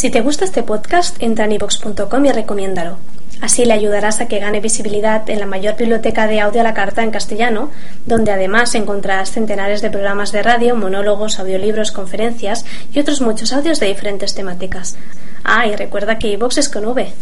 Si 0.00 0.08
te 0.08 0.22
gusta 0.22 0.46
este 0.46 0.62
podcast, 0.62 1.22
entra 1.22 1.44
en 1.44 1.52
ivox.com 1.52 2.24
y 2.24 2.32
recomiéndalo. 2.32 2.96
Así 3.42 3.66
le 3.66 3.74
ayudarás 3.74 4.22
a 4.22 4.28
que 4.28 4.38
gane 4.38 4.62
visibilidad 4.62 5.28
en 5.28 5.40
la 5.40 5.44
mayor 5.44 5.76
biblioteca 5.76 6.26
de 6.26 6.40
audio 6.40 6.62
a 6.62 6.64
la 6.64 6.72
carta 6.72 7.02
en 7.02 7.10
castellano, 7.10 7.70
donde 8.06 8.32
además 8.32 8.74
encontrarás 8.74 9.30
centenares 9.30 9.82
de 9.82 9.90
programas 9.90 10.32
de 10.32 10.42
radio, 10.42 10.74
monólogos, 10.74 11.38
audiolibros, 11.38 11.92
conferencias 11.92 12.64
y 12.94 12.98
otros 12.98 13.20
muchos 13.20 13.52
audios 13.52 13.78
de 13.78 13.88
diferentes 13.88 14.34
temáticas. 14.34 14.96
Ah, 15.44 15.66
y 15.66 15.76
recuerda 15.76 16.18
que 16.18 16.28
iVox 16.28 16.56
es 16.56 16.70
con 16.70 16.86
V. 16.86 17.12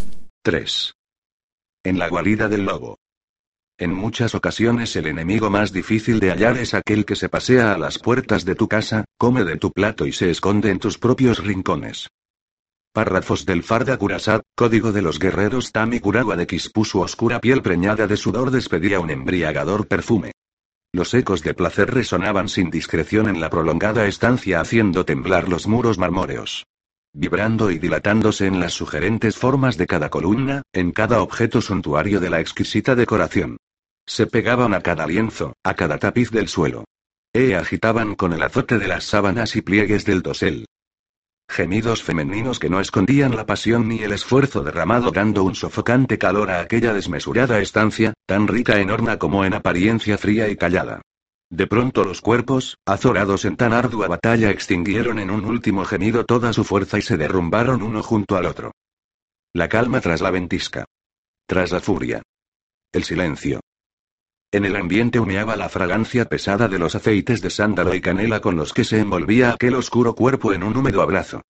3. 0.44 0.94
En 1.82 1.98
la 1.98 2.08
guarida 2.08 2.46
del 2.46 2.64
lobo. 2.64 3.00
En 3.76 3.92
muchas 3.92 4.36
ocasiones 4.36 4.94
el 4.94 5.08
enemigo 5.08 5.50
más 5.50 5.72
difícil 5.72 6.20
de 6.20 6.30
hallar 6.30 6.56
es 6.58 6.74
aquel 6.74 7.04
que 7.04 7.16
se 7.16 7.28
pasea 7.28 7.72
a 7.72 7.78
las 7.78 7.98
puertas 7.98 8.44
de 8.44 8.54
tu 8.54 8.68
casa, 8.68 9.04
come 9.18 9.42
de 9.42 9.56
tu 9.56 9.72
plato 9.72 10.06
y 10.06 10.12
se 10.12 10.30
esconde 10.30 10.70
en 10.70 10.78
tus 10.78 10.96
propios 10.96 11.42
rincones. 11.42 12.08
Párrafos 12.92 13.46
del 13.46 13.62
Farda 13.62 13.96
Kurasad, 13.96 14.42
código 14.54 14.92
de 14.92 15.02
los 15.02 15.18
guerreros 15.18 15.72
Tami 15.72 16.00
Kurawa 16.00 16.36
de 16.36 16.46
Kispu 16.46 16.84
su 16.84 17.00
oscura 17.00 17.40
piel 17.40 17.62
preñada 17.62 18.06
de 18.06 18.16
sudor 18.16 18.50
despedía 18.50 19.00
un 19.00 19.10
embriagador 19.10 19.86
perfume. 19.86 20.32
Los 20.92 21.12
ecos 21.12 21.42
de 21.42 21.54
placer 21.54 21.92
resonaban 21.92 22.48
sin 22.48 22.70
discreción 22.70 23.28
en 23.28 23.40
la 23.40 23.50
prolongada 23.50 24.06
estancia 24.06 24.60
haciendo 24.60 25.04
temblar 25.04 25.48
los 25.48 25.66
muros 25.66 25.98
marmóreos. 25.98 26.66
Vibrando 27.12 27.70
y 27.70 27.78
dilatándose 27.78 28.46
en 28.46 28.60
las 28.60 28.72
sugerentes 28.72 29.36
formas 29.36 29.76
de 29.76 29.86
cada 29.86 30.08
columna, 30.08 30.62
en 30.72 30.92
cada 30.92 31.20
objeto 31.20 31.60
suntuario 31.60 32.20
de 32.20 32.30
la 32.30 32.40
exquisita 32.40 32.94
decoración. 32.94 33.58
Se 34.06 34.26
pegaban 34.26 34.72
a 34.72 34.80
cada 34.80 35.06
lienzo, 35.06 35.52
a 35.62 35.74
cada 35.74 35.98
tapiz 35.98 36.30
del 36.30 36.48
suelo. 36.48 36.84
E 37.34 37.54
agitaban 37.54 38.14
con 38.14 38.32
el 38.32 38.42
azote 38.42 38.78
de 38.78 38.88
las 38.88 39.04
sábanas 39.04 39.56
y 39.56 39.60
pliegues 39.60 40.06
del 40.06 40.22
dosel. 40.22 40.67
Gemidos 41.48 42.02
femeninos 42.02 42.58
que 42.58 42.68
no 42.68 42.78
escondían 42.78 43.34
la 43.34 43.46
pasión 43.46 43.88
ni 43.88 44.02
el 44.02 44.12
esfuerzo 44.12 44.62
derramado 44.62 45.10
dando 45.10 45.42
un 45.42 45.54
sofocante 45.54 46.18
calor 46.18 46.50
a 46.50 46.60
aquella 46.60 46.92
desmesurada 46.92 47.60
estancia, 47.60 48.12
tan 48.26 48.46
rica 48.46 48.78
en 48.78 48.90
horna 48.90 49.18
como 49.18 49.44
en 49.44 49.54
apariencia 49.54 50.18
fría 50.18 50.48
y 50.48 50.56
callada. 50.56 51.02
De 51.50 51.66
pronto 51.66 52.04
los 52.04 52.20
cuerpos, 52.20 52.76
azorados 52.86 53.46
en 53.46 53.56
tan 53.56 53.72
ardua 53.72 54.06
batalla, 54.06 54.50
extinguieron 54.50 55.18
en 55.18 55.30
un 55.30 55.46
último 55.46 55.84
gemido 55.84 56.24
toda 56.24 56.52
su 56.52 56.62
fuerza 56.62 56.98
y 56.98 57.02
se 57.02 57.16
derrumbaron 57.16 57.82
uno 57.82 58.02
junto 58.02 58.36
al 58.36 58.44
otro. 58.44 58.72
La 59.54 59.68
calma 59.68 60.00
tras 60.02 60.20
la 60.20 60.30
ventisca. 60.30 60.84
Tras 61.46 61.72
la 61.72 61.80
furia. 61.80 62.22
El 62.92 63.04
silencio. 63.04 63.60
En 64.50 64.64
el 64.64 64.76
ambiente 64.76 65.20
humeaba 65.20 65.56
la 65.56 65.68
fragancia 65.68 66.24
pesada 66.24 66.68
de 66.68 66.78
los 66.78 66.94
aceites 66.94 67.42
de 67.42 67.50
sándalo 67.50 67.94
y 67.94 68.00
canela 68.00 68.40
con 68.40 68.56
los 68.56 68.72
que 68.72 68.84
se 68.84 68.98
envolvía 68.98 69.52
aquel 69.52 69.74
oscuro 69.74 70.14
cuerpo 70.14 70.54
en 70.54 70.62
un 70.62 70.74
húmedo 70.74 71.02
abrazo. 71.02 71.42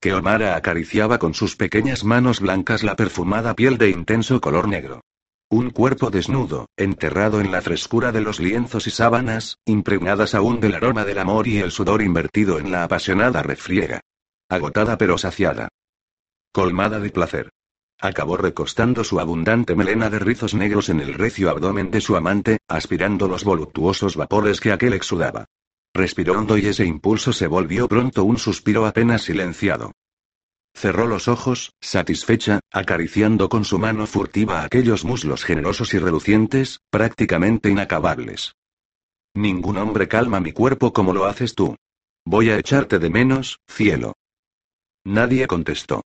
Que 0.00 0.14
Omara 0.14 0.56
acariciaba 0.56 1.18
con 1.18 1.34
sus 1.34 1.54
pequeñas 1.56 2.02
manos 2.02 2.40
blancas 2.40 2.82
la 2.82 2.96
perfumada 2.96 3.54
piel 3.54 3.76
de 3.76 3.90
intenso 3.90 4.40
color 4.40 4.68
negro. 4.68 5.02
Un 5.50 5.68
cuerpo 5.70 6.10
desnudo, 6.10 6.66
enterrado 6.78 7.42
en 7.42 7.52
la 7.52 7.60
frescura 7.60 8.10
de 8.10 8.22
los 8.22 8.40
lienzos 8.40 8.86
y 8.86 8.90
sábanas, 8.90 9.58
impregnadas 9.66 10.34
aún 10.34 10.58
del 10.58 10.74
aroma 10.74 11.04
del 11.04 11.18
amor 11.18 11.46
y 11.46 11.58
el 11.58 11.70
sudor 11.70 12.00
invertido 12.00 12.58
en 12.58 12.72
la 12.72 12.84
apasionada 12.84 13.42
refriega. 13.42 14.00
Agotada 14.48 14.96
pero 14.96 15.18
saciada. 15.18 15.68
Colmada 16.52 17.00
de 17.00 17.10
placer. 17.10 17.50
Acabó 18.00 18.36
recostando 18.36 19.04
su 19.04 19.20
abundante 19.20 19.74
melena 19.74 20.10
de 20.10 20.18
rizos 20.18 20.54
negros 20.54 20.90
en 20.90 21.00
el 21.00 21.14
recio 21.14 21.50
abdomen 21.50 21.90
de 21.90 22.00
su 22.00 22.14
amante, 22.14 22.58
aspirando 22.68 23.26
los 23.26 23.44
voluptuosos 23.44 24.16
vapores 24.16 24.60
que 24.60 24.72
aquel 24.72 24.92
exudaba. 24.92 25.46
Respiró 25.94 26.34
hondo 26.38 26.58
y 26.58 26.66
ese 26.66 26.84
impulso 26.84 27.32
se 27.32 27.46
volvió 27.46 27.88
pronto 27.88 28.24
un 28.24 28.36
suspiro 28.36 28.84
apenas 28.84 29.22
silenciado. 29.22 29.92
Cerró 30.74 31.06
los 31.06 31.26
ojos, 31.26 31.72
satisfecha, 31.80 32.60
acariciando 32.70 33.48
con 33.48 33.64
su 33.64 33.78
mano 33.78 34.06
furtiva 34.06 34.62
aquellos 34.62 35.06
muslos 35.06 35.42
generosos 35.42 35.94
y 35.94 35.98
relucientes, 35.98 36.80
prácticamente 36.90 37.70
inacabables. 37.70 38.56
Ningún 39.32 39.78
hombre 39.78 40.06
calma 40.06 40.38
mi 40.38 40.52
cuerpo 40.52 40.92
como 40.92 41.14
lo 41.14 41.24
haces 41.24 41.54
tú. 41.54 41.76
Voy 42.26 42.50
a 42.50 42.58
echarte 42.58 42.98
de 42.98 43.08
menos, 43.08 43.58
cielo. 43.66 44.12
Nadie 45.04 45.46
contestó. 45.46 46.02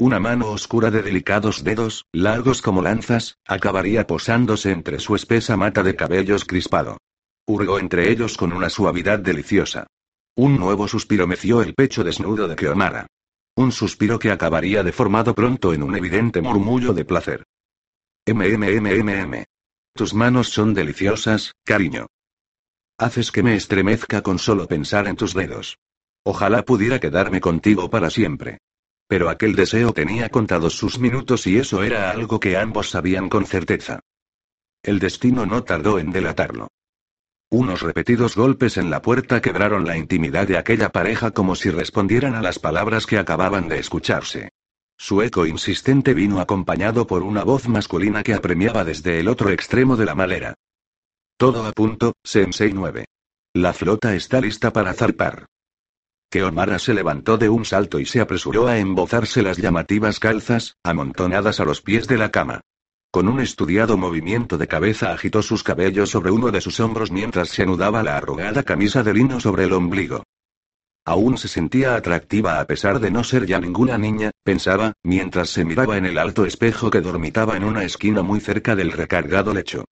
Una 0.00 0.18
mano 0.18 0.50
oscura 0.50 0.90
de 0.90 1.02
delicados 1.02 1.62
dedos, 1.62 2.04
largos 2.12 2.62
como 2.62 2.82
lanzas, 2.82 3.38
acabaría 3.46 4.08
posándose 4.08 4.72
entre 4.72 4.98
su 4.98 5.14
espesa 5.14 5.56
mata 5.56 5.84
de 5.84 5.94
cabellos 5.94 6.44
crispado. 6.44 6.98
Hurgó 7.46 7.78
entre 7.78 8.10
ellos 8.10 8.36
con 8.36 8.52
una 8.52 8.70
suavidad 8.70 9.20
deliciosa. 9.20 9.86
Un 10.34 10.58
nuevo 10.58 10.88
suspiro 10.88 11.28
meció 11.28 11.62
el 11.62 11.74
pecho 11.74 12.02
desnudo 12.02 12.48
de 12.48 12.56
Keomara. 12.56 13.06
Un 13.54 13.70
suspiro 13.70 14.18
que 14.18 14.32
acabaría 14.32 14.82
deformado 14.82 15.32
pronto 15.32 15.72
en 15.72 15.84
un 15.84 15.94
evidente 15.94 16.40
murmullo 16.40 16.92
de 16.92 17.04
placer. 17.04 17.44
MMMMM. 18.26 19.44
Tus 19.94 20.12
manos 20.12 20.48
son 20.48 20.74
deliciosas, 20.74 21.52
cariño. 21.62 22.06
Haces 22.98 23.30
que 23.30 23.44
me 23.44 23.54
estremezca 23.54 24.22
con 24.22 24.40
solo 24.40 24.66
pensar 24.66 25.06
en 25.06 25.14
tus 25.14 25.34
dedos. 25.34 25.78
Ojalá 26.24 26.64
pudiera 26.64 26.98
quedarme 26.98 27.40
contigo 27.40 27.90
para 27.90 28.10
siempre. 28.10 28.58
Pero 29.06 29.28
aquel 29.28 29.54
deseo 29.54 29.92
tenía 29.92 30.28
contados 30.28 30.76
sus 30.76 30.98
minutos 30.98 31.46
y 31.46 31.58
eso 31.58 31.82
era 31.82 32.10
algo 32.10 32.40
que 32.40 32.56
ambos 32.56 32.90
sabían 32.90 33.28
con 33.28 33.46
certeza. 33.46 34.00
El 34.82 34.98
destino 34.98 35.46
no 35.46 35.62
tardó 35.62 35.98
en 35.98 36.10
delatarlo. 36.10 36.68
Unos 37.50 37.82
repetidos 37.82 38.34
golpes 38.34 38.76
en 38.78 38.90
la 38.90 39.02
puerta 39.02 39.40
quebraron 39.40 39.86
la 39.86 39.96
intimidad 39.96 40.48
de 40.48 40.58
aquella 40.58 40.90
pareja 40.90 41.30
como 41.30 41.54
si 41.54 41.70
respondieran 41.70 42.34
a 42.34 42.42
las 42.42 42.58
palabras 42.58 43.06
que 43.06 43.18
acababan 43.18 43.68
de 43.68 43.78
escucharse. 43.78 44.50
Su 44.96 45.22
eco 45.22 45.46
insistente 45.46 46.14
vino 46.14 46.40
acompañado 46.40 47.06
por 47.06 47.22
una 47.22 47.44
voz 47.44 47.68
masculina 47.68 48.22
que 48.22 48.34
apremiaba 48.34 48.84
desde 48.84 49.20
el 49.20 49.28
otro 49.28 49.50
extremo 49.50 49.96
de 49.96 50.04
la 50.04 50.14
malera. 50.14 50.54
Todo 51.36 51.66
a 51.66 51.72
punto, 51.72 52.14
Sensei 52.22 52.72
9. 52.72 53.04
La 53.54 53.72
flota 53.72 54.14
está 54.14 54.40
lista 54.40 54.72
para 54.72 54.94
zarpar 54.94 55.46
que 56.34 56.42
Omara 56.42 56.80
se 56.80 56.94
levantó 56.94 57.38
de 57.38 57.48
un 57.48 57.64
salto 57.64 58.00
y 58.00 58.06
se 58.06 58.20
apresuró 58.20 58.66
a 58.66 58.78
embozarse 58.78 59.40
las 59.40 59.56
llamativas 59.56 60.18
calzas, 60.18 60.76
amontonadas 60.82 61.60
a 61.60 61.64
los 61.64 61.80
pies 61.80 62.08
de 62.08 62.18
la 62.18 62.32
cama. 62.32 62.60
Con 63.12 63.28
un 63.28 63.38
estudiado 63.38 63.96
movimiento 63.96 64.58
de 64.58 64.66
cabeza 64.66 65.12
agitó 65.12 65.42
sus 65.42 65.62
cabellos 65.62 66.10
sobre 66.10 66.32
uno 66.32 66.50
de 66.50 66.60
sus 66.60 66.80
hombros 66.80 67.12
mientras 67.12 67.50
se 67.50 67.62
anudaba 67.62 68.02
la 68.02 68.16
arrugada 68.16 68.64
camisa 68.64 69.04
de 69.04 69.14
lino 69.14 69.38
sobre 69.38 69.62
el 69.62 69.74
ombligo. 69.74 70.24
Aún 71.04 71.38
se 71.38 71.46
sentía 71.46 71.94
atractiva 71.94 72.58
a 72.58 72.66
pesar 72.66 72.98
de 72.98 73.12
no 73.12 73.22
ser 73.22 73.46
ya 73.46 73.60
ninguna 73.60 73.96
niña, 73.96 74.32
pensaba, 74.42 74.94
mientras 75.04 75.50
se 75.50 75.64
miraba 75.64 75.98
en 75.98 76.04
el 76.04 76.18
alto 76.18 76.46
espejo 76.46 76.90
que 76.90 77.00
dormitaba 77.00 77.56
en 77.56 77.62
una 77.62 77.84
esquina 77.84 78.24
muy 78.24 78.40
cerca 78.40 78.74
del 78.74 78.90
recargado 78.90 79.54
lecho. 79.54 79.84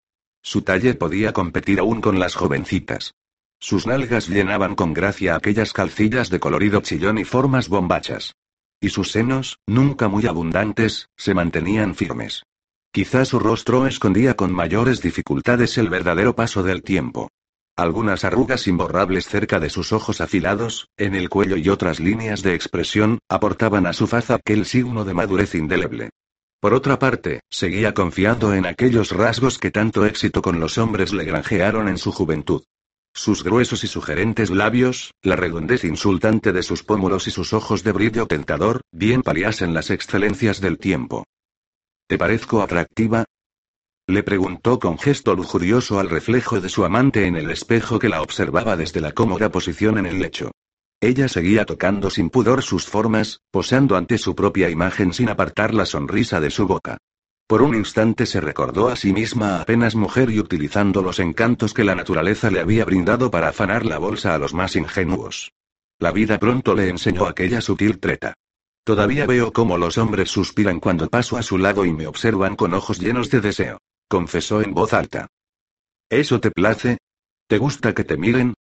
Su 0.43 0.63
talle 0.63 0.95
podía 0.95 1.33
competir 1.33 1.79
aún 1.79 2.01
con 2.01 2.19
las 2.19 2.35
jovencitas. 2.35 3.15
Sus 3.63 3.87
nalgas 3.87 4.29
llenaban 4.29 4.75
con 4.75 4.93
gracia 4.93 5.37
aquellas 5.37 5.73
calcillas 5.73 6.31
de 6.31 6.41
colorido 6.41 6.81
chillón 6.81 7.19
y 7.19 7.25
formas 7.25 7.69
bombachas. 7.69 8.35
Y 8.81 8.89
sus 8.89 9.13
senos, 9.13 9.61
nunca 9.69 10.09
muy 10.09 10.27
abundantes, 10.27 11.11
se 11.17 11.33
mantenían 11.33 11.95
firmes. 11.95 12.43
Quizá 12.91 13.25
su 13.25 13.39
rostro 13.39 13.87
escondía 13.87 14.35
con 14.35 14.53
mayores 14.53 15.01
dificultades 15.01 15.79
el 15.79 15.89
verdadero 15.89 16.35
paso 16.35 16.65
del 16.65 16.83
tiempo. 16.83 17.31
Algunas 17.77 18.25
arrugas 18.25 18.67
imborrables 18.67 19.29
cerca 19.29 19.61
de 19.61 19.71
sus 19.71 19.93
ojos 19.93 20.21
afilados, 20.21 20.89
en 20.97 21.15
el 21.15 21.29
cuello 21.29 21.57
y 21.57 21.69
otras 21.69 22.01
líneas 22.01 22.43
de 22.43 22.57
expresión, 22.57 23.21
aportaban 23.29 23.87
a 23.87 23.93
su 23.93 24.09
faz 24.09 24.33
aquel 24.33 24.67
signo 24.67 25.05
de 25.05 25.15
madurez 25.15 25.55
indeleble. 25.55 26.11
Por 26.59 26.75
otra 26.75 26.99
parte, 26.99 27.43
seguía 27.49 27.95
confiando 27.95 28.55
en 28.55 28.67
aquellos 28.67 29.13
rasgos 29.13 29.59
que 29.59 29.71
tanto 29.71 30.05
éxito 30.05 30.43
con 30.43 30.59
los 30.59 30.79
hombres 30.79 31.13
le 31.13 31.23
granjearon 31.25 31.89
en 31.89 31.99
su 31.99 32.11
juventud. 32.11 32.65
Sus 33.15 33.45
gruesos 33.45 33.85
y 33.85 33.89
sugerentes 33.89 34.51
labios, 34.51 35.13
la 35.23 35.37
redondez 35.37 35.85
insultante 35.85 36.53
de 36.53 36.63
sus 36.63 36.83
pómulos 36.83 37.29
y 37.29 37.31
sus 37.31 37.53
ojos 37.53 37.85
de 37.85 37.93
brillo 37.93 38.27
tentador, 38.27 38.81
bien 38.91 39.23
paliasen 39.23 39.75
las 39.75 39.91
excelencias 39.91 40.61
del 40.61 40.79
tiempo. 40.79 41.25
¿Te 42.09 42.17
parezco 42.17 42.63
atractiva? 42.63 43.25
Le 44.09 44.23
preguntó 44.23 44.79
con 44.79 44.99
gesto 44.99 45.35
lujurioso 45.35 46.01
al 46.01 46.11
reflejo 46.11 46.61
de 46.61 46.69
su 46.69 46.85
amante 46.85 47.27
en 47.27 47.37
el 47.37 47.51
espejo 47.51 47.99
que 47.99 48.09
la 48.09 48.23
observaba 48.23 48.77
desde 48.77 49.01
la 49.01 49.13
cómoda 49.13 49.51
posición 49.51 49.99
en 49.99 50.07
el 50.07 50.19
lecho. 50.19 50.51
Ella 51.01 51.29
seguía 51.29 51.65
tocando 51.65 52.11
sin 52.11 52.31
pudor 52.31 52.63
sus 52.63 52.87
formas, 52.87 53.41
posando 53.51 53.97
ante 53.97 54.19
su 54.19 54.35
propia 54.35 54.71
imagen 54.71 55.13
sin 55.13 55.29
apartar 55.29 55.75
la 55.75 55.85
sonrisa 55.85 56.41
de 56.41 56.51
su 56.51 56.67
boca. 56.67 56.99
Por 57.53 57.61
un 57.61 57.75
instante 57.75 58.25
se 58.25 58.41
recordó 58.41 58.89
a 58.89 58.97
sí 58.97 59.13
misma 59.13 59.61
apenas 59.61 59.95
mujer 59.95 60.31
y 60.31 60.41
utilizando 60.41 61.03
los 61.03 61.19
encantos 61.19 61.75
que 61.75 61.85
la 61.85 61.95
naturaleza 61.95 62.51
le 62.51 62.61
había 62.61 62.87
brindado 62.87 63.31
para 63.31 63.49
afanar 63.49 63.85
la 63.85 63.99
bolsa 63.99 64.35
a 64.35 64.39
los 64.39 64.55
más 64.55 64.75
ingenuos. 64.75 65.53
La 65.99 66.13
vida 66.13 66.39
pronto 66.39 66.75
le 66.75 66.89
enseñó 66.89 67.27
aquella 67.27 67.61
sutil 67.61 68.01
treta. 68.01 68.33
Todavía 68.85 69.27
veo 69.27 69.53
cómo 69.53 69.77
los 69.77 69.99
hombres 69.99 70.31
suspiran 70.31 70.81
cuando 70.81 71.11
paso 71.11 71.37
a 71.37 71.43
su 71.43 71.59
lado 71.59 71.85
y 71.85 71.93
me 71.93 72.07
observan 72.07 72.57
con 72.57 72.73
ojos 72.73 72.99
llenos 73.01 73.29
de 73.29 73.43
deseo, 73.43 73.77
confesó 74.09 74.63
en 74.63 74.73
voz 74.73 74.95
alta. 74.95 75.27
¿Eso 76.09 76.41
te 76.41 76.53
place? 76.53 76.97
¿Te 77.49 77.59
gusta 77.59 77.93
que 77.93 78.05
te 78.05 78.17
miren? 78.17 78.55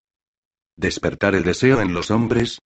¿Despertar 0.76 1.34
el 1.34 1.44
deseo 1.44 1.80
en 1.80 1.94
los 1.94 2.10
hombres? 2.10 2.58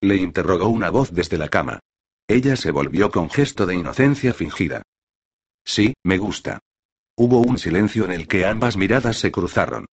Le 0.00 0.16
interrogó 0.16 0.68
una 0.68 0.88
voz 0.88 1.12
desde 1.12 1.36
la 1.36 1.50
cama. 1.50 1.80
Ella 2.26 2.56
se 2.56 2.70
volvió 2.70 3.10
con 3.10 3.28
gesto 3.28 3.66
de 3.66 3.74
inocencia 3.74 4.32
fingida. 4.32 4.82
Sí, 5.64 5.94
me 6.04 6.18
gusta. 6.18 6.58
Hubo 7.16 7.40
un 7.40 7.58
silencio 7.58 8.04
en 8.04 8.12
el 8.12 8.26
que 8.26 8.46
ambas 8.46 8.76
miradas 8.76 9.18
se 9.18 9.30
cruzaron. 9.30 9.86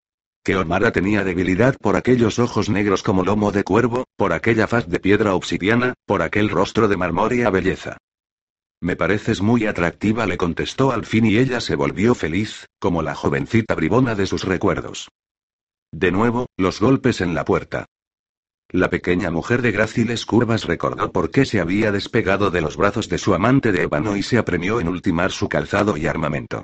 Que 0.43 0.55
Omara 0.55 0.91
tenía 0.91 1.23
debilidad 1.23 1.75
por 1.79 1.95
aquellos 1.95 2.39
ojos 2.39 2.69
negros 2.69 3.03
como 3.03 3.23
lomo 3.23 3.51
de 3.51 3.63
cuervo, 3.63 4.05
por 4.15 4.33
aquella 4.33 4.67
faz 4.67 4.87
de 4.87 4.99
piedra 4.99 5.35
obsidiana, 5.35 5.93
por 6.05 6.21
aquel 6.21 6.49
rostro 6.49 6.87
de 6.87 6.97
marmórea 6.97 7.49
belleza. 7.49 7.97
Me 8.81 8.95
pareces 8.95 9.41
muy 9.41 9.65
atractiva, 9.65 10.25
le 10.25 10.37
contestó 10.37 10.91
al 10.91 11.05
fin 11.05 11.25
y 11.25 11.37
ella 11.37 11.59
se 11.59 11.75
volvió 11.75 12.15
feliz, 12.15 12.67
como 12.79 13.01
la 13.01 13.13
jovencita 13.13 13.75
bribona 13.75 14.15
de 14.15 14.25
sus 14.25 14.45
recuerdos. 14.45 15.09
De 15.91 16.11
nuevo, 16.11 16.45
los 16.55 16.79
golpes 16.79 17.19
en 17.19 17.33
la 17.35 17.43
puerta. 17.43 17.85
La 18.71 18.91
pequeña 18.91 19.31
mujer 19.31 19.63
de 19.63 19.71
gráciles 19.71 20.27
curvas 20.27 20.65
recordó 20.65 21.11
por 21.11 21.31
qué 21.31 21.43
se 21.43 21.59
había 21.59 21.91
despegado 21.91 22.51
de 22.51 22.61
los 22.61 22.77
brazos 22.77 23.09
de 23.09 23.17
su 23.17 23.33
amante 23.33 23.71
de 23.71 23.81
ébano 23.81 24.15
y 24.15 24.21
se 24.21 24.37
apremió 24.37 24.79
en 24.79 24.87
ultimar 24.87 25.31
su 25.31 25.49
calzado 25.49 25.97
y 25.97 26.05
armamento. 26.05 26.61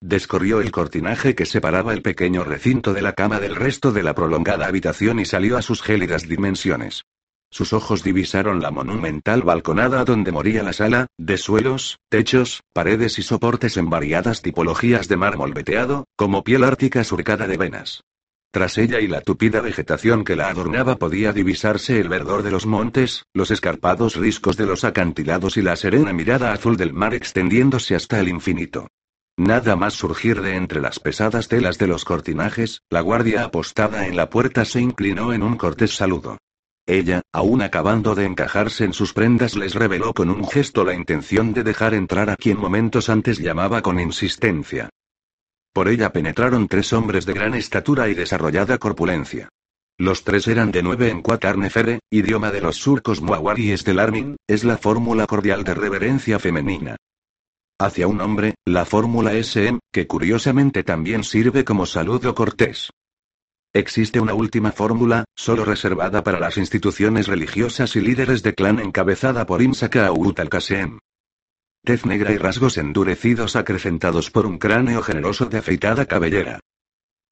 Descorrió 0.00 0.60
el 0.60 0.70
cortinaje 0.70 1.34
que 1.34 1.46
separaba 1.46 1.92
el 1.92 2.02
pequeño 2.02 2.44
recinto 2.44 2.94
de 2.94 3.02
la 3.02 3.12
cama 3.12 3.40
del 3.40 3.56
resto 3.56 3.90
de 3.90 4.04
la 4.04 4.14
prolongada 4.14 4.68
habitación 4.68 5.18
y 5.18 5.24
salió 5.24 5.56
a 5.56 5.62
sus 5.62 5.82
gélidas 5.82 6.28
dimensiones. 6.28 7.02
Sus 7.50 7.72
ojos 7.72 8.04
divisaron 8.04 8.62
la 8.62 8.70
monumental 8.70 9.42
balconada 9.42 10.04
donde 10.04 10.30
moría 10.30 10.62
la 10.62 10.72
sala, 10.72 11.08
de 11.18 11.38
suelos, 11.38 11.98
techos, 12.08 12.62
paredes 12.72 13.18
y 13.18 13.22
soportes 13.22 13.76
en 13.78 13.90
variadas 13.90 14.42
tipologías 14.42 15.08
de 15.08 15.16
mármol 15.16 15.54
veteado, 15.54 16.04
como 16.14 16.44
piel 16.44 16.62
ártica 16.62 17.02
surcada 17.02 17.48
de 17.48 17.56
venas. 17.56 18.04
Tras 18.50 18.78
ella 18.78 19.00
y 19.00 19.06
la 19.06 19.20
tupida 19.20 19.60
vegetación 19.60 20.24
que 20.24 20.34
la 20.34 20.48
adornaba 20.48 20.96
podía 20.96 21.32
divisarse 21.34 22.00
el 22.00 22.08
verdor 22.08 22.42
de 22.42 22.50
los 22.50 22.64
montes, 22.64 23.24
los 23.34 23.50
escarpados 23.50 24.16
riscos 24.16 24.56
de 24.56 24.64
los 24.64 24.84
acantilados 24.84 25.58
y 25.58 25.62
la 25.62 25.76
serena 25.76 26.14
mirada 26.14 26.52
azul 26.52 26.76
del 26.78 26.94
mar 26.94 27.14
extendiéndose 27.14 27.94
hasta 27.94 28.18
el 28.20 28.28
infinito. 28.28 28.88
Nada 29.36 29.76
más 29.76 29.94
surgir 29.94 30.40
de 30.40 30.56
entre 30.56 30.80
las 30.80 30.98
pesadas 30.98 31.46
telas 31.46 31.78
de 31.78 31.86
los 31.86 32.04
cortinajes, 32.04 32.80
la 32.90 33.02
guardia 33.02 33.44
apostada 33.44 34.06
en 34.06 34.16
la 34.16 34.30
puerta 34.30 34.64
se 34.64 34.80
inclinó 34.80 35.32
en 35.32 35.42
un 35.42 35.56
cortés 35.56 35.94
saludo. 35.94 36.38
Ella, 36.86 37.20
aún 37.32 37.60
acabando 37.60 38.14
de 38.14 38.24
encajarse 38.24 38.84
en 38.84 38.94
sus 38.94 39.12
prendas, 39.12 39.56
les 39.56 39.74
reveló 39.74 40.14
con 40.14 40.30
un 40.30 40.48
gesto 40.48 40.84
la 40.84 40.94
intención 40.94 41.52
de 41.52 41.62
dejar 41.62 41.92
entrar 41.92 42.30
a 42.30 42.36
quien 42.36 42.58
momentos 42.58 43.10
antes 43.10 43.38
llamaba 43.38 43.82
con 43.82 44.00
insistencia. 44.00 44.88
Por 45.72 45.88
ella 45.88 46.12
penetraron 46.12 46.68
tres 46.68 46.92
hombres 46.92 47.26
de 47.26 47.32
gran 47.32 47.54
estatura 47.54 48.08
y 48.08 48.14
desarrollada 48.14 48.78
corpulencia. 48.78 49.48
Los 49.98 50.22
tres 50.22 50.46
eran 50.46 50.70
de 50.70 50.82
nueve 50.82 51.10
en 51.10 51.22
Quatarnefere, 51.22 52.00
idioma 52.10 52.50
de 52.52 52.60
los 52.60 52.76
surcos 52.76 53.20
muawaríes 53.20 53.84
del 53.84 53.98
Armin, 53.98 54.36
es 54.46 54.62
la 54.64 54.78
fórmula 54.78 55.26
cordial 55.26 55.64
de 55.64 55.74
reverencia 55.74 56.38
femenina. 56.38 56.96
Hacia 57.80 58.06
un 58.06 58.20
hombre, 58.20 58.54
la 58.64 58.84
fórmula 58.84 59.34
SM, 59.34 59.80
que 59.92 60.06
curiosamente 60.06 60.84
también 60.84 61.24
sirve 61.24 61.64
como 61.64 61.86
saludo 61.86 62.34
cortés. 62.34 62.90
Existe 63.72 64.20
una 64.20 64.34
última 64.34 64.72
fórmula, 64.72 65.24
solo 65.36 65.64
reservada 65.64 66.22
para 66.22 66.40
las 66.40 66.56
instituciones 66.56 67.26
religiosas 67.26 67.94
y 67.96 68.00
líderes 68.00 68.42
de 68.42 68.54
clan 68.54 68.78
encabezada 68.78 69.46
por 69.46 69.62
Imsaka 69.62 70.06
al 70.08 70.48
Kasem 70.48 70.98
tez 71.88 72.04
negra 72.04 72.32
y 72.32 72.36
rasgos 72.36 72.76
endurecidos 72.76 73.56
acrecentados 73.56 74.30
por 74.30 74.44
un 74.44 74.58
cráneo 74.58 75.00
generoso 75.00 75.46
de 75.46 75.56
afeitada 75.56 76.04
cabellera. 76.04 76.60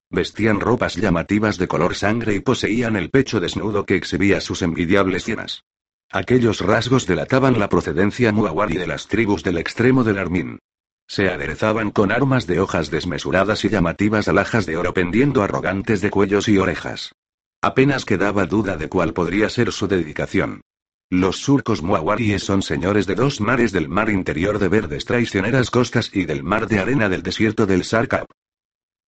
Vestían 0.08 0.60
ropas 0.60 0.94
llamativas 0.94 1.58
de 1.58 1.68
color 1.68 1.94
sangre 1.94 2.34
y 2.34 2.40
poseían 2.40 2.96
el 2.96 3.10
pecho 3.10 3.38
desnudo 3.38 3.84
que 3.84 3.96
exhibía 3.96 4.40
sus 4.40 4.62
envidiables 4.62 5.26
llenas. 5.26 5.64
Aquellos 6.10 6.62
rasgos 6.62 7.06
delataban 7.06 7.58
la 7.58 7.68
procedencia 7.68 8.32
muawari 8.32 8.78
de 8.78 8.86
las 8.86 9.08
tribus 9.08 9.42
del 9.42 9.58
extremo 9.58 10.04
del 10.04 10.16
Armin. 10.16 10.58
Se 11.06 11.28
aderezaban 11.28 11.90
con 11.90 12.10
armas 12.10 12.46
de 12.46 12.58
hojas 12.58 12.90
desmesuradas 12.90 13.62
y 13.66 13.68
llamativas 13.68 14.26
alhajas 14.26 14.64
de 14.64 14.78
oro 14.78 14.94
pendiendo 14.94 15.42
arrogantes 15.42 16.00
de 16.00 16.08
cuellos 16.08 16.48
y 16.48 16.56
orejas. 16.56 17.12
Apenas 17.60 18.06
quedaba 18.06 18.46
duda 18.46 18.78
de 18.78 18.88
cuál 18.88 19.12
podría 19.12 19.50
ser 19.50 19.70
su 19.70 19.86
dedicación. 19.86 20.62
Los 21.10 21.36
surcos 21.36 21.82
muawaríes 21.82 22.42
son 22.42 22.62
señores 22.62 23.06
de 23.06 23.14
dos 23.14 23.40
mares 23.40 23.70
del 23.70 23.88
mar 23.88 24.10
interior 24.10 24.58
de 24.58 24.68
verdes 24.68 25.04
traicioneras 25.04 25.70
costas 25.70 26.10
y 26.12 26.24
del 26.24 26.42
mar 26.42 26.66
de 26.66 26.80
arena 26.80 27.08
del 27.08 27.22
desierto 27.22 27.64
del 27.64 27.84
Sarkap. 27.84 28.28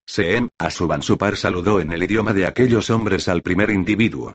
Seem, 0.06 0.48
Asubansupar 0.58 1.36
saludó 1.36 1.80
en 1.80 1.92
el 1.92 2.04
idioma 2.04 2.32
de 2.32 2.46
aquellos 2.46 2.90
hombres 2.90 3.28
al 3.28 3.42
primer 3.42 3.70
individuo. 3.70 4.32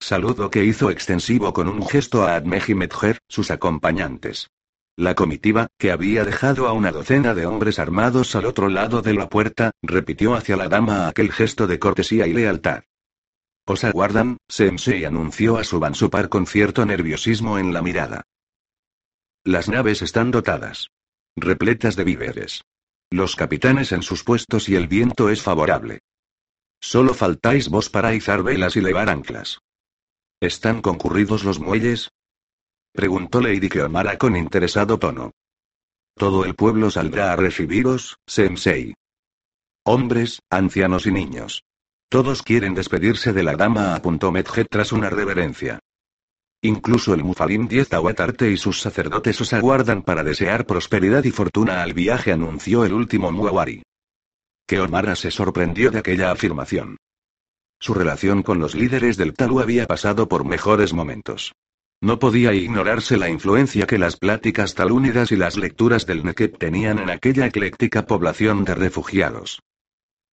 Saludo 0.00 0.50
que 0.50 0.64
hizo 0.64 0.90
extensivo 0.90 1.52
con 1.52 1.68
un 1.68 1.86
gesto 1.86 2.24
a 2.24 2.34
Admeji 2.34 2.74
Medjer, 2.74 3.20
sus 3.28 3.52
acompañantes. 3.52 4.50
La 4.96 5.14
comitiva, 5.14 5.68
que 5.78 5.92
había 5.92 6.24
dejado 6.24 6.66
a 6.66 6.72
una 6.72 6.90
docena 6.90 7.32
de 7.32 7.46
hombres 7.46 7.78
armados 7.78 8.34
al 8.34 8.44
otro 8.44 8.68
lado 8.68 9.02
de 9.02 9.14
la 9.14 9.28
puerta, 9.28 9.70
repitió 9.82 10.34
hacia 10.34 10.56
la 10.56 10.68
dama 10.68 11.06
aquel 11.06 11.30
gesto 11.30 11.68
de 11.68 11.78
cortesía 11.78 12.26
y 12.26 12.32
lealtad. 12.32 12.82
Os 13.64 13.84
aguardan, 13.84 14.38
Sensei 14.48 15.04
anunció 15.04 15.56
a 15.56 15.64
su 15.64 15.78
Bansupar 15.78 16.28
con 16.28 16.46
cierto 16.46 16.84
nerviosismo 16.84 17.58
en 17.58 17.72
la 17.72 17.82
mirada. 17.82 18.22
Las 19.44 19.68
naves 19.68 20.02
están 20.02 20.30
dotadas. 20.30 20.88
Repletas 21.36 21.96
de 21.96 22.04
víveres. 22.04 22.64
Los 23.10 23.36
capitanes 23.36 23.92
en 23.92 24.02
sus 24.02 24.24
puestos 24.24 24.68
y 24.68 24.74
el 24.74 24.88
viento 24.88 25.28
es 25.28 25.42
favorable. 25.42 26.00
Solo 26.80 27.14
faltáis 27.14 27.68
vos 27.68 27.88
para 27.88 28.14
izar 28.14 28.42
velas 28.42 28.76
y 28.76 28.80
levar 28.80 29.08
anclas. 29.08 29.58
¿Están 30.40 30.82
concurridos 30.82 31.44
los 31.44 31.60
muelles? 31.60 32.10
Preguntó 32.92 33.40
Lady 33.40 33.68
Keomara 33.68 34.18
con 34.18 34.36
interesado 34.36 34.98
tono. 34.98 35.30
Todo 36.14 36.44
el 36.44 36.54
pueblo 36.54 36.90
saldrá 36.90 37.32
a 37.32 37.36
recibiros, 37.36 38.18
Sensei. 38.26 38.94
Hombres, 39.84 40.40
ancianos 40.50 41.06
y 41.06 41.12
niños. 41.12 41.64
Todos 42.12 42.42
quieren 42.42 42.74
despedirse 42.74 43.32
de 43.32 43.42
la 43.42 43.56
dama, 43.56 43.94
apuntó 43.94 44.30
Medjet 44.30 44.66
tras 44.68 44.92
una 44.92 45.08
reverencia. 45.08 45.78
Incluso 46.60 47.14
el 47.14 47.24
Mufalim 47.24 47.68
Diez 47.68 47.88
Tawatarte 47.88 48.50
y 48.50 48.58
sus 48.58 48.82
sacerdotes 48.82 49.40
os 49.40 49.54
aguardan 49.54 50.02
para 50.02 50.22
desear 50.22 50.66
prosperidad 50.66 51.24
y 51.24 51.30
fortuna 51.30 51.82
al 51.82 51.94
viaje, 51.94 52.30
anunció 52.30 52.84
el 52.84 52.92
último 52.92 53.32
Muawari. 53.32 53.82
Que 54.66 54.78
Omara 54.78 55.16
se 55.16 55.30
sorprendió 55.30 55.90
de 55.90 56.00
aquella 56.00 56.30
afirmación. 56.30 56.98
Su 57.80 57.94
relación 57.94 58.42
con 58.42 58.58
los 58.58 58.74
líderes 58.74 59.16
del 59.16 59.32
Talu 59.32 59.60
había 59.60 59.86
pasado 59.86 60.28
por 60.28 60.44
mejores 60.44 60.92
momentos. 60.92 61.54
No 62.02 62.18
podía 62.18 62.52
ignorarse 62.52 63.16
la 63.16 63.30
influencia 63.30 63.86
que 63.86 63.96
las 63.96 64.18
pláticas 64.18 64.74
talúnidas 64.74 65.32
y 65.32 65.36
las 65.36 65.56
lecturas 65.56 66.04
del 66.04 66.26
Nekep 66.26 66.58
tenían 66.58 66.98
en 66.98 67.08
aquella 67.08 67.46
ecléctica 67.46 68.04
población 68.04 68.66
de 68.66 68.74
refugiados. 68.74 69.62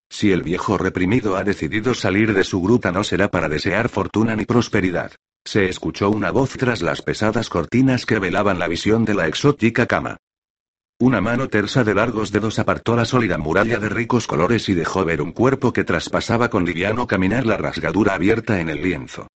Si 0.10 0.32
el 0.32 0.44
viejo 0.44 0.78
reprimido 0.78 1.38
ha 1.38 1.44
decidido 1.44 1.94
salir 1.94 2.34
de 2.34 2.44
su 2.44 2.62
gruta 2.62 2.92
no 2.92 3.04
será 3.04 3.30
para 3.30 3.48
desear 3.48 3.90
fortuna 3.90 4.36
ni 4.36 4.46
prosperidad. 4.46 5.12
Se 5.46 5.70
escuchó 5.70 6.10
una 6.10 6.32
voz 6.32 6.58
tras 6.58 6.82
las 6.82 7.02
pesadas 7.02 7.50
cortinas 7.50 8.06
que 8.06 8.20
velaban 8.20 8.60
la 8.60 8.68
visión 8.68 9.06
de 9.06 9.14
la 9.14 9.28
exótica 9.28 9.86
cama. 9.86 10.18
Una 11.02 11.22
mano 11.22 11.48
tersa 11.48 11.86
de 11.86 11.96
largos 11.96 12.32
dedos 12.32 12.60
apartó 12.60 12.96
la 12.96 13.06
sólida 13.06 13.38
muralla 13.38 13.80
de 13.80 13.88
ricos 13.88 14.28
colores 14.28 14.68
y 14.68 14.74
dejó 14.74 15.06
ver 15.06 15.22
un 15.22 15.32
cuerpo 15.32 15.72
que 15.72 15.86
traspasaba 15.86 16.50
con 16.50 16.66
liviano 16.66 17.08
caminar 17.08 17.46
la 17.46 17.56
rasgadura 17.56 18.16
abierta 18.16 18.60
en 18.60 18.70
el 18.70 18.82
lienzo. 18.82 19.28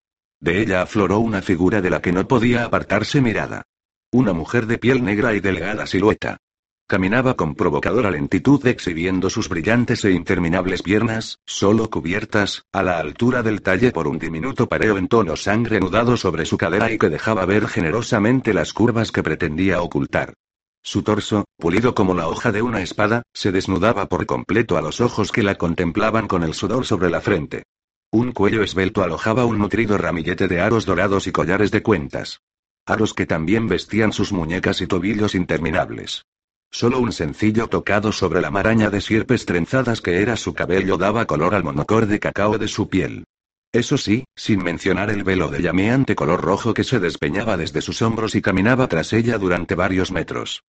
De 0.41 0.61
ella 0.61 0.81
afloró 0.81 1.19
una 1.19 1.41
figura 1.41 1.81
de 1.81 1.89
la 1.89 2.01
que 2.01 2.11
no 2.11 2.27
podía 2.27 2.65
apartarse 2.65 3.21
mirada. 3.21 3.63
Una 4.11 4.33
mujer 4.33 4.67
de 4.67 4.77
piel 4.77 5.05
negra 5.05 5.33
y 5.33 5.39
delgada 5.39 5.87
silueta. 5.87 6.37
Caminaba 6.85 7.35
con 7.35 7.55
provocadora 7.55 8.11
lentitud 8.11 8.67
exhibiendo 8.67 9.29
sus 9.29 9.47
brillantes 9.47 10.03
e 10.03 10.11
interminables 10.11 10.81
piernas, 10.81 11.39
solo 11.45 11.89
cubiertas, 11.89 12.65
a 12.73 12.83
la 12.83 12.99
altura 12.99 13.41
del 13.41 13.61
talle 13.61 13.91
por 13.91 14.07
un 14.07 14.19
diminuto 14.19 14.67
pareo 14.67 14.97
en 14.97 15.07
tono 15.07 15.37
sangre 15.37 15.79
nudado 15.79 16.17
sobre 16.17 16.45
su 16.45 16.57
cadera 16.57 16.91
y 16.91 16.97
que 16.97 17.09
dejaba 17.09 17.45
ver 17.45 17.67
generosamente 17.67 18.53
las 18.53 18.73
curvas 18.73 19.13
que 19.13 19.23
pretendía 19.23 19.81
ocultar. 19.81 20.33
Su 20.81 21.03
torso, 21.03 21.45
pulido 21.57 21.95
como 21.95 22.13
la 22.13 22.27
hoja 22.27 22.51
de 22.51 22.61
una 22.61 22.81
espada, 22.81 23.23
se 23.33 23.53
desnudaba 23.53 24.07
por 24.09 24.25
completo 24.25 24.77
a 24.77 24.81
los 24.81 24.99
ojos 24.99 25.31
que 25.31 25.41
la 25.41 25.55
contemplaban 25.55 26.27
con 26.27 26.43
el 26.43 26.53
sudor 26.53 26.85
sobre 26.85 27.09
la 27.09 27.21
frente. 27.21 27.63
Un 28.11 28.33
cuello 28.33 28.61
esbelto 28.61 29.01
alojaba 29.01 29.45
un 29.45 29.57
nutrido 29.57 29.97
ramillete 29.97 30.49
de 30.49 30.59
aros 30.59 30.85
dorados 30.85 31.27
y 31.27 31.31
collares 31.31 31.71
de 31.71 31.81
cuentas. 31.81 32.41
Aros 32.85 33.13
que 33.13 33.25
también 33.25 33.69
vestían 33.69 34.11
sus 34.11 34.33
muñecas 34.33 34.81
y 34.81 34.87
tobillos 34.87 35.33
interminables. 35.33 36.25
Solo 36.73 36.99
un 36.99 37.11
sencillo 37.11 37.67
tocado 37.67 38.11
sobre 38.11 38.41
la 38.41 38.49
maraña 38.49 38.89
de 38.89 38.99
sierpes 38.99 39.45
trenzadas 39.45 40.01
que 40.01 40.23
era 40.23 40.35
su 40.35 40.55
cabello 40.55 40.97
daba 40.97 41.27
color 41.27 41.53
al 41.53 41.63
monocor 41.63 42.07
de 42.07 42.19
cacao 42.19 42.57
de 42.57 42.67
su 42.67 42.89
piel. 42.89 43.25
Eso 43.71 43.95
sí, 43.95 44.25
sin 44.35 44.63
mencionar 44.63 45.11
el 45.11 45.23
velo 45.23 45.49
de 45.49 45.61
llameante 45.61 46.15
color 46.15 46.41
rojo 46.41 46.73
que 46.73 46.83
se 46.83 46.99
despeñaba 46.99 47.57
desde 47.57 47.81
sus 47.81 48.01
hombros 48.01 48.33
y 48.33 48.41
caminaba 48.41 48.87
tras 48.87 49.13
ella 49.13 49.37
durante 49.37 49.75
varios 49.75 50.11
metros. 50.11 50.63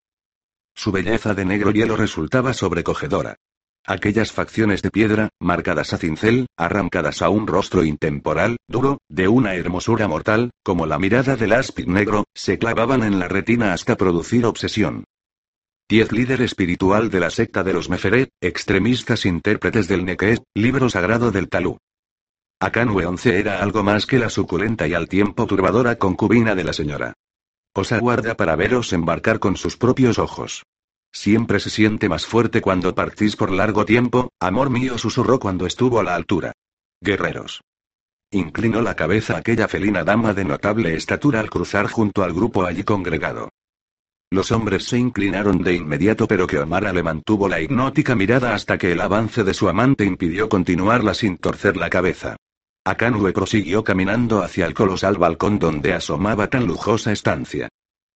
Su 0.74 0.92
belleza 0.92 1.32
de 1.32 1.46
negro 1.46 1.70
hielo 1.70 1.96
resultaba 1.96 2.52
sobrecogedora. 2.52 3.36
Aquellas 3.86 4.30
facciones 4.30 4.82
de 4.82 4.90
piedra, 4.90 5.30
marcadas 5.40 5.94
a 5.94 5.98
cincel, 5.98 6.48
arrancadas 6.58 7.22
a 7.22 7.30
un 7.30 7.46
rostro 7.46 7.82
intemporal, 7.82 8.58
duro, 8.68 8.98
de 9.08 9.28
una 9.28 9.54
hermosura 9.54 10.06
mortal, 10.06 10.50
como 10.62 10.84
la 10.84 10.98
mirada 10.98 11.36
del 11.36 11.54
áspid 11.54 11.86
negro, 11.86 12.24
se 12.34 12.58
clavaban 12.58 13.04
en 13.04 13.18
la 13.18 13.28
retina 13.28 13.72
hasta 13.72 13.96
producir 13.96 14.44
obsesión. 14.44 15.04
Diez 15.86 16.12
líder 16.12 16.40
espiritual 16.40 17.10
de 17.10 17.20
la 17.20 17.28
secta 17.28 17.62
de 17.62 17.74
los 17.74 17.90
Meferet, 17.90 18.30
extremistas 18.40 19.26
intérpretes 19.26 19.86
del 19.86 20.06
Neket, 20.06 20.42
libro 20.54 20.88
sagrado 20.88 21.30
del 21.30 21.50
Talú. 21.50 21.76
Akanwe 22.58 23.04
11 23.04 23.38
era 23.38 23.62
algo 23.62 23.82
más 23.82 24.06
que 24.06 24.18
la 24.18 24.30
suculenta 24.30 24.88
y 24.88 24.94
al 24.94 25.08
tiempo 25.10 25.46
turbadora 25.46 25.96
concubina 25.96 26.54
de 26.54 26.64
la 26.64 26.72
señora. 26.72 27.12
Os 27.74 27.92
aguarda 27.92 28.34
para 28.34 28.56
veros 28.56 28.94
embarcar 28.94 29.40
con 29.40 29.58
sus 29.58 29.76
propios 29.76 30.18
ojos. 30.18 30.62
Siempre 31.12 31.60
se 31.60 31.68
siente 31.68 32.08
más 32.08 32.24
fuerte 32.24 32.62
cuando 32.62 32.94
partís 32.94 33.36
por 33.36 33.50
largo 33.50 33.84
tiempo, 33.84 34.30
amor 34.40 34.70
mío 34.70 34.96
susurró 34.96 35.38
cuando 35.38 35.66
estuvo 35.66 36.00
a 36.00 36.02
la 36.02 36.14
altura. 36.14 36.52
Guerreros. 37.02 37.60
Inclinó 38.30 38.80
la 38.80 38.96
cabeza 38.96 39.36
aquella 39.36 39.68
felina 39.68 40.02
dama 40.02 40.32
de 40.32 40.46
notable 40.46 40.94
estatura 40.94 41.40
al 41.40 41.50
cruzar 41.50 41.88
junto 41.88 42.22
al 42.22 42.32
grupo 42.32 42.64
allí 42.64 42.84
congregado. 42.84 43.50
Los 44.30 44.50
hombres 44.52 44.84
se 44.84 44.98
inclinaron 44.98 45.62
de 45.62 45.74
inmediato, 45.74 46.26
pero 46.26 46.46
que 46.46 46.58
Omara 46.58 46.92
le 46.92 47.02
mantuvo 47.02 47.48
la 47.48 47.60
hipnótica 47.60 48.14
mirada 48.14 48.54
hasta 48.54 48.78
que 48.78 48.92
el 48.92 49.00
avance 49.00 49.44
de 49.44 49.54
su 49.54 49.68
amante 49.68 50.04
impidió 50.04 50.48
continuarla 50.48 51.14
sin 51.14 51.38
torcer 51.38 51.76
la 51.76 51.90
cabeza. 51.90 52.36
Akanwe 52.84 53.32
prosiguió 53.32 53.82
caminando 53.82 54.42
hacia 54.42 54.66
el 54.66 54.74
colosal 54.74 55.16
balcón 55.16 55.58
donde 55.58 55.94
asomaba 55.94 56.48
tan 56.48 56.66
lujosa 56.66 57.12
estancia. 57.12 57.68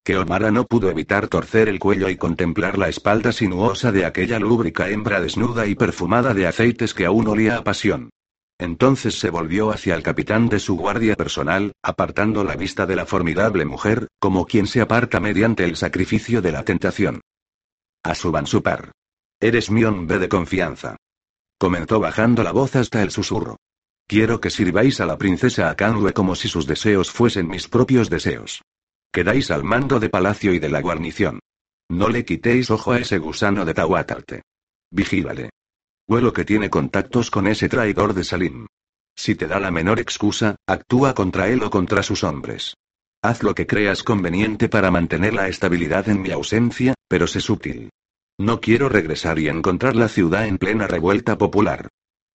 Que 0.05 0.17
Omara 0.17 0.51
no 0.51 0.65
pudo 0.65 0.91
evitar 0.91 1.29
torcer 1.29 1.69
el 1.69 1.79
cuello 1.79 2.09
y 2.09 2.17
contemplar 2.17 2.79
la 2.79 2.89
espalda 2.89 3.33
sinuosa 3.33 3.93
de 3.93 4.05
aquella 4.05 4.39
lúbrica 4.39 4.89
hembra 4.89 5.21
desnuda 5.21 5.67
y 5.67 5.75
perfumada 5.75 6.35
de 6.35 6.47
aceites 6.47 6.95
que 6.95 7.07
aún 7.07 7.29
olía 7.29 7.59
a 7.59 7.65
pasión. 7.65 8.11
Entonces 8.59 9.19
se 9.19 9.31
volvió 9.31 9.71
hacia 9.71 9.95
el 9.95 10.03
capitán 10.03 10.49
de 10.49 10.59
su 10.59 10.77
guardia 10.77 11.15
personal, 11.15 11.73
apartando 11.83 12.43
la 12.43 12.57
vista 12.57 12.87
de 12.87 12.97
la 12.97 13.07
formidable 13.07 13.65
mujer, 13.65 14.09
como 14.19 14.47
quien 14.47 14.67
se 14.67 14.81
aparta 14.81 15.21
mediante 15.21 15.65
el 15.65 15.77
sacrificio 15.77 16.43
de 16.43 16.53
la 16.53 16.65
tentación. 16.65 17.21
A 18.03 18.15
su 18.15 18.33
Supar. 18.47 18.91
Eres 19.41 19.71
mi 19.71 19.85
hombre 19.85 20.19
de 20.19 20.29
confianza. 20.29 20.97
Comentó 21.59 22.01
bajando 22.01 22.43
la 22.43 22.53
voz 22.53 22.75
hasta 22.75 23.03
el 23.03 23.13
susurro. 23.13 23.57
Quiero 24.09 24.41
que 24.41 24.51
sirváis 24.51 25.01
a 25.01 25.07
la 25.07 25.19
princesa 25.19 25.71
Akanwe 25.71 26.13
como 26.13 26.35
si 26.35 26.49
sus 26.49 26.67
deseos 26.67 27.11
fuesen 27.11 27.47
mis 27.47 27.69
propios 27.69 28.11
deseos. 28.11 28.63
Quedáis 29.13 29.51
al 29.51 29.63
mando 29.63 30.01
de 30.01 30.09
palacio 30.09 30.53
y 30.53 30.59
de 30.59 30.69
la 30.69 30.81
guarnición. 30.81 31.41
No 31.91 32.09
le 32.09 32.25
quitéis 32.25 32.71
ojo 32.71 32.93
a 32.93 32.99
ese 32.99 33.19
gusano 33.19 33.65
de 33.65 33.75
Tawatarte. 33.75 34.43
Vigílale. 34.91 35.51
Huelo 36.09 36.33
que 36.33 36.47
tiene 36.47 36.71
contactos 36.71 37.31
con 37.31 37.47
ese 37.47 37.69
traidor 37.69 38.15
de 38.15 38.25
Salim. 38.25 38.67
Si 39.15 39.35
te 39.35 39.47
da 39.47 39.61
la 39.61 39.71
menor 39.71 40.01
excusa, 40.01 40.57
actúa 40.67 41.15
contra 41.15 41.49
él 41.49 41.63
o 41.63 41.69
contra 41.69 42.03
sus 42.03 42.25
hombres. 42.25 42.75
Haz 43.23 43.43
lo 43.43 43.55
que 43.55 43.67
creas 43.67 44.03
conveniente 44.03 44.71
para 44.71 44.91
mantener 44.91 45.35
la 45.35 45.49
estabilidad 45.49 46.09
en 46.09 46.23
mi 46.23 46.31
ausencia, 46.31 46.95
pero 47.09 47.27
sé 47.27 47.41
sutil. 47.41 47.91
No 48.39 48.61
quiero 48.61 48.89
regresar 48.89 49.39
y 49.39 49.49
encontrar 49.49 49.97
la 49.97 50.09
ciudad 50.09 50.47
en 50.47 50.57
plena 50.57 50.87
revuelta 50.87 51.37
popular. 51.37 51.89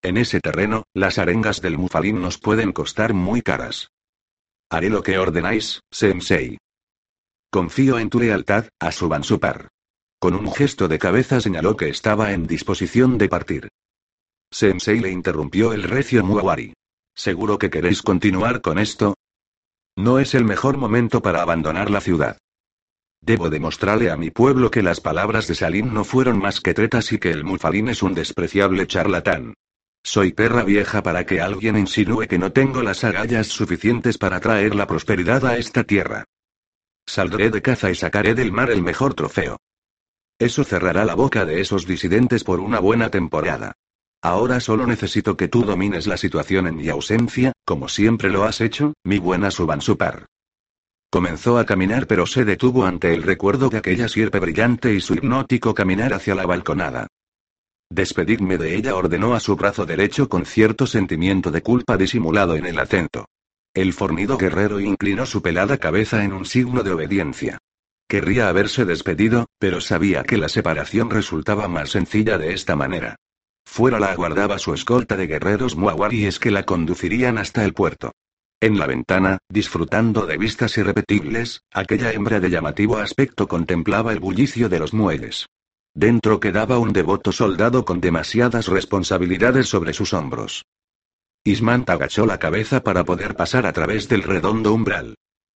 En 0.04 0.18
ese 0.18 0.40
terreno, 0.40 0.84
las 0.94 1.18
arengas 1.18 1.62
del 1.62 1.80
Mufalín 1.80 2.22
nos 2.22 2.38
pueden 2.38 2.74
costar 2.74 3.16
muy 3.16 3.42
caras. 3.42 3.90
Haré 4.70 4.90
lo 4.90 5.02
que 5.02 5.18
ordenáis, 5.18 5.82
Sensei. 5.90 6.60
Confío 7.50 7.98
en 7.98 8.10
tu 8.10 8.20
lealtad, 8.20 8.68
a 8.80 8.92
Subansupar. 8.92 9.70
Con 10.24 10.36
un 10.36 10.54
gesto 10.54 10.88
de 10.88 11.00
cabeza 11.00 11.42
señaló 11.42 11.76
que 11.76 11.90
estaba 11.90 12.32
en 12.32 12.48
disposición 12.48 13.18
de 13.18 13.28
partir. 13.28 13.68
Sensei 14.50 15.02
le 15.02 15.12
interrumpió 15.12 15.74
el 15.74 15.84
recio 15.84 16.24
Muawari. 16.24 16.72
¿Seguro 17.14 17.58
que 17.58 17.70
queréis 17.70 18.02
continuar 18.02 18.62
con 18.62 18.80
esto? 18.80 19.16
No 19.98 20.20
es 20.20 20.34
el 20.34 20.46
mejor 20.46 20.78
momento 20.78 21.22
para 21.22 21.42
abandonar 21.42 21.90
la 21.90 22.00
ciudad. 22.00 22.38
Debo 23.20 23.50
demostrarle 23.50 24.12
a 24.12 24.16
mi 24.16 24.32
pueblo 24.32 24.72
que 24.72 24.82
las 24.82 25.02
palabras 25.02 25.46
de 25.50 25.56
Salim 25.56 25.94
no 25.94 26.06
fueron 26.06 26.40
más 26.40 26.62
que 26.62 26.74
tretas 26.74 27.12
y 27.12 27.18
que 27.18 27.32
el 27.32 27.44
Mufalín 27.44 27.90
es 27.90 28.02
un 28.02 28.14
despreciable 28.14 28.88
charlatán. 28.88 29.56
Soy 30.04 30.32
perra 30.32 30.64
vieja 30.64 31.04
para 31.04 31.26
que 31.26 31.42
alguien 31.42 31.76
insinúe 31.76 32.28
que 32.30 32.40
no 32.40 32.54
tengo 32.54 32.82
las 32.82 33.04
agallas 33.04 33.48
suficientes 33.48 34.18
para 34.18 34.40
traer 34.40 34.74
la 34.74 34.88
prosperidad 34.88 35.46
a 35.46 35.58
esta 35.58 35.84
tierra. 35.84 36.24
Saldré 37.06 37.50
de 37.50 37.62
caza 37.62 37.92
y 37.92 37.96
sacaré 37.96 38.36
del 38.36 38.54
mar 38.54 38.72
el 38.72 38.82
mejor 38.82 39.16
trofeo. 39.16 39.58
Eso 40.40 40.64
cerrará 40.64 41.06
la 41.06 41.16
boca 41.16 41.46
de 41.46 41.62
esos 41.62 41.86
disidentes 41.86 42.44
por 42.44 42.60
una 42.60 42.80
buena 42.80 43.10
temporada. 43.10 43.74
Ahora 44.22 44.60
solo 44.60 44.88
necesito 44.88 45.36
que 45.36 45.48
tú 45.48 45.64
domines 45.64 46.08
la 46.08 46.18
situación 46.18 46.68
en 46.68 46.78
mi 46.78 46.90
ausencia, 46.90 47.52
como 47.66 47.90
siempre 47.90 48.30
lo 48.30 48.46
has 48.46 48.62
hecho, 48.62 48.94
mi 49.04 49.20
buena 49.20 49.52
Subansupar. 49.52 50.28
Comenzó 51.12 51.60
a 51.60 51.66
caminar 51.66 52.08
pero 52.08 52.26
se 52.26 52.46
detuvo 52.46 52.86
ante 52.86 53.14
el 53.14 53.22
recuerdo 53.22 53.70
de 53.70 53.78
aquella 53.78 54.08
sierpe 54.08 54.40
brillante 54.40 54.94
y 54.94 55.02
su 55.02 55.14
hipnótico 55.14 55.74
caminar 55.74 56.14
hacia 56.14 56.36
la 56.36 56.46
balconada. 56.46 57.08
Despedidme 57.90 58.58
de 58.58 58.76
ella 58.76 58.96
ordenó 58.96 59.36
a 59.36 59.40
su 59.40 59.56
brazo 59.56 59.86
derecho 59.86 60.28
con 60.28 60.46
cierto 60.46 60.88
sentimiento 60.88 61.52
de 61.52 61.62
culpa 61.62 61.98
disimulado 61.98 62.56
en 62.56 62.66
el 62.66 62.80
acento. 62.80 63.26
El 63.76 63.94
fornido 63.94 64.38
guerrero 64.38 64.80
inclinó 64.80 65.26
su 65.26 65.42
pelada 65.42 65.78
cabeza 65.78 66.24
en 66.24 66.34
un 66.34 66.46
signo 66.46 66.82
de 66.82 66.92
obediencia. 66.92 67.60
Querría 68.14 68.48
haberse 68.48 68.86
despedido, 68.86 69.48
pero 69.58 69.82
sabía 69.82 70.22
que 70.22 70.38
la 70.38 70.48
separación 70.48 71.10
resultaba 71.10 71.68
más 71.68 71.90
sencilla 71.90 72.38
de 72.38 72.54
esta 72.54 72.76
manera. 72.76 73.16
Fuera 73.66 74.00
la 74.00 74.12
aguardaba 74.12 74.60
su 74.60 74.72
escolta 74.76 75.18
de 75.18 75.26
guerreros 75.26 75.76
muawaríes 75.76 76.38
que 76.38 76.52
la 76.52 76.62
conducirían 76.62 77.40
hasta 77.40 77.66
el 77.66 77.74
puerto. 77.74 78.12
En 78.62 78.78
la 78.78 78.86
ventana, 78.86 79.40
disfrutando 79.50 80.28
de 80.28 80.38
vistas 80.38 80.78
irrepetibles, 80.78 81.62
aquella 81.72 82.12
hembra 82.12 82.40
de 82.40 82.52
llamativo 82.52 82.98
aspecto 82.98 83.48
contemplaba 83.48 84.14
el 84.14 84.20
bullicio 84.20 84.70
de 84.70 84.78
los 84.78 84.94
muelles. 84.94 85.48
Dentro 85.96 86.40
quedaba 86.40 86.78
un 86.78 86.94
devoto 86.94 87.32
soldado 87.32 87.84
con 87.84 88.00
demasiadas 88.00 88.68
responsabilidades 88.68 89.70
sobre 89.70 89.92
sus 89.92 90.14
hombros. 90.14 90.68
Ismant 91.44 91.90
agachó 91.90 92.28
la 92.28 92.38
cabeza 92.38 92.84
para 92.84 93.06
poder 93.06 93.36
pasar 93.36 93.66
a 93.66 93.74
través 93.74 94.08
del 94.08 94.22
redondo 94.22 94.72
umbral. 94.72 95.16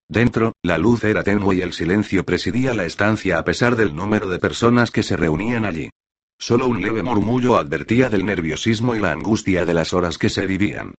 Dentro, 0.10 0.54
la 0.64 0.78
luz 0.78 1.04
era 1.04 1.24
tenue 1.24 1.56
y 1.56 1.62
el 1.62 1.74
silencio 1.74 2.26
presidía 2.26 2.74
la 2.74 2.86
estancia 2.86 3.38
a 3.38 3.44
pesar 3.44 3.76
del 3.76 3.96
número 3.96 4.30
de 4.30 4.40
personas 4.40 4.90
que 4.90 5.04
se 5.04 5.18
reunían 5.18 5.66
allí. 5.66 5.90
Solo 6.40 6.68
un 6.68 6.82
leve 6.82 7.04
murmullo 7.04 7.58
advertía 7.58 8.10
del 8.10 8.26
nerviosismo 8.26 8.96
y 8.96 9.00
la 9.00 9.12
angustia 9.12 9.66
de 9.66 9.74
las 9.74 9.94
horas 9.94 10.18
que 10.18 10.30
se 10.30 10.46
vivían. 10.46 10.94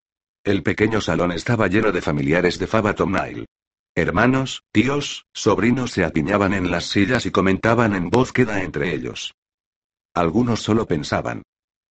El 0.44 0.62
pequeño 0.62 1.00
salón 1.00 1.32
estaba 1.32 1.68
lleno 1.68 1.92
de 1.92 2.02
familiares 2.02 2.58
de 2.58 2.66
Fabatom 2.66 3.12
Nile. 3.12 3.46
Hermanos, 3.94 4.62
tíos, 4.72 5.26
sobrinos 5.32 5.90
se 5.92 6.04
apiñaban 6.04 6.52
en 6.54 6.70
las 6.70 6.84
sillas 6.86 7.26
y 7.26 7.30
comentaban 7.30 7.94
en 7.94 8.10
voz 8.10 8.32
queda 8.32 8.62
entre 8.62 8.94
ellos. 8.94 9.34
Algunos 10.14 10.60
solo 10.60 10.86
pensaban. 10.86 11.42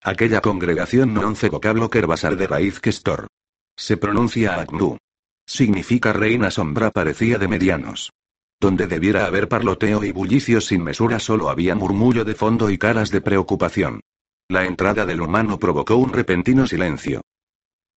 Aquella 0.01 0.41
congregación 0.41 1.13
no 1.13 1.21
once 1.21 1.49
vocablo 1.49 1.89
kerbasar 1.89 2.37
de 2.37 2.47
raíz 2.47 2.79
Kestor. 2.79 3.27
Se 3.75 3.97
pronuncia 3.97 4.55
Agnu. 4.55 4.97
Significa 5.47 6.11
reina 6.11 6.51
sombra 6.51 6.91
parecía 6.91 7.37
de 7.37 7.47
medianos. 7.47 8.11
Donde 8.59 8.85
debiera 8.85 9.25
haber 9.25 9.47
parloteo 9.47 10.03
y 10.03 10.11
bullicio 10.11 10.59
sin 10.61 10.83
mesura 10.83 11.19
solo 11.19 11.49
había 11.49 11.73
murmullo 11.73 12.25
de 12.25 12.35
fondo 12.35 12.69
y 12.69 12.77
caras 12.77 13.11
de 13.11 13.21
preocupación. 13.21 14.01
La 14.49 14.65
entrada 14.65 15.05
del 15.05 15.21
humano 15.21 15.57
provocó 15.57 15.95
un 15.95 16.11
repentino 16.11 16.67
silencio. 16.67 17.21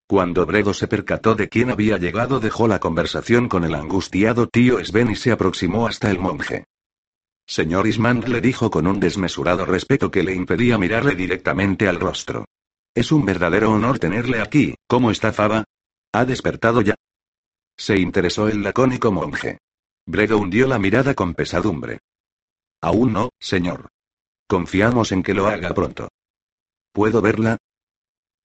Cuando 0.07 0.47
Bredo 0.47 0.75
se 0.75 0.89
percató 0.89 1.35
de 1.35 1.49
quién 1.49 1.71
había 1.71 1.97
llegado 1.97 2.41
dejó 2.41 2.69
la 2.69 2.79
conversación 2.79 3.49
con 3.49 3.65
el 3.65 3.75
angustiado 3.75 4.49
tío 4.49 4.85
Sven 4.85 5.11
y 5.11 5.17
se 5.17 5.33
aproximó 5.33 5.87
hasta 5.87 6.11
el 6.11 6.19
monje. 6.19 6.65
Señor 7.47 7.87
Ismand 7.87 8.29
le 8.29 8.41
dijo 8.41 8.71
con 8.71 8.87
un 8.87 9.01
desmesurado 9.01 9.65
respeto 9.65 10.11
que 10.11 10.23
le 10.23 10.35
impedía 10.35 10.79
mirarle 10.79 11.17
directamente 11.17 11.89
al 11.89 11.99
rostro. 11.99 12.45
Es 12.95 13.13
un 13.13 13.25
verdadero 13.25 13.73
honor 13.73 13.99
tenerle 13.99 14.41
aquí, 14.41 14.75
¿cómo 14.87 15.11
está 15.11 15.33
Faba? 15.33 15.65
¿Ha 16.13 16.25
despertado 16.25 16.81
ya? 16.81 16.95
Se 17.81 17.99
interesó 17.99 18.47
el 18.47 18.63
lacónico 18.63 19.11
monje. 19.11 19.57
Bredo 20.07 20.37
hundió 20.37 20.67
la 20.67 20.79
mirada 20.79 21.15
con 21.15 21.33
pesadumbre. 21.33 22.01
Aún 22.83 23.15
no, 23.15 23.31
señor. 23.41 23.89
Confiamos 24.47 25.13
en 25.13 25.23
que 25.23 25.33
lo 25.33 25.47
haga 25.47 25.73
pronto. 25.73 26.11
¿Puedo 26.93 27.23
verla? 27.23 27.57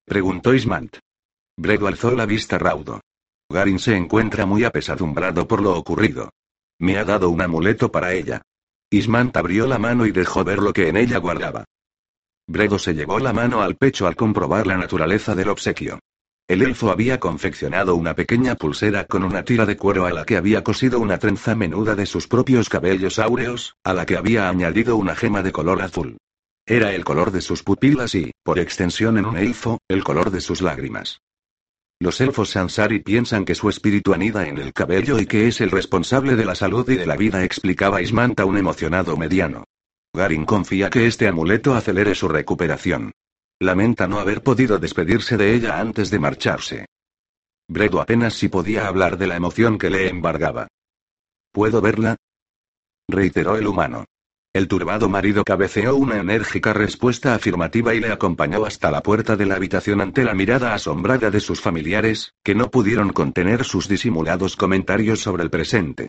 Preguntó 0.06 0.54
Ismant. 0.54 0.96
Bredo 1.54 1.86
alzó 1.86 2.12
la 2.12 2.24
vista 2.24 2.56
raudo. 2.56 3.02
Garin 3.50 3.78
se 3.78 3.94
encuentra 3.94 4.46
muy 4.46 4.64
apesadumbrado 4.64 5.46
por 5.46 5.60
lo 5.60 5.76
ocurrido. 5.76 6.30
Me 6.78 6.96
ha 6.96 7.04
dado 7.04 7.28
un 7.28 7.42
amuleto 7.42 7.92
para 7.92 8.14
ella. 8.14 8.40
Ismant 8.88 9.36
abrió 9.36 9.66
la 9.66 9.78
mano 9.78 10.06
y 10.06 10.12
dejó 10.12 10.44
ver 10.44 10.60
lo 10.60 10.72
que 10.72 10.88
en 10.88 10.96
ella 10.96 11.18
guardaba. 11.18 11.66
Bredo 12.46 12.78
se 12.78 12.94
llevó 12.94 13.18
la 13.18 13.34
mano 13.34 13.60
al 13.60 13.76
pecho 13.76 14.06
al 14.06 14.16
comprobar 14.16 14.66
la 14.66 14.78
naturaleza 14.78 15.34
del 15.34 15.50
obsequio. 15.50 15.98
El 16.48 16.62
elfo 16.62 16.92
había 16.92 17.18
confeccionado 17.18 17.96
una 17.96 18.14
pequeña 18.14 18.54
pulsera 18.54 19.04
con 19.06 19.24
una 19.24 19.42
tira 19.42 19.66
de 19.66 19.76
cuero 19.76 20.06
a 20.06 20.12
la 20.12 20.24
que 20.24 20.36
había 20.36 20.62
cosido 20.62 21.00
una 21.00 21.18
trenza 21.18 21.56
menuda 21.56 21.96
de 21.96 22.06
sus 22.06 22.28
propios 22.28 22.68
cabellos 22.68 23.18
áureos, 23.18 23.74
a 23.82 23.92
la 23.92 24.06
que 24.06 24.16
había 24.16 24.48
añadido 24.48 24.96
una 24.96 25.16
gema 25.16 25.42
de 25.42 25.50
color 25.50 25.82
azul. 25.82 26.18
Era 26.64 26.94
el 26.94 27.04
color 27.04 27.32
de 27.32 27.40
sus 27.40 27.64
pupilas 27.64 28.14
y, 28.14 28.30
por 28.44 28.60
extensión 28.60 29.18
en 29.18 29.26
un 29.26 29.36
elfo, 29.36 29.78
el 29.88 30.04
color 30.04 30.30
de 30.30 30.40
sus 30.40 30.62
lágrimas. 30.62 31.20
Los 31.98 32.20
elfos 32.20 32.50
Sansari 32.50 33.00
piensan 33.00 33.44
que 33.44 33.56
su 33.56 33.68
espíritu 33.68 34.14
anida 34.14 34.46
en 34.46 34.58
el 34.58 34.72
cabello 34.72 35.18
y 35.18 35.26
que 35.26 35.48
es 35.48 35.60
el 35.60 35.72
responsable 35.72 36.36
de 36.36 36.44
la 36.44 36.54
salud 36.54 36.88
y 36.88 36.94
de 36.94 37.06
la 37.06 37.16
vida, 37.16 37.42
explicaba 37.42 38.02
Ismanta 38.02 38.44
un 38.44 38.56
emocionado 38.56 39.16
mediano. 39.16 39.64
Garin 40.12 40.44
confía 40.44 40.90
que 40.90 41.06
este 41.06 41.26
amuleto 41.26 41.74
acelere 41.74 42.14
su 42.14 42.28
recuperación. 42.28 43.12
Lamenta 43.60 44.06
no 44.06 44.18
haber 44.18 44.42
podido 44.42 44.78
despedirse 44.78 45.38
de 45.38 45.54
ella 45.54 45.80
antes 45.80 46.10
de 46.10 46.18
marcharse. 46.18 46.86
Bredo 47.68 48.02
apenas 48.02 48.34
si 48.34 48.48
podía 48.48 48.86
hablar 48.86 49.16
de 49.16 49.26
la 49.26 49.36
emoción 49.36 49.78
que 49.78 49.88
le 49.88 50.08
embargaba. 50.08 50.68
¿Puedo 51.52 51.80
verla? 51.80 52.16
reiteró 53.08 53.56
el 53.56 53.66
humano. 53.66 54.04
El 54.52 54.68
turbado 54.68 55.08
marido 55.08 55.42
cabeceó 55.42 55.96
una 55.96 56.18
enérgica 56.18 56.74
respuesta 56.74 57.34
afirmativa 57.34 57.94
y 57.94 58.00
le 58.00 58.12
acompañó 58.12 58.66
hasta 58.66 58.90
la 58.90 59.02
puerta 59.02 59.36
de 59.36 59.46
la 59.46 59.56
habitación 59.56 60.02
ante 60.02 60.24
la 60.24 60.34
mirada 60.34 60.74
asombrada 60.74 61.30
de 61.30 61.40
sus 61.40 61.60
familiares, 61.60 62.34
que 62.44 62.54
no 62.54 62.70
pudieron 62.70 63.10
contener 63.10 63.64
sus 63.64 63.88
disimulados 63.88 64.56
comentarios 64.56 65.20
sobre 65.20 65.42
el 65.42 65.50
presente. 65.50 66.08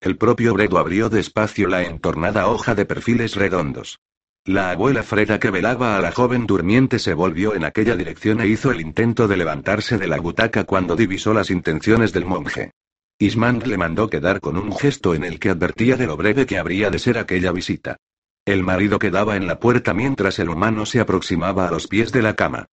El 0.00 0.16
propio 0.16 0.54
Bredo 0.54 0.78
abrió 0.78 1.08
despacio 1.10 1.68
la 1.68 1.82
entornada 1.84 2.48
hoja 2.48 2.74
de 2.74 2.86
perfiles 2.86 3.36
redondos. 3.36 3.98
La 4.46 4.70
abuela 4.70 5.02
Freda 5.02 5.40
que 5.40 5.50
velaba 5.50 5.96
a 5.96 6.00
la 6.00 6.12
joven 6.12 6.46
durmiente 6.46 7.00
se 7.00 7.14
volvió 7.14 7.56
en 7.56 7.64
aquella 7.64 7.96
dirección 7.96 8.40
e 8.40 8.46
hizo 8.46 8.70
el 8.70 8.80
intento 8.80 9.26
de 9.26 9.36
levantarse 9.36 9.98
de 9.98 10.06
la 10.06 10.20
butaca 10.20 10.62
cuando 10.62 10.94
divisó 10.94 11.34
las 11.34 11.50
intenciones 11.50 12.12
del 12.12 12.26
monje. 12.26 12.70
Ismand 13.18 13.66
le 13.66 13.76
mandó 13.76 14.08
quedar 14.08 14.40
con 14.40 14.56
un 14.56 14.72
gesto 14.72 15.16
en 15.16 15.24
el 15.24 15.40
que 15.40 15.50
advertía 15.50 15.96
de 15.96 16.06
lo 16.06 16.16
breve 16.16 16.46
que 16.46 16.58
habría 16.58 16.90
de 16.90 17.00
ser 17.00 17.18
aquella 17.18 17.50
visita. 17.50 17.96
El 18.44 18.62
marido 18.62 19.00
quedaba 19.00 19.34
en 19.34 19.48
la 19.48 19.58
puerta 19.58 19.92
mientras 19.92 20.38
el 20.38 20.48
humano 20.48 20.86
se 20.86 21.00
aproximaba 21.00 21.66
a 21.66 21.72
los 21.72 21.88
pies 21.88 22.12
de 22.12 22.22
la 22.22 22.36
cama. 22.36 22.66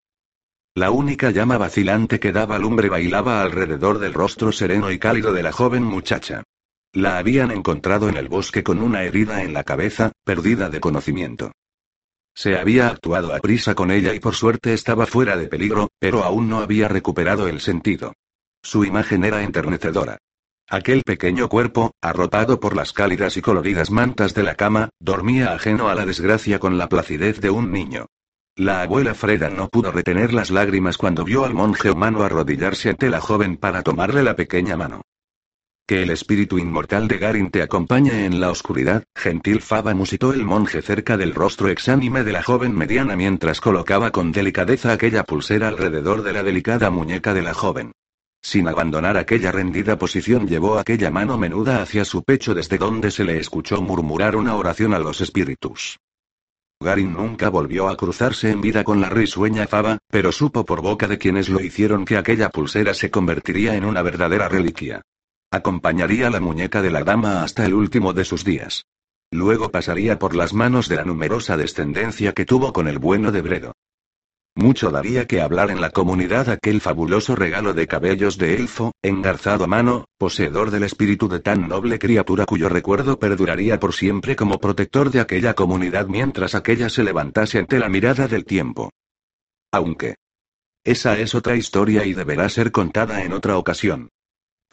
La 0.75 0.92
única 0.92 1.32
llama 1.32 1.58
vacilante 1.58 2.20
que 2.20 2.32
daba 2.32 2.60
lumbre 2.60 2.88
bailaba 2.88 3.42
alrededor 3.42 3.98
del 3.98 4.13
rostro 4.13 4.51
sereno 4.51 4.92
y 4.92 5.00
cálido 5.00 5.34
de 5.34 5.42
la 5.42 5.51
joven 5.51 5.82
muchacha. 5.82 6.44
La 6.92 7.18
habían 7.18 7.50
encontrado 7.50 8.10
en 8.10 8.18
el 8.18 8.27
bosque 8.27 8.62
con 8.62 8.80
una 8.80 9.01
herida 9.01 9.42
en 9.42 9.56
la 9.56 9.63
cabeza, 9.63 10.12
perdida 10.24 10.70
de 10.70 10.80
conocimiento. 10.80 11.51
Se 12.36 12.58
había 12.58 12.88
actuado 12.88 13.34
a 13.34 13.40
prisa 13.40 13.75
con 13.75 13.92
ella 13.92 14.13
y 14.13 14.20
por 14.20 14.36
suerte 14.36 14.74
estaba 14.74 15.06
fuera 15.06 15.38
de 15.38 15.48
peligro, 15.48 15.90
pero 16.00 16.24
aún 16.24 16.50
no 16.50 16.60
había 16.60 16.88
recuperado 16.88 17.48
el 17.48 17.62
sentido. 17.62 18.13
Su 18.62 18.86
imagen 18.86 19.24
era 19.24 19.44
enternecedora. 19.44 20.18
Aquel 20.70 21.04
pequeño 21.04 21.50
cuerpo, 21.50 21.92
arropado 22.02 22.60
por 22.60 22.75
las 22.75 22.94
cálidas 22.94 23.38
y 23.38 23.42
coloridas 23.42 23.92
mantas 23.92 24.34
de 24.34 24.44
la 24.44 24.56
cama, 24.56 24.90
dormía 25.00 25.54
ajeno 25.54 25.90
a 25.90 25.96
la 25.96 26.06
desgracia 26.06 26.58
con 26.58 26.78
la 26.78 26.90
placidez 26.90 27.40
de 27.42 27.50
un 27.50 27.72
niño. 27.72 28.08
La 28.56 28.82
abuela 28.82 29.13
Freda 29.13 29.50
no 29.50 29.68
pudo 29.68 29.92
retener 29.92 30.34
las 30.34 30.52
lágrimas 30.52 30.98
cuando 30.98 31.25
vio 31.25 31.44
al 31.44 31.54
monje 31.54 31.92
humano 31.92 32.24
arrodillarse 32.24 32.90
ante 32.90 33.10
la 33.10 33.20
joven 33.20 33.58
para 33.58 33.84
tomarle 33.84 34.24
la 34.24 34.36
pequeña 34.36 34.78
mano. 34.78 35.02
Que 35.86 36.02
el 36.02 36.12
espíritu 36.12 36.58
inmortal 36.58 37.10
de 37.10 37.18
Garin 37.18 37.52
te 37.52 37.62
acompañe 37.62 38.25
en 38.25 38.40
la 38.40 38.50
oscuridad, 38.52 39.04
gentil 39.13 39.60
Faba 39.60 39.94
musitó 39.94 40.32
el 40.32 40.46
monje 40.46 40.82
cerca 40.82 41.17
del 41.17 41.34
rostro 41.34 41.67
exánime 41.67 42.24
de 42.24 42.32
la 42.32 42.41
joven 42.41 42.74
mediana 42.74 43.17
mientras 43.17 43.60
colocaba 43.60 44.10
con 44.12 44.32
delicadeza 44.32 44.93
aquella 44.93 45.26
pulsera 45.26 45.67
alrededor 45.67 46.24
de 46.24 46.32
la 46.32 46.41
delicada 46.41 46.89
muñeca 46.89 47.34
de 47.34 47.41
la 47.41 47.54
joven. 47.54 47.91
Sin 48.41 48.69
abandonar 48.69 49.17
aquella 49.17 49.52
rendida 49.52 49.98
posición 49.98 50.48
llevó 50.48 50.80
aquella 50.80 51.12
mano 51.12 51.38
menuda 51.38 51.82
hacia 51.82 52.06
su 52.06 52.24
pecho 52.24 52.54
desde 52.54 52.78
donde 52.78 53.12
se 53.12 53.26
le 53.26 53.38
escuchó 53.38 53.82
murmurar 53.82 54.38
una 54.38 54.56
oración 54.56 54.93
a 54.93 55.00
los 55.00 55.19
espíritus. 55.19 56.00
Garin 56.80 57.12
nunca 57.12 57.50
volvió 57.50 57.89
a 57.89 57.98
cruzarse 57.98 58.52
en 58.52 58.62
vida 58.62 58.86
con 58.86 59.02
la 59.02 59.10
risueña 59.10 59.67
Faba, 59.67 59.98
pero 60.10 60.32
supo 60.32 60.65
por 60.65 60.82
boca 60.82 61.10
de 61.10 61.17
quienes 61.17 61.50
lo 61.50 61.60
hicieron 61.60 62.06
que 62.06 62.15
aquella 62.15 62.48
pulsera 62.50 62.93
se 62.93 63.12
convertiría 63.12 63.76
en 63.76 63.84
una 63.84 64.02
verdadera 64.02 64.48
reliquia. 64.48 65.02
Acompañaría 65.54 66.32
la 66.32 66.39
muñeca 66.39 66.82
de 66.82 66.89
la 66.89 67.04
dama 67.04 67.44
hasta 67.44 67.63
el 67.63 67.76
último 67.76 68.12
de 68.12 68.26
sus 68.26 68.44
días. 68.44 68.88
Luego 69.30 69.70
pasaría 69.70 70.18
por 70.18 70.36
las 70.36 70.52
manos 70.52 70.89
de 70.89 70.96
la 70.96 71.06
numerosa 71.06 71.58
descendencia 71.58 72.32
que 72.32 72.44
tuvo 72.44 72.74
con 72.74 72.88
el 72.88 72.98
bueno 72.98 73.32
de 73.32 73.44
Bredo. 73.44 73.74
Mucho 74.56 74.89
daría 74.89 75.28
que 75.28 75.42
hablar 75.42 75.70
en 75.70 75.80
la 75.80 75.92
comunidad 75.92 76.50
aquel 76.50 76.82
fabuloso 76.82 77.36
regalo 77.36 77.76
de 77.76 77.86
cabellos 77.86 78.39
de 78.39 78.56
elfo, 78.56 78.94
engarzado 79.04 79.66
a 79.66 79.68
mano, 79.68 80.06
poseedor 80.18 80.72
del 80.72 80.86
espíritu 80.86 81.30
de 81.30 81.39
tan 81.39 81.68
noble 81.68 82.00
criatura 82.00 82.48
cuyo 82.48 82.68
recuerdo 82.68 83.20
perduraría 83.20 83.80
por 83.80 83.94
siempre 83.94 84.36
como 84.36 84.58
protector 84.58 85.12
de 85.12 85.20
aquella 85.20 85.54
comunidad 85.54 86.08
mientras 86.08 86.56
aquella 86.56 86.89
se 86.89 87.04
levantase 87.04 87.60
ante 87.60 87.78
la 87.78 87.89
mirada 87.89 88.28
del 88.28 88.44
tiempo. 88.44 88.89
Aunque. 89.72 90.16
Esa 90.84 91.20
es 91.20 91.36
otra 91.36 91.56
historia 91.56 92.06
y 92.06 92.16
deberá 92.16 92.50
ser 92.50 92.72
contada 92.72 93.24
en 93.24 93.34
otra 93.34 93.60
ocasión. 93.60 94.10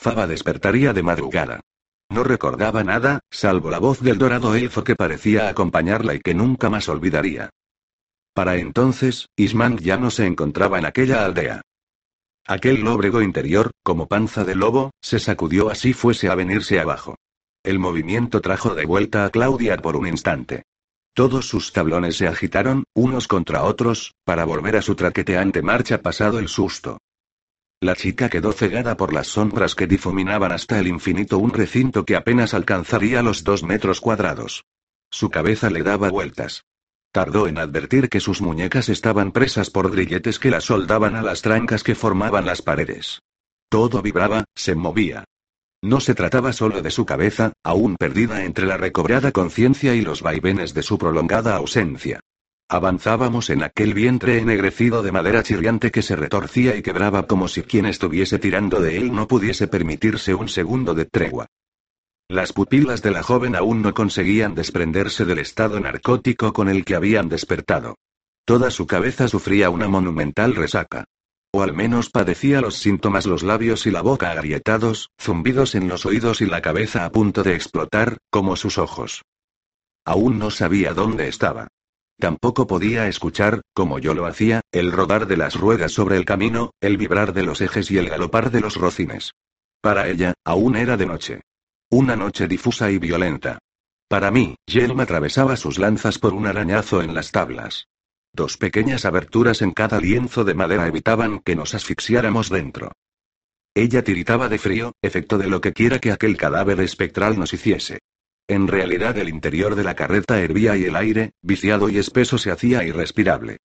Faba 0.01 0.27
despertaría 0.27 0.95
de 0.95 1.03
madrugada. 1.03 1.61
No 2.09 2.25
recordaba 2.25 2.83
nada, 2.83 3.21
salvo 3.31 3.71
la 3.71 3.79
voz 3.79 4.01
del 4.01 4.17
dorado 4.17 4.55
elfo 4.55 4.83
que 4.83 4.97
parecía 4.97 5.51
acompañarla 5.51 6.15
y 6.15 6.21
que 6.21 6.33
nunca 6.33 6.71
más 6.71 6.89
olvidaría. 6.89 7.51
Para 8.33 8.57
entonces, 8.57 9.27
Ismand 9.37 9.81
ya 9.81 9.99
no 9.99 10.11
se 10.11 10.25
encontraba 10.25 10.79
en 10.79 10.87
aquella 10.87 11.27
aldea. 11.27 11.61
Aquel 12.47 12.81
lóbrego 12.81 13.21
interior, 13.21 13.73
como 13.83 14.09
panza 14.09 14.43
de 14.43 14.55
lobo, 14.55 14.91
se 15.03 15.19
sacudió 15.19 15.69
así 15.69 15.93
fuese 15.93 16.31
a 16.31 16.35
venirse 16.35 16.81
abajo. 16.81 17.17
El 17.63 17.79
movimiento 17.79 18.41
trajo 18.41 18.75
de 18.75 18.87
vuelta 18.87 19.27
a 19.27 19.31
Claudia 19.31 19.77
por 19.77 19.97
un 19.97 20.07
instante. 20.07 20.63
Todos 21.13 21.47
sus 21.47 21.75
tablones 21.75 22.17
se 22.17 22.27
agitaron, 22.27 22.85
unos 22.95 23.29
contra 23.29 23.65
otros, 23.65 24.15
para 24.25 24.47
volver 24.47 24.77
a 24.77 24.83
su 24.83 24.95
traqueteante 24.95 25.61
marcha 25.61 26.01
pasado 26.01 26.39
el 26.39 26.49
susto. 26.49 26.97
La 27.83 27.97
chica 27.97 28.29
quedó 28.29 28.53
cegada 28.53 28.99
por 28.99 29.15
las 29.15 29.29
sombras 29.29 29.75
que 29.75 29.87
difuminaban 29.87 30.53
hasta 30.53 30.79
el 30.79 30.87
infinito 30.87 31.39
un 31.39 31.51
recinto 31.51 32.05
que 32.05 32.15
apenas 32.15 32.53
alcanzaría 32.53 33.23
los 33.23 33.43
dos 33.43 33.63
metros 33.63 34.03
cuadrados. 34.03 34.65
Su 35.11 35.31
cabeza 35.31 35.71
le 35.71 35.83
daba 35.83 36.11
vueltas. 36.11 36.65
Tardó 37.11 37.49
en 37.49 37.57
advertir 37.57 38.11
que 38.11 38.21
sus 38.21 38.43
muñecas 38.43 38.91
estaban 38.91 39.33
presas 39.33 39.71
por 39.71 39.91
grilletes 39.91 40.39
que 40.39 40.51
las 40.51 40.65
soldaban 40.65 41.17
a 41.17 41.23
las 41.23 41.41
trancas 41.41 41.83
que 41.83 41.95
formaban 41.95 42.45
las 42.45 42.61
paredes. 42.61 43.21
Todo 43.71 44.03
vibraba, 44.03 44.45
se 44.55 44.75
movía. 44.75 45.25
No 45.83 46.01
se 46.01 46.15
trataba 46.15 46.53
solo 46.53 46.83
de 46.83 46.91
su 46.91 47.07
cabeza, 47.07 47.55
aún 47.65 47.97
perdida 47.97 48.45
entre 48.45 48.67
la 48.67 48.77
recobrada 48.77 49.33
conciencia 49.33 49.95
y 49.95 50.03
los 50.03 50.21
vaivenes 50.21 50.75
de 50.75 50.83
su 50.83 50.99
prolongada 50.99 51.57
ausencia. 51.57 52.21
Avanzábamos 52.73 53.51
en 53.51 53.65
aquel 53.65 53.95
vientre 53.95 54.39
ennegrecido 54.39 55.03
de 55.03 55.11
madera 55.11 55.43
chirriante 55.43 55.91
que 55.91 56.03
se 56.03 56.15
retorcía 56.15 56.77
y 56.77 56.83
quebraba 56.83 57.27
como 57.27 57.49
si 57.49 57.63
quien 57.65 57.85
estuviese 57.85 58.39
tirando 58.39 58.81
de 58.81 58.97
él 58.97 59.13
no 59.13 59.27
pudiese 59.27 59.67
permitirse 59.67 60.35
un 60.35 60.49
segundo 60.49 60.95
de 60.95 61.05
tregua. 61.05 61.49
Las 62.29 62.53
pupilas 62.53 63.03
de 63.03 63.11
la 63.11 63.25
joven 63.25 63.57
aún 63.57 63.83
no 63.83 63.93
conseguían 63.93 64.55
desprenderse 64.55 65.25
del 65.25 65.41
estado 65.41 65.81
narcótico 65.81 66.53
con 66.53 66.69
el 66.69 66.85
que 66.85 66.95
habían 66.95 67.29
despertado. 67.29 67.97
Toda 68.45 68.71
su 68.71 68.87
cabeza 68.87 69.27
sufría 69.27 69.69
una 69.69 69.89
monumental 69.89 70.55
resaca. 70.55 71.07
O 71.51 71.65
al 71.65 71.75
menos 71.75 72.09
padecía 72.09 72.61
los 72.61 72.77
síntomas 72.77 73.27
los 73.27 73.43
labios 73.43 73.85
y 73.87 73.91
la 73.91 74.03
boca 74.03 74.31
agrietados, 74.31 75.11
zumbidos 75.21 75.75
en 75.75 75.89
los 75.89 76.07
oídos 76.07 76.41
y 76.41 76.47
la 76.47 76.63
cabeza 76.63 77.05
a 77.05 77.11
punto 77.11 77.43
de 77.43 77.57
explotar, 77.57 78.19
como 78.31 78.55
sus 78.55 78.79
ojos. 78.79 79.23
Aún 80.05 80.39
no 80.39 80.53
sabía 80.53 80.95
dónde 80.95 81.27
estaba. 81.27 81.67
Tampoco 82.21 82.67
podía 82.67 83.09
escuchar, 83.09 83.63
como 83.73 83.99
yo 83.99 84.13
lo 84.13 84.27
hacía, 84.27 84.61
el 84.73 84.93
rodar 84.93 85.27
de 85.27 85.39
las 85.39 85.55
ruedas 85.55 85.93
sobre 85.93 86.19
el 86.19 86.27
camino, 86.27 86.73
el 86.83 86.99
vibrar 86.99 87.33
de 87.33 87.43
los 87.43 87.63
ejes 87.63 87.91
y 87.91 87.97
el 87.97 88.11
galopar 88.11 88.51
de 88.51 88.61
los 88.61 88.77
rocines. 88.77 89.33
Para 89.81 90.07
ella, 90.07 90.35
aún 90.45 90.77
era 90.77 90.99
de 90.99 91.07
noche. 91.07 91.41
Una 91.91 92.17
noche 92.17 92.47
difusa 92.47 92.91
y 92.91 92.99
violenta. 92.99 93.59
Para 94.07 94.31
mí, 94.31 94.57
Yelm 94.67 95.01
atravesaba 95.01 95.57
sus 95.57 95.79
lanzas 95.79 96.19
por 96.19 96.35
un 96.35 96.47
arañazo 96.47 97.01
en 97.01 97.15
las 97.15 97.33
tablas. 97.33 97.87
Dos 98.35 98.59
pequeñas 98.59 99.07
aberturas 99.07 99.63
en 99.63 99.73
cada 99.73 99.99
lienzo 99.99 100.45
de 100.45 100.53
madera 100.53 100.87
evitaban 100.87 101.41
que 101.41 101.57
nos 101.57 101.75
asfixiáramos 101.75 102.51
dentro. 102.51 102.93
Ella 103.75 104.05
tiritaba 104.05 104.51
de 104.51 104.59
frío, 104.59 104.93
efecto 105.01 105.39
de 105.39 105.49
lo 105.49 105.63
que 105.63 105.73
quiera 105.73 105.99
que 105.99 106.13
aquel 106.13 106.37
cadáver 106.37 106.81
espectral 106.81 107.39
nos 107.39 107.55
hiciese. 107.55 108.01
En 108.51 108.67
realidad 108.67 109.17
el 109.17 109.29
interior 109.29 109.77
de 109.77 109.85
la 109.85 109.95
carreta 109.95 110.41
hervía 110.41 110.77
y 110.77 110.83
el 110.83 110.97
aire, 110.97 111.35
viciado 111.41 111.89
y 111.89 111.99
espeso, 111.99 112.37
se 112.37 112.51
hacía 112.51 112.83
irrespirable. 112.83 113.59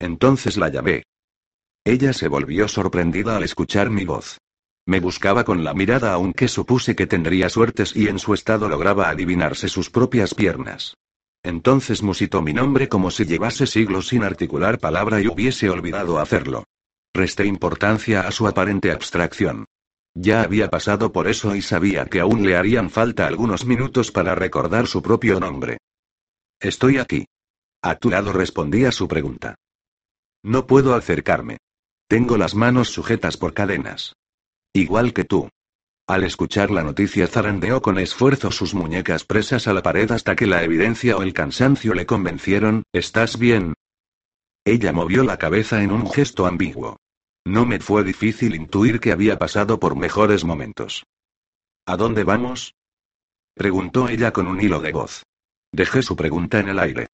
Entonces 0.00 0.56
la 0.56 0.68
llamé. 0.68 1.04
Ella 1.84 2.12
se 2.12 2.26
volvió 2.26 2.66
sorprendida 2.66 3.36
al 3.36 3.44
escuchar 3.44 3.88
mi 3.88 4.04
voz. 4.04 4.38
Me 4.84 4.98
buscaba 4.98 5.44
con 5.44 5.62
la 5.62 5.74
mirada 5.74 6.12
aunque 6.12 6.48
supuse 6.48 6.96
que 6.96 7.06
tendría 7.06 7.48
suertes 7.50 7.94
y 7.94 8.08
en 8.08 8.18
su 8.18 8.34
estado 8.34 8.68
lograba 8.68 9.10
adivinarse 9.10 9.68
sus 9.68 9.90
propias 9.90 10.34
piernas. 10.34 10.96
Entonces 11.44 12.02
musitó 12.02 12.42
mi 12.42 12.52
nombre 12.52 12.88
como 12.88 13.12
si 13.12 13.26
llevase 13.26 13.68
siglos 13.68 14.08
sin 14.08 14.24
articular 14.24 14.80
palabra 14.80 15.20
y 15.20 15.28
hubiese 15.28 15.70
olvidado 15.70 16.18
hacerlo. 16.18 16.64
Resté 17.14 17.46
importancia 17.46 18.22
a 18.22 18.32
su 18.32 18.48
aparente 18.48 18.90
abstracción. 18.90 19.66
Ya 20.14 20.42
había 20.42 20.68
pasado 20.68 21.12
por 21.12 21.28
eso 21.28 21.54
y 21.54 21.62
sabía 21.62 22.06
que 22.06 22.20
aún 22.20 22.44
le 22.44 22.56
harían 22.56 22.90
falta 22.90 23.26
algunos 23.26 23.64
minutos 23.64 24.10
para 24.10 24.34
recordar 24.34 24.86
su 24.86 25.02
propio 25.02 25.38
nombre. 25.38 25.78
Estoy 26.60 26.98
aquí. 26.98 27.26
A 27.82 27.94
tu 27.94 28.10
lado 28.10 28.32
respondí 28.32 28.84
a 28.84 28.92
su 28.92 29.08
pregunta. 29.08 29.54
No 30.42 30.66
puedo 30.66 30.94
acercarme. 30.94 31.58
Tengo 32.08 32.36
las 32.36 32.54
manos 32.54 32.90
sujetas 32.90 33.36
por 33.36 33.54
cadenas. 33.54 34.14
Igual 34.72 35.12
que 35.12 35.24
tú. 35.24 35.48
Al 36.06 36.24
escuchar 36.24 36.72
la 36.72 36.82
noticia 36.82 37.28
zarandeó 37.28 37.80
con 37.80 37.98
esfuerzo 37.98 38.50
sus 38.50 38.74
muñecas 38.74 39.24
presas 39.24 39.68
a 39.68 39.72
la 39.72 39.82
pared 39.82 40.10
hasta 40.10 40.34
que 40.34 40.46
la 40.46 40.64
evidencia 40.64 41.16
o 41.16 41.22
el 41.22 41.32
cansancio 41.32 41.94
le 41.94 42.04
convencieron, 42.04 42.82
¿estás 42.92 43.38
bien? 43.38 43.74
Ella 44.64 44.92
movió 44.92 45.22
la 45.22 45.38
cabeza 45.38 45.82
en 45.82 45.92
un 45.92 46.10
gesto 46.10 46.46
ambiguo. 46.46 46.96
No 47.46 47.64
me 47.66 47.80
fue 47.80 48.04
difícil 48.04 48.54
intuir 48.54 49.00
que 49.00 49.12
había 49.12 49.38
pasado 49.38 49.80
por 49.80 49.96
mejores 49.96 50.44
momentos. 50.44 51.04
¿A 51.86 51.96
dónde 51.96 52.24
vamos? 52.24 52.74
preguntó 53.54 54.08
ella 54.08 54.32
con 54.32 54.46
un 54.46 54.60
hilo 54.60 54.80
de 54.80 54.92
voz. 54.92 55.24
Dejé 55.72 56.02
su 56.02 56.16
pregunta 56.16 56.58
en 56.58 56.68
el 56.68 56.78
aire. 56.78 57.06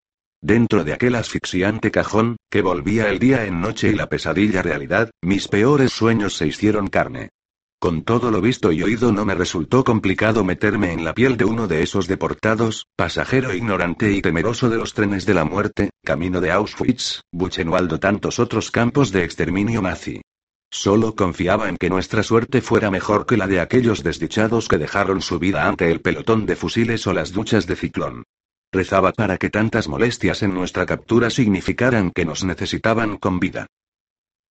Dentro 0.43 0.85
de 0.85 0.93
aquel 0.93 1.15
asfixiante 1.15 1.91
cajón, 1.91 2.37
que 2.51 2.63
volvía 2.63 3.09
el 3.09 3.19
día 3.19 3.47
en 3.47 3.61
noche 3.61 3.89
y 3.89 3.95
la 3.95 4.09
pesadilla 4.09 4.63
realidad, 4.63 5.11
mis 5.23 5.49
peores 5.49 5.93
sueños 5.93 6.37
se 6.37 6.47
hicieron 6.47 6.89
carne. 6.89 7.31
Con 7.79 8.05
todo 8.05 8.31
lo 8.31 8.41
visto 8.41 8.73
y 8.73 8.83
oído 8.83 9.13
no 9.13 9.27
me 9.27 9.35
resultó 9.35 9.85
complicado 9.85 10.45
meterme 10.45 10.93
en 10.93 11.05
la 11.05 11.13
piel 11.13 11.37
de 11.37 11.45
uno 11.45 11.69
de 11.69 11.83
esos 11.83 12.07
deportados, 12.07 12.87
pasajero 12.97 13.53
ignorante 13.55 14.13
y 14.13 14.23
temeroso 14.23 14.71
de 14.71 14.79
los 14.79 14.95
trenes 14.95 15.27
de 15.27 15.35
la 15.35 15.45
muerte, 15.45 15.91
camino 16.03 16.41
de 16.41 16.53
Auschwitz, 16.53 17.21
Buchenwald 17.33 17.93
o 17.93 18.01
tantos 18.01 18.39
otros 18.39 18.71
campos 18.71 19.13
de 19.13 19.25
exterminio 19.25 19.83
nazi. 19.83 20.23
Solo 20.71 21.15
confiaba 21.15 21.69
en 21.69 21.77
que 21.77 21.91
nuestra 21.91 22.23
suerte 22.23 22.63
fuera 22.63 22.91
mejor 22.91 23.27
que 23.27 23.37
la 23.37 23.47
de 23.47 23.61
aquellos 23.61 24.03
desdichados 24.03 24.69
que 24.69 24.79
dejaron 24.79 25.21
su 25.21 25.39
vida 25.39 25.69
ante 25.69 25.91
el 25.91 26.01
pelotón 26.01 26.47
de 26.47 26.57
fusiles 26.57 27.07
o 27.07 27.13
las 27.13 27.33
duchas 27.33 27.67
de 27.67 27.77
ciclón. 27.77 28.25
Rezaba 28.73 29.13
para 29.13 29.37
que 29.37 29.51
tantas 29.51 29.87
molestias 29.87 30.43
en 30.43 30.55
nuestra 30.55 30.87
captura 30.87 31.29
significaran 31.29 32.11
que 32.11 32.25
nos 32.25 32.43
necesitaban 32.43 33.19
con 33.19 33.39
vida. 33.39 33.67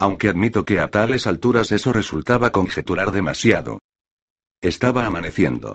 Aunque 0.05 0.29
admito 0.29 0.65
que 0.65 0.79
a 0.79 0.89
tales 0.89 1.25
alturas 1.25 1.71
eso 1.71 1.91
resultaba 1.91 2.51
conjeturar 2.51 3.11
demasiado. 3.11 3.79
Estaba 4.61 5.07
amaneciendo. 5.07 5.73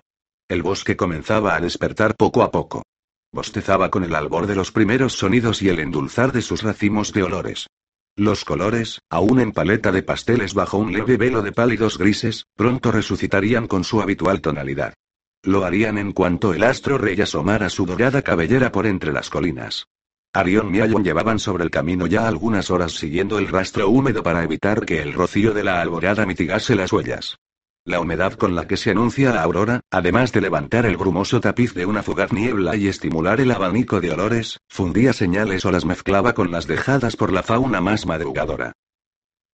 El 0.49 0.63
bosque 0.63 0.97
comenzaba 0.97 1.57
a 1.57 1.61
despertar 1.61 2.15
poco 2.15 2.45
a 2.45 2.53
poco. 2.53 2.85
Bostezaba 3.33 3.91
con 3.91 4.05
el 4.05 4.15
albor 4.15 4.47
de 4.47 4.55
los 4.55 4.71
primeros 4.71 5.15
sonidos 5.15 5.63
y 5.63 5.69
el 5.69 5.81
endulzar 5.81 6.31
de 6.31 6.43
sus 6.43 6.63
racimos 6.63 7.13
de 7.13 7.25
olores. 7.25 7.67
Los 8.15 8.45
colores, 8.45 9.01
aún 9.11 9.41
en 9.41 9.51
paleta 9.51 9.91
de 9.91 10.05
pasteles 10.05 10.55
bajo 10.55 10.79
un 10.79 10.93
leve 10.93 11.17
velo 11.17 11.43
de 11.43 11.51
pálidos 11.51 11.99
grises, 11.99 12.45
pronto 12.55 12.93
resucitarían 12.93 13.67
con 13.67 13.83
su 13.83 14.01
habitual 14.01 14.41
tonalidad. 14.41 14.95
Lo 15.43 15.65
harían 15.65 15.99
en 15.99 16.13
cuanto 16.13 16.55
el 16.55 16.63
astro 16.63 16.99
rey 16.99 17.21
asomara 17.21 17.69
su 17.69 17.85
dorada 17.85 18.23
cabellera 18.23 18.71
por 18.71 18.87
entre 18.87 19.13
las 19.13 19.29
colinas. 19.29 19.89
Arión 20.33 20.73
y 20.73 20.81
Ayón 20.81 21.03
llevaban 21.03 21.41
sobre 21.41 21.65
el 21.65 21.73
camino 21.73 22.07
ya 22.07 22.29
algunas 22.29 22.71
horas 22.71 22.93
siguiendo 22.93 23.41
el 23.41 23.49
rastro 23.49 23.89
húmedo 23.89 24.23
para 24.23 24.45
evitar 24.45 24.87
que 24.87 25.03
el 25.03 25.13
rocío 25.13 25.53
de 25.53 25.65
la 25.65 25.81
alborada 25.81 26.25
mitigase 26.25 26.77
las 26.77 26.93
huellas. 26.93 27.39
La 27.85 27.99
humedad 27.99 28.35
con 28.35 28.55
la 28.55 28.69
que 28.69 28.77
se 28.77 28.93
anuncia 28.93 29.33
la 29.33 29.43
aurora, 29.43 29.81
además 29.91 30.31
de 30.31 30.41
levantar 30.41 30.87
el 30.87 30.97
brumoso 30.97 31.41
tapiz 31.41 31.75
de 31.75 31.85
una 31.85 32.05
fugaz 32.05 32.33
niebla 32.33 32.77
y 32.77 32.87
estimular 32.87 33.41
el 33.41 33.51
abanico 33.51 34.01
de 34.01 34.13
olores, 34.13 34.61
fundía 34.69 35.13
señales 35.13 35.65
o 35.65 35.73
las 35.73 35.85
mezclaba 35.85 36.33
con 36.33 36.53
las 36.53 36.69
dejadas 36.69 37.17
por 37.17 37.33
la 37.33 37.43
fauna 37.43 37.81
más 37.81 38.07
madrugadora. 38.07 38.75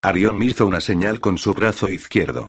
Arión 0.03 0.43
hizo 0.43 0.67
una 0.67 0.79
señal 0.79 1.19
con 1.19 1.39
su 1.39 1.55
brazo 1.55 1.89
izquierdo. 1.89 2.45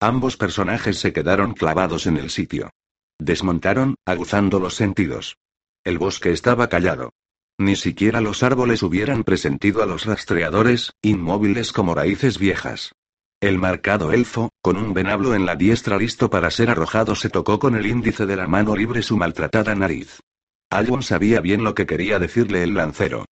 Ambos 0.00 0.36
personajes 0.36 0.98
se 0.98 1.14
quedaron 1.14 1.54
clavados 1.54 2.06
en 2.06 2.18
el 2.18 2.28
sitio. 2.28 2.68
Desmontaron, 3.18 3.94
aguzando 4.04 4.60
los 4.60 4.74
sentidos. 4.74 5.38
El 5.82 5.96
bosque 5.98 6.30
estaba 6.30 6.68
callado. 6.68 7.12
Ni 7.58 7.74
siquiera 7.74 8.20
los 8.20 8.44
árboles 8.44 8.84
hubieran 8.84 9.24
presentido 9.24 9.82
a 9.82 9.86
los 9.86 10.06
rastreadores, 10.06 10.92
inmóviles 11.02 11.72
como 11.72 11.92
raíces 11.92 12.38
viejas. 12.38 12.92
El 13.40 13.58
marcado 13.58 14.12
elfo, 14.12 14.50
con 14.62 14.76
un 14.76 14.94
venablo 14.94 15.34
en 15.34 15.44
la 15.44 15.56
diestra 15.56 15.96
listo 15.96 16.30
para 16.30 16.52
ser 16.52 16.70
arrojado, 16.70 17.16
se 17.16 17.30
tocó 17.30 17.58
con 17.58 17.74
el 17.74 17.86
índice 17.86 18.26
de 18.26 18.36
la 18.36 18.46
mano 18.46 18.76
libre 18.76 19.02
su 19.02 19.16
maltratada 19.16 19.74
nariz. 19.74 20.20
Alwyn 20.70 21.02
sabía 21.02 21.40
bien 21.40 21.64
lo 21.64 21.74
que 21.74 21.86
quería 21.86 22.20
decirle 22.20 22.62
el 22.62 22.74
lancero. 22.74 23.24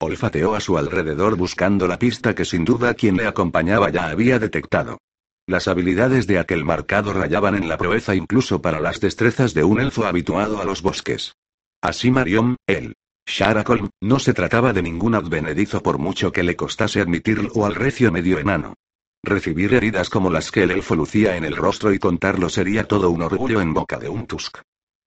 Olfateó 0.00 0.54
a 0.54 0.60
su 0.60 0.78
alrededor 0.78 1.36
buscando 1.36 1.88
la 1.88 1.98
pista 1.98 2.34
que 2.36 2.44
sin 2.44 2.64
duda 2.64 2.94
quien 2.94 3.16
le 3.16 3.26
acompañaba 3.26 3.90
ya 3.90 4.10
había 4.10 4.38
detectado. 4.38 4.98
Las 5.46 5.66
habilidades 5.66 6.28
de 6.28 6.38
aquel 6.38 6.64
marcado 6.64 7.12
rayaban 7.12 7.56
en 7.56 7.68
la 7.68 7.78
proeza 7.78 8.14
incluso 8.14 8.62
para 8.62 8.78
las 8.78 9.00
destrezas 9.00 9.54
de 9.54 9.64
un 9.64 9.80
elfo 9.80 10.06
habituado 10.06 10.60
a 10.60 10.64
los 10.64 10.82
bosques. 10.82 11.34
Así 11.82 12.10
Marion, 12.10 12.56
él, 12.66 12.94
Sharacolm, 13.30 13.90
no 14.00 14.18
se 14.18 14.34
trataba 14.34 14.72
de 14.72 14.82
ningún 14.82 15.14
advenedizo 15.14 15.82
por 15.84 15.98
mucho 15.98 16.32
que 16.32 16.42
le 16.42 16.56
costase 16.56 17.00
admitirlo 17.00 17.64
al 17.64 17.76
recio 17.76 18.10
medio 18.10 18.40
enano. 18.40 18.74
Recibir 19.22 19.72
heridas 19.72 20.10
como 20.10 20.30
las 20.30 20.50
que 20.50 20.64
el 20.64 20.72
elfo 20.72 20.96
lucía 20.96 21.36
en 21.36 21.44
el 21.44 21.56
rostro 21.56 21.92
y 21.92 22.00
contarlo 22.00 22.48
sería 22.48 22.88
todo 22.88 23.08
un 23.10 23.22
orgullo 23.22 23.60
en 23.60 23.72
boca 23.72 23.98
de 23.98 24.08
un 24.08 24.26
Tusk. 24.26 24.58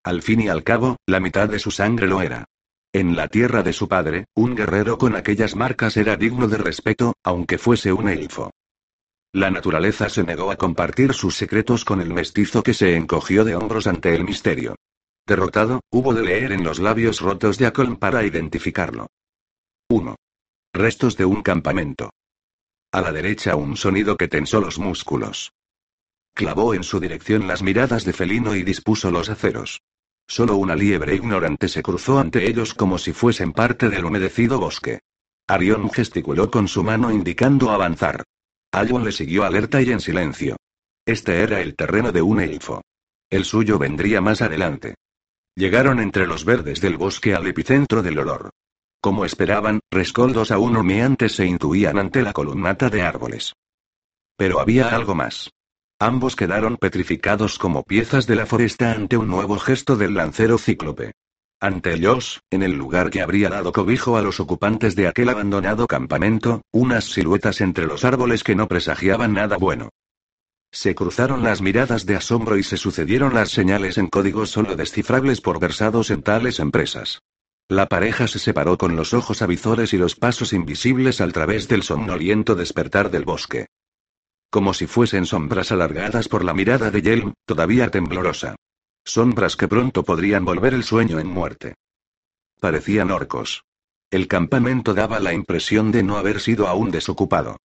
Al 0.05 0.21
fin 0.21 0.39
y 0.39 0.47
al 0.47 0.63
cabo, 0.63 0.95
la 1.05 1.19
mitad 1.19 1.49
de 1.49 1.59
su 1.59 1.69
sangre 1.69 2.07
lo 2.07 2.21
era. 2.21 2.45
En 2.93 3.17
la 3.17 3.27
tierra 3.27 3.61
de 3.61 3.73
su 3.73 3.89
padre, 3.89 4.25
un 4.35 4.55
guerrero 4.55 4.97
con 4.97 5.15
aquellas 5.17 5.55
marcas 5.55 5.97
era 5.97 6.15
digno 6.15 6.47
de 6.47 6.57
respeto, 6.57 7.15
aunque 7.23 7.57
fuese 7.57 7.91
un 7.91 8.07
elfo. 8.07 8.51
La 9.33 9.51
naturaleza 9.51 10.07
se 10.09 10.23
negó 10.23 10.49
a 10.49 10.55
compartir 10.55 11.13
sus 11.13 11.35
secretos 11.35 11.83
con 11.83 11.99
el 11.99 12.13
mestizo 12.13 12.63
que 12.63 12.73
se 12.73 12.95
encogió 12.95 13.43
de 13.43 13.55
hombros 13.55 13.87
ante 13.87 14.15
el 14.15 14.23
misterio. 14.23 14.75
Derrotado, 15.25 15.79
hubo 15.89 16.13
de 16.13 16.21
leer 16.21 16.51
en 16.51 16.65
los 16.65 16.79
labios 16.79 17.21
rotos 17.21 17.57
de 17.57 17.65
Acolm 17.65 17.95
para 17.95 18.25
identificarlo. 18.25 19.07
1. 19.89 20.17
Restos 20.73 21.15
de 21.15 21.23
un 21.23 21.41
campamento. 21.41 22.09
A 22.91 22.99
la 22.99 23.13
derecha 23.13 23.55
un 23.55 23.77
sonido 23.77 24.17
que 24.17 24.27
tensó 24.27 24.59
los 24.59 24.79
músculos. 24.79 25.53
Clavó 26.33 26.73
en 26.73 26.83
su 26.83 26.99
dirección 26.99 27.47
las 27.47 27.63
miradas 27.63 28.03
de 28.03 28.11
felino 28.11 28.53
y 28.55 28.63
dispuso 28.63 29.11
los 29.11 29.29
aceros. 29.29 29.81
Solo 30.27 30.57
una 30.57 30.75
liebre 30.75 31.15
ignorante 31.15 31.69
se 31.69 31.83
cruzó 31.83 32.19
ante 32.19 32.49
ellos 32.49 32.73
como 32.73 32.97
si 32.97 33.13
fuesen 33.13 33.53
parte 33.53 33.89
del 33.89 34.03
humedecido 34.03 34.59
bosque. 34.59 34.99
Arión 35.47 35.89
gesticuló 35.89 36.51
con 36.51 36.67
su 36.67 36.83
mano 36.83 37.11
indicando 37.11 37.71
avanzar. 37.71 38.23
Alwyn 38.73 39.05
le 39.05 39.11
siguió 39.13 39.45
alerta 39.45 39.81
y 39.81 39.89
en 39.91 40.01
silencio. 40.01 40.57
Este 41.05 41.41
era 41.43 41.61
el 41.61 41.75
terreno 41.75 42.11
de 42.11 42.21
un 42.21 42.41
elfo. 42.41 42.81
El 43.29 43.45
suyo 43.45 43.79
vendría 43.79 44.19
más 44.19 44.41
adelante. 44.41 44.95
Llegaron 45.55 45.99
entre 45.99 46.25
los 46.25 46.45
verdes 46.45 46.81
del 46.81 46.97
bosque 46.97 47.35
al 47.35 47.45
epicentro 47.45 48.01
del 48.01 48.17
olor. 48.17 48.49
Como 48.99 49.23
esperaban, 49.25 49.81
rescoldos 49.91 50.49
aún 50.49 50.75
humeantes 50.75 51.33
se 51.33 51.45
intuían 51.45 51.99
ante 51.99 52.21
la 52.23 52.33
columnata 52.33 52.89
de 52.89 53.03
árboles. 53.03 53.53
Pero 54.35 54.59
había 54.59 54.95
algo 54.95 55.13
más. 55.13 55.51
Ambos 55.99 56.35
quedaron 56.35 56.77
petrificados 56.77 57.59
como 57.59 57.83
piezas 57.83 58.25
de 58.25 58.35
la 58.35 58.45
foresta 58.45 58.91
ante 58.91 59.15
un 59.15 59.27
nuevo 59.27 59.59
gesto 59.59 59.95
del 59.95 60.15
lancero 60.15 60.57
cíclope. 60.57 61.11
Ante 61.59 61.93
ellos, 61.93 62.41
en 62.49 62.63
el 62.63 62.73
lugar 62.73 63.09
que 63.09 63.21
habría 63.21 63.49
dado 63.49 63.71
cobijo 63.71 64.17
a 64.17 64.21
los 64.21 64.39
ocupantes 64.39 64.95
de 64.95 65.07
aquel 65.07 65.29
abandonado 65.29 65.87
campamento, 65.87 66.61
unas 66.71 67.05
siluetas 67.05 67.61
entre 67.61 67.85
los 67.85 68.03
árboles 68.03 68.43
que 68.43 68.55
no 68.55 68.67
presagiaban 68.67 69.33
nada 69.33 69.57
bueno. 69.57 69.89
Se 70.73 70.95
cruzaron 70.95 71.43
las 71.43 71.61
miradas 71.61 72.07
de 72.07 72.15
asombro 72.15 72.57
y 72.57 72.63
se 72.63 72.77
sucedieron 72.77 73.35
las 73.35 73.51
señales 73.51 73.99
en 73.99 74.07
códigos 74.07 74.49
solo 74.49 74.75
descifrables 74.75 75.39
por 75.39 75.59
versados 75.59 76.09
en 76.09 76.23
tales 76.23 76.59
empresas. 76.59 77.21
La 77.69 77.85
pareja 77.85 78.27
se 78.27 78.39
separó 78.39 78.75
con 78.79 78.95
los 78.95 79.13
ojos 79.13 79.43
avizores 79.43 79.93
y 79.93 79.99
los 79.99 80.15
pasos 80.15 80.51
invisibles 80.51 81.21
al 81.21 81.31
través 81.31 81.67
del 81.67 81.83
somnoliento 81.83 82.55
despertar 82.55 83.11
del 83.11 83.23
bosque. 83.23 83.67
Como 84.49 84.73
si 84.73 84.87
fuesen 84.87 85.27
sombras 85.27 85.71
alargadas 85.71 86.27
por 86.27 86.43
la 86.43 86.55
mirada 86.55 86.89
de 86.89 87.03
Yelm, 87.03 87.33
todavía 87.45 87.89
temblorosa. 87.89 88.55
Sombras 89.05 89.55
que 89.55 89.67
pronto 89.67 90.03
podrían 90.03 90.43
volver 90.43 90.73
el 90.73 90.83
sueño 90.83 91.19
en 91.19 91.27
muerte. 91.27 91.75
Parecían 92.59 93.11
orcos. 93.11 93.63
El 94.09 94.27
campamento 94.27 94.95
daba 94.95 95.19
la 95.19 95.33
impresión 95.33 95.91
de 95.91 96.01
no 96.01 96.17
haber 96.17 96.39
sido 96.39 96.67
aún 96.67 96.89
desocupado. 96.89 97.57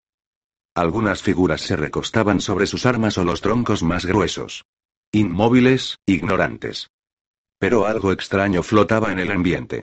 Algunas 0.75 1.21
figuras 1.21 1.61
se 1.61 1.75
recostaban 1.75 2.41
sobre 2.41 2.67
sus 2.67 2.85
armas 2.85 3.17
o 3.17 3.23
los 3.23 3.41
troncos 3.41 3.83
más 3.83 4.05
gruesos. 4.05 4.65
Inmóviles, 5.11 5.97
ignorantes. 6.05 6.89
Pero 7.57 7.85
algo 7.85 8.11
extraño 8.11 8.63
flotaba 8.63 9.11
en 9.11 9.19
el 9.19 9.31
ambiente. 9.31 9.81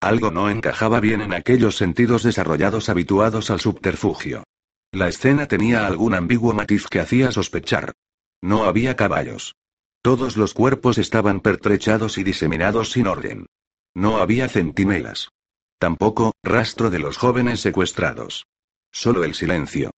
Algo 0.00 0.30
no 0.30 0.48
encajaba 0.50 1.00
bien 1.00 1.20
en 1.20 1.34
aquellos 1.34 1.76
sentidos 1.76 2.22
desarrollados 2.22 2.88
habituados 2.88 3.50
al 3.50 3.60
subterfugio. 3.60 4.44
La 4.92 5.08
escena 5.08 5.46
tenía 5.46 5.86
algún 5.86 6.14
ambiguo 6.14 6.54
matiz 6.54 6.86
que 6.88 7.00
hacía 7.00 7.32
sospechar. 7.32 7.92
No 8.40 8.64
había 8.64 8.96
caballos. 8.96 9.56
Todos 10.02 10.36
los 10.36 10.54
cuerpos 10.54 10.98
estaban 10.98 11.40
pertrechados 11.40 12.18
y 12.18 12.24
diseminados 12.24 12.92
sin 12.92 13.06
orden. 13.06 13.46
No 13.94 14.18
había 14.18 14.48
centinelas. 14.48 15.30
Tampoco, 15.78 16.32
rastro 16.42 16.90
de 16.90 17.00
los 17.00 17.18
jóvenes 17.18 17.60
secuestrados. 17.60 18.46
Solo 18.92 19.24
el 19.24 19.34
silencio. 19.34 19.90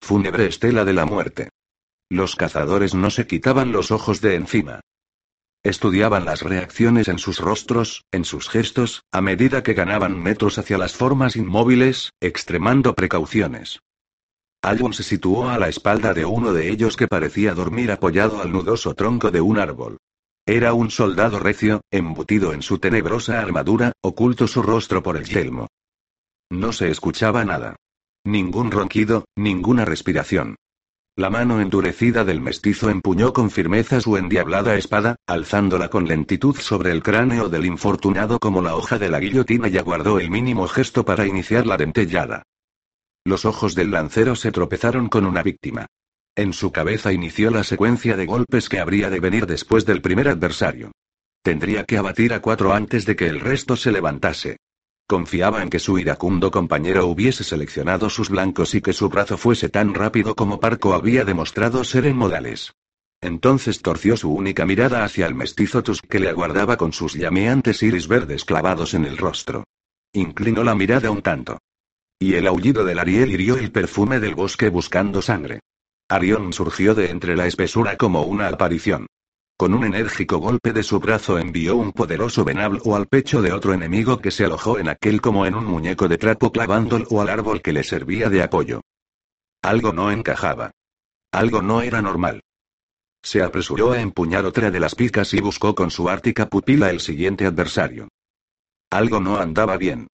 Fúnebre 0.00 0.46
estela 0.46 0.84
de 0.84 0.92
la 0.92 1.06
muerte. 1.06 1.50
Los 2.08 2.36
cazadores 2.36 2.94
no 2.94 3.10
se 3.10 3.26
quitaban 3.26 3.72
los 3.72 3.90
ojos 3.90 4.20
de 4.20 4.36
encima. 4.36 4.80
Estudiaban 5.64 6.24
las 6.24 6.42
reacciones 6.42 7.08
en 7.08 7.18
sus 7.18 7.40
rostros, 7.40 8.04
en 8.12 8.24
sus 8.24 8.48
gestos, 8.48 9.02
a 9.10 9.20
medida 9.20 9.64
que 9.64 9.74
ganaban 9.74 10.16
metros 10.16 10.58
hacia 10.58 10.78
las 10.78 10.94
formas 10.94 11.34
inmóviles, 11.34 12.12
extremando 12.20 12.94
precauciones. 12.94 13.80
Alvon 14.62 14.92
se 14.92 15.02
situó 15.02 15.48
a 15.48 15.58
la 15.58 15.68
espalda 15.68 16.14
de 16.14 16.24
uno 16.24 16.52
de 16.52 16.70
ellos 16.70 16.96
que 16.96 17.08
parecía 17.08 17.54
dormir 17.54 17.90
apoyado 17.90 18.40
al 18.40 18.52
nudoso 18.52 18.94
tronco 18.94 19.32
de 19.32 19.40
un 19.40 19.58
árbol. 19.58 19.98
Era 20.46 20.72
un 20.72 20.92
soldado 20.92 21.40
recio, 21.40 21.80
embutido 21.90 22.52
en 22.52 22.62
su 22.62 22.78
tenebrosa 22.78 23.40
armadura, 23.40 23.90
oculto 24.00 24.46
su 24.46 24.62
rostro 24.62 25.02
por 25.02 25.16
el 25.16 25.24
yelmo. 25.24 25.66
No 26.50 26.72
se 26.72 26.90
escuchaba 26.90 27.44
nada. 27.44 27.74
Ningún 28.26 28.72
ronquido, 28.72 29.26
ninguna 29.36 29.84
respiración. 29.84 30.56
La 31.14 31.30
mano 31.30 31.60
endurecida 31.60 32.24
del 32.24 32.40
mestizo 32.40 32.90
empuñó 32.90 33.32
con 33.32 33.52
firmeza 33.52 34.00
su 34.00 34.16
endiablada 34.16 34.74
espada, 34.74 35.14
alzándola 35.28 35.90
con 35.90 36.08
lentitud 36.08 36.56
sobre 36.56 36.90
el 36.90 37.04
cráneo 37.04 37.48
del 37.48 37.64
infortunado 37.64 38.40
como 38.40 38.62
la 38.62 38.74
hoja 38.74 38.98
de 38.98 39.10
la 39.10 39.20
guillotina 39.20 39.68
y 39.68 39.78
aguardó 39.78 40.18
el 40.18 40.28
mínimo 40.28 40.66
gesto 40.66 41.04
para 41.04 41.24
iniciar 41.24 41.68
la 41.68 41.76
dentellada. 41.76 42.42
Los 43.24 43.44
ojos 43.44 43.76
del 43.76 43.92
lancero 43.92 44.34
se 44.34 44.50
tropezaron 44.50 45.08
con 45.08 45.24
una 45.24 45.44
víctima. 45.44 45.86
En 46.34 46.52
su 46.52 46.72
cabeza 46.72 47.12
inició 47.12 47.52
la 47.52 47.62
secuencia 47.62 48.16
de 48.16 48.26
golpes 48.26 48.68
que 48.68 48.80
habría 48.80 49.08
de 49.08 49.20
venir 49.20 49.46
después 49.46 49.86
del 49.86 50.02
primer 50.02 50.26
adversario. 50.26 50.90
Tendría 51.42 51.84
que 51.84 51.96
abatir 51.96 52.34
a 52.34 52.42
cuatro 52.42 52.72
antes 52.72 53.06
de 53.06 53.14
que 53.14 53.28
el 53.28 53.38
resto 53.38 53.76
se 53.76 53.92
levantase. 53.92 54.56
Confiaba 55.08 55.62
en 55.62 55.70
que 55.70 55.78
su 55.78 55.98
iracundo 56.00 56.50
compañero 56.50 57.06
hubiese 57.06 57.44
seleccionado 57.44 58.10
sus 58.10 58.28
blancos 58.28 58.74
y 58.74 58.80
que 58.80 58.92
su 58.92 59.08
brazo 59.08 59.36
fuese 59.36 59.68
tan 59.68 59.94
rápido 59.94 60.34
como 60.34 60.58
Parco 60.58 60.94
había 60.94 61.24
demostrado 61.24 61.84
ser 61.84 62.06
en 62.06 62.16
modales. 62.16 62.74
Entonces 63.20 63.82
torció 63.82 64.16
su 64.16 64.34
única 64.34 64.66
mirada 64.66 65.04
hacia 65.04 65.26
el 65.26 65.34
mestizo 65.36 65.84
Tusk 65.84 66.06
que 66.06 66.18
le 66.18 66.28
aguardaba 66.28 66.76
con 66.76 66.92
sus 66.92 67.14
llameantes 67.14 67.84
iris 67.84 68.08
verdes 68.08 68.44
clavados 68.44 68.94
en 68.94 69.04
el 69.04 69.16
rostro. 69.16 69.64
Inclinó 70.12 70.64
la 70.64 70.74
mirada 70.74 71.10
un 71.10 71.22
tanto. 71.22 71.58
Y 72.18 72.34
el 72.34 72.48
aullido 72.48 72.84
del 72.84 72.98
Ariel 72.98 73.30
hirió 73.30 73.56
el 73.56 73.70
perfume 73.70 74.18
del 74.18 74.34
bosque 74.34 74.70
buscando 74.70 75.22
sangre. 75.22 75.60
Arión 76.08 76.52
surgió 76.52 76.94
de 76.96 77.10
entre 77.10 77.36
la 77.36 77.46
espesura 77.46 77.96
como 77.96 78.22
una 78.22 78.48
aparición. 78.48 79.06
Con 79.58 79.72
un 79.72 79.84
enérgico 79.84 80.36
golpe 80.36 80.74
de 80.74 80.82
su 80.82 81.00
brazo 81.00 81.38
envió 81.38 81.76
un 81.76 81.92
poderoso 81.92 82.44
venablo 82.44 82.94
al 82.94 83.06
pecho 83.06 83.40
de 83.40 83.52
otro 83.52 83.72
enemigo 83.72 84.18
que 84.18 84.30
se 84.30 84.44
alojó 84.44 84.78
en 84.78 84.90
aquel 84.90 85.22
como 85.22 85.46
en 85.46 85.54
un 85.54 85.64
muñeco 85.64 86.08
de 86.08 86.18
trapo 86.18 86.52
clavándolo 86.52 87.22
al 87.22 87.30
árbol 87.30 87.62
que 87.62 87.72
le 87.72 87.82
servía 87.82 88.28
de 88.28 88.42
apoyo. 88.42 88.82
Algo 89.62 89.94
no 89.94 90.10
encajaba. 90.10 90.72
Algo 91.32 91.62
no 91.62 91.80
era 91.80 92.02
normal. 92.02 92.42
Se 93.22 93.42
apresuró 93.42 93.92
a 93.92 94.00
empuñar 94.00 94.44
otra 94.44 94.70
de 94.70 94.78
las 94.78 94.94
picas 94.94 95.32
y 95.32 95.40
buscó 95.40 95.74
con 95.74 95.90
su 95.90 96.10
ártica 96.10 96.46
pupila 96.50 96.90
el 96.90 97.00
siguiente 97.00 97.46
adversario. 97.46 98.08
Algo 98.90 99.20
no 99.20 99.38
andaba 99.38 99.78
bien. 99.78 100.06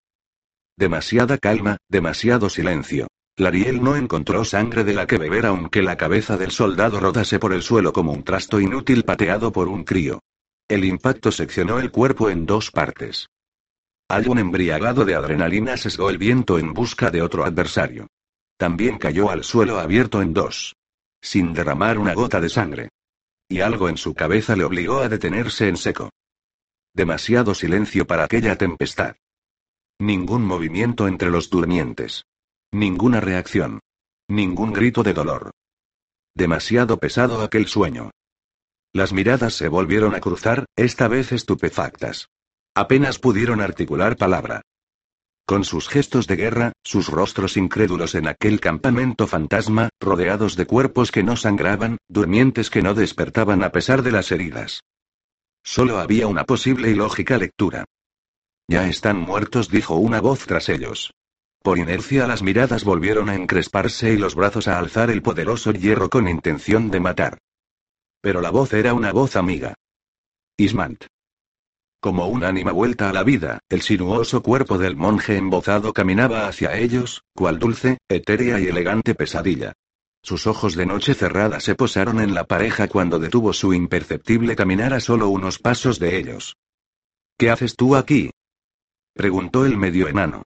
Demasiada 0.76 1.36
calma, 1.36 1.78
demasiado 1.88 2.48
silencio. 2.48 3.08
Lariel 3.36 3.82
no 3.82 3.96
encontró 3.96 4.44
sangre 4.44 4.84
de 4.84 4.92
la 4.92 5.06
que 5.06 5.16
beber 5.16 5.46
aunque 5.46 5.82
la 5.82 5.96
cabeza 5.96 6.36
del 6.36 6.50
soldado 6.50 7.00
rodase 7.00 7.38
por 7.38 7.54
el 7.54 7.62
suelo 7.62 7.92
como 7.92 8.12
un 8.12 8.24
trasto 8.24 8.60
inútil 8.60 9.04
pateado 9.04 9.52
por 9.52 9.68
un 9.68 9.84
crío. 9.84 10.20
El 10.68 10.84
impacto 10.84 11.32
seccionó 11.32 11.78
el 11.78 11.90
cuerpo 11.90 12.28
en 12.28 12.44
dos 12.44 12.70
partes. 12.70 13.28
Algún 14.08 14.38
embriagado 14.38 15.06
de 15.06 15.14
adrenalina 15.14 15.78
sesgó 15.78 16.10
el 16.10 16.18
viento 16.18 16.58
en 16.58 16.74
busca 16.74 17.10
de 17.10 17.22
otro 17.22 17.44
adversario. 17.44 18.08
También 18.58 18.98
cayó 18.98 19.30
al 19.30 19.44
suelo 19.44 19.78
abierto 19.78 20.20
en 20.20 20.34
dos. 20.34 20.76
Sin 21.22 21.54
derramar 21.54 21.98
una 21.98 22.12
gota 22.12 22.38
de 22.40 22.50
sangre. 22.50 22.90
Y 23.48 23.60
algo 23.60 23.88
en 23.88 23.96
su 23.96 24.14
cabeza 24.14 24.56
le 24.56 24.64
obligó 24.64 24.98
a 24.98 25.08
detenerse 25.08 25.68
en 25.68 25.78
seco. 25.78 26.10
Demasiado 26.94 27.54
silencio 27.54 28.06
para 28.06 28.24
aquella 28.24 28.56
tempestad. 28.56 29.16
Ningún 29.98 30.44
movimiento 30.44 31.08
entre 31.08 31.30
los 31.30 31.48
durmientes. 31.48 32.24
Ninguna 32.74 33.20
reacción. 33.20 33.80
Ningún 34.30 34.72
grito 34.72 35.02
de 35.02 35.12
dolor. 35.12 35.50
Demasiado 36.34 36.96
pesado 36.96 37.42
aquel 37.42 37.66
sueño. 37.66 38.10
Las 38.94 39.12
miradas 39.12 39.52
se 39.52 39.68
volvieron 39.68 40.14
a 40.14 40.20
cruzar, 40.20 40.64
esta 40.74 41.06
vez 41.06 41.32
estupefactas. 41.32 42.28
Apenas 42.74 43.18
pudieron 43.18 43.60
articular 43.60 44.16
palabra. 44.16 44.62
Con 45.44 45.64
sus 45.64 45.86
gestos 45.86 46.26
de 46.26 46.36
guerra, 46.36 46.72
sus 46.82 47.08
rostros 47.08 47.58
incrédulos 47.58 48.14
en 48.14 48.26
aquel 48.26 48.58
campamento 48.58 49.26
fantasma, 49.26 49.90
rodeados 50.00 50.56
de 50.56 50.66
cuerpos 50.66 51.12
que 51.12 51.22
no 51.22 51.36
sangraban, 51.36 51.98
durmientes 52.08 52.70
que 52.70 52.80
no 52.80 52.94
despertaban 52.94 53.62
a 53.64 53.70
pesar 53.70 54.00
de 54.00 54.12
las 54.12 54.32
heridas. 54.32 54.80
Solo 55.62 55.98
había 55.98 56.26
una 56.26 56.44
posible 56.44 56.90
y 56.90 56.94
lógica 56.94 57.36
lectura. 57.36 57.84
Ya 58.66 58.88
están 58.88 59.18
muertos, 59.18 59.68
dijo 59.68 59.96
una 59.96 60.22
voz 60.22 60.46
tras 60.46 60.70
ellos. 60.70 61.12
Por 61.62 61.78
inercia 61.78 62.26
las 62.26 62.42
miradas 62.42 62.82
volvieron 62.82 63.28
a 63.28 63.36
encresparse 63.36 64.12
y 64.12 64.16
los 64.16 64.34
brazos 64.34 64.66
a 64.66 64.78
alzar 64.78 65.10
el 65.10 65.22
poderoso 65.22 65.72
hierro 65.72 66.10
con 66.10 66.26
intención 66.26 66.90
de 66.90 66.98
matar. 66.98 67.38
Pero 68.20 68.40
la 68.40 68.50
voz 68.50 68.72
era 68.72 68.94
una 68.94 69.12
voz 69.12 69.36
amiga. 69.36 69.74
Ismant. 70.56 71.04
Como 72.00 72.26
un 72.26 72.42
ánima 72.42 72.72
vuelta 72.72 73.08
a 73.08 73.12
la 73.12 73.22
vida, 73.22 73.60
el 73.68 73.82
sinuoso 73.82 74.42
cuerpo 74.42 74.76
del 74.76 74.96
monje 74.96 75.36
embozado 75.36 75.92
caminaba 75.92 76.48
hacia 76.48 76.76
ellos, 76.76 77.22
cual 77.32 77.60
dulce, 77.60 77.98
etérea 78.08 78.58
y 78.58 78.66
elegante 78.66 79.14
pesadilla. 79.14 79.72
Sus 80.20 80.48
ojos 80.48 80.74
de 80.74 80.86
noche 80.86 81.14
cerrada 81.14 81.60
se 81.60 81.76
posaron 81.76 82.20
en 82.20 82.34
la 82.34 82.44
pareja 82.44 82.88
cuando 82.88 83.20
detuvo 83.20 83.52
su 83.52 83.72
imperceptible 83.72 84.56
caminar 84.56 84.94
a 84.94 85.00
solo 85.00 85.28
unos 85.28 85.60
pasos 85.60 86.00
de 86.00 86.18
ellos. 86.18 86.56
¿Qué 87.38 87.50
haces 87.50 87.76
tú 87.76 87.94
aquí? 87.94 88.30
preguntó 89.14 89.64
el 89.64 89.76
medio 89.76 90.08
enano. 90.08 90.42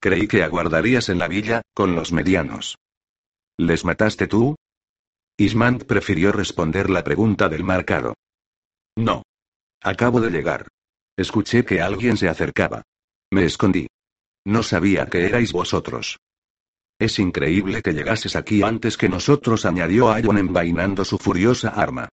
Creí 0.00 0.26
que 0.26 0.42
aguardarías 0.42 1.10
en 1.10 1.18
la 1.18 1.28
villa, 1.28 1.62
con 1.74 1.94
los 1.94 2.10
medianos. 2.10 2.78
¿Les 3.58 3.84
mataste 3.84 4.26
tú? 4.26 4.56
Ismant 5.36 5.84
prefirió 5.84 6.32
responder 6.32 6.88
la 6.88 7.04
pregunta 7.04 7.48
del 7.50 7.64
marcado. 7.64 8.14
No. 8.96 9.22
Acabo 9.82 10.20
de 10.20 10.30
llegar. 10.30 10.68
Escuché 11.16 11.64
que 11.64 11.82
alguien 11.82 12.16
se 12.16 12.28
acercaba. 12.28 12.82
Me 13.30 13.44
escondí. 13.44 13.86
No 14.44 14.62
sabía 14.62 15.06
que 15.06 15.26
erais 15.26 15.52
vosotros. 15.52 16.18
Es 16.98 17.18
increíble 17.18 17.82
que 17.82 17.92
llegases 17.92 18.36
aquí 18.36 18.62
antes 18.62 18.96
que 18.96 19.08
nosotros, 19.08 19.64
añadió 19.64 20.18
Ion 20.18 20.38
envainando 20.38 21.04
su 21.04 21.18
furiosa 21.18 21.70
arma. 21.70 22.08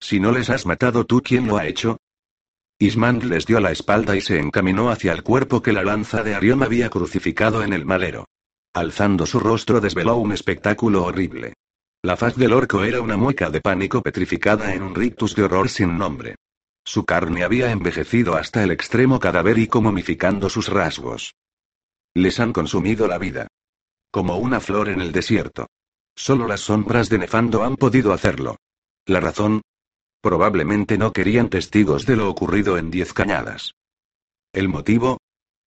Si 0.00 0.18
no 0.18 0.32
les 0.32 0.50
has 0.50 0.66
matado 0.66 1.04
tú, 1.04 1.22
¿quién 1.22 1.46
lo 1.46 1.56
ha 1.56 1.66
hecho? 1.66 1.98
Ismand 2.78 3.24
les 3.24 3.46
dio 3.46 3.60
la 3.60 3.70
espalda 3.70 4.16
y 4.16 4.20
se 4.20 4.38
encaminó 4.38 4.90
hacia 4.90 5.12
el 5.12 5.22
cuerpo 5.22 5.62
que 5.62 5.72
la 5.72 5.84
lanza 5.84 6.22
de 6.22 6.34
Arión 6.34 6.62
había 6.62 6.90
crucificado 6.90 7.62
en 7.62 7.72
el 7.72 7.84
madero. 7.84 8.26
Alzando 8.74 9.26
su 9.26 9.38
rostro 9.38 9.80
desveló 9.80 10.16
un 10.16 10.32
espectáculo 10.32 11.04
horrible. 11.04 11.54
La 12.02 12.16
faz 12.16 12.34
del 12.36 12.52
orco 12.52 12.82
era 12.82 13.00
una 13.00 13.16
mueca 13.16 13.50
de 13.50 13.60
pánico 13.60 14.02
petrificada 14.02 14.74
en 14.74 14.82
un 14.82 14.94
rictus 14.94 15.36
de 15.36 15.44
horror 15.44 15.68
sin 15.68 15.96
nombre. 15.96 16.36
Su 16.84 17.04
carne 17.04 17.44
había 17.44 17.70
envejecido 17.70 18.34
hasta 18.34 18.64
el 18.64 18.72
extremo 18.72 19.20
cadavérico 19.20 19.80
momificando 19.80 20.48
sus 20.48 20.68
rasgos. 20.68 21.34
Les 22.14 22.40
han 22.40 22.52
consumido 22.52 23.06
la 23.06 23.18
vida. 23.18 23.46
Como 24.10 24.36
una 24.38 24.60
flor 24.60 24.88
en 24.88 25.00
el 25.00 25.12
desierto. 25.12 25.68
Solo 26.16 26.48
las 26.48 26.60
sombras 26.60 27.08
de 27.08 27.18
Nefando 27.18 27.62
han 27.62 27.76
podido 27.76 28.12
hacerlo. 28.12 28.56
La 29.06 29.20
razón, 29.20 29.62
Probablemente 30.22 30.96
no 30.98 31.12
querían 31.12 31.48
testigos 31.48 32.06
de 32.06 32.14
lo 32.14 32.30
ocurrido 32.30 32.78
en 32.78 32.92
Diez 32.92 33.12
Cañadas. 33.12 33.74
¿El 34.52 34.68
motivo? 34.68 35.18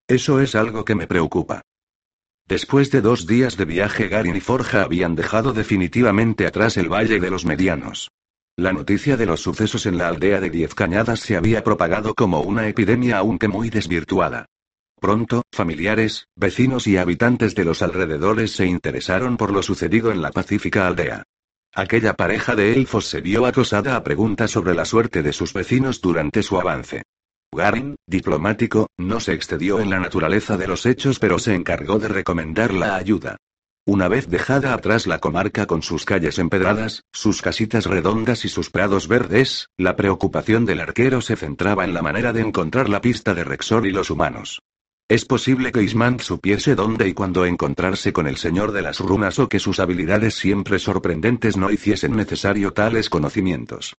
Eso 0.08 0.40
es 0.40 0.56
algo 0.56 0.86
que 0.86 0.96
me 0.96 1.08
preocupa. 1.08 1.62
Después 2.48 2.90
de 2.90 3.02
dos 3.02 3.28
días 3.28 3.58
de 3.58 3.66
viaje, 3.66 4.08
Garin 4.08 4.38
y 4.38 4.40
Forja 4.40 4.84
habían 4.84 5.16
dejado 5.16 5.52
definitivamente 5.52 6.48
atrás 6.48 6.78
el 6.78 6.88
Valle 6.88 7.20
de 7.20 7.30
los 7.30 7.44
Medianos. 7.44 8.12
La 8.56 8.72
noticia 8.72 9.18
de 9.18 9.26
los 9.26 9.42
sucesos 9.42 9.86
en 9.88 9.98
la 9.98 10.08
aldea 10.08 10.40
de 10.40 10.50
Diez 10.50 10.74
Cañadas 10.74 11.20
se 11.20 11.36
había 11.36 11.62
propagado 11.62 12.14
como 12.14 12.40
una 12.40 12.70
epidemia 12.70 13.18
aunque 13.18 13.50
muy 13.50 13.70
desvirtuada. 13.70 14.46
Pronto, 15.02 15.42
familiares, 15.52 16.28
vecinos 16.38 16.88
y 16.88 16.96
habitantes 16.96 17.56
de 17.56 17.66
los 17.66 17.82
alrededores 17.82 18.52
se 18.52 18.66
interesaron 18.66 19.36
por 19.36 19.52
lo 19.52 19.62
sucedido 19.62 20.14
en 20.14 20.22
la 20.22 20.32
pacífica 20.32 20.88
aldea. 20.88 21.24
Aquella 21.78 22.14
pareja 22.14 22.56
de 22.56 22.72
elfos 22.72 23.06
se 23.06 23.20
vio 23.20 23.46
acosada 23.46 23.98
a 23.98 24.04
preguntas 24.04 24.50
sobre 24.50 24.74
la 24.74 24.86
suerte 24.86 25.22
de 25.22 25.34
sus 25.34 25.52
vecinos 25.52 26.00
durante 26.00 26.42
su 26.42 26.58
avance. 26.58 27.04
Garin, 27.52 27.98
diplomático, 28.08 28.88
no 28.98 29.20
se 29.20 29.34
excedió 29.34 29.82
en 29.82 29.90
la 29.90 30.00
naturaleza 30.00 30.56
de 30.56 30.68
los 30.68 30.86
hechos 30.86 31.20
pero 31.20 31.38
se 31.38 31.54
encargó 31.54 32.00
de 32.00 32.08
recomendar 32.08 32.74
la 32.74 32.96
ayuda. 32.96 33.36
Una 33.86 34.08
vez 34.08 34.30
dejada 34.30 34.74
atrás 34.74 35.06
la 35.06 35.20
comarca 35.20 35.66
con 35.66 35.84
sus 35.84 36.06
calles 36.06 36.40
empedradas, 36.40 37.04
sus 37.12 37.42
casitas 37.42 37.86
redondas 37.86 38.46
y 38.46 38.50
sus 38.50 38.70
prados 38.70 39.10
verdes, 39.10 39.68
la 39.78 39.98
preocupación 39.98 40.66
del 40.66 40.80
arquero 40.80 41.20
se 41.20 41.36
centraba 41.36 41.84
en 41.84 41.94
la 41.94 42.02
manera 42.02 42.32
de 42.32 42.40
encontrar 42.40 42.88
la 42.88 43.02
pista 43.02 43.34
de 43.34 43.44
Rexor 43.44 43.86
y 43.86 43.92
los 43.92 44.10
humanos. 44.10 44.62
Es 45.08 45.24
posible 45.24 45.72
que 45.72 45.84
Ismant 45.84 46.20
supiese 46.22 46.74
dónde 46.74 47.08
y 47.08 47.14
cuándo 47.14 47.46
encontrarse 47.46 48.12
con 48.12 48.26
el 48.26 48.38
Señor 48.38 48.72
de 48.72 48.82
las 48.82 49.00
Runas 49.00 49.38
o 49.38 49.48
que 49.48 49.60
sus 49.60 49.80
habilidades 49.80 50.34
siempre 50.34 50.80
sorprendentes 50.80 51.58
no 51.58 51.70
hiciesen 51.70 52.16
necesario 52.16 52.74
tales 52.74 53.12
conocimientos. 53.12 53.94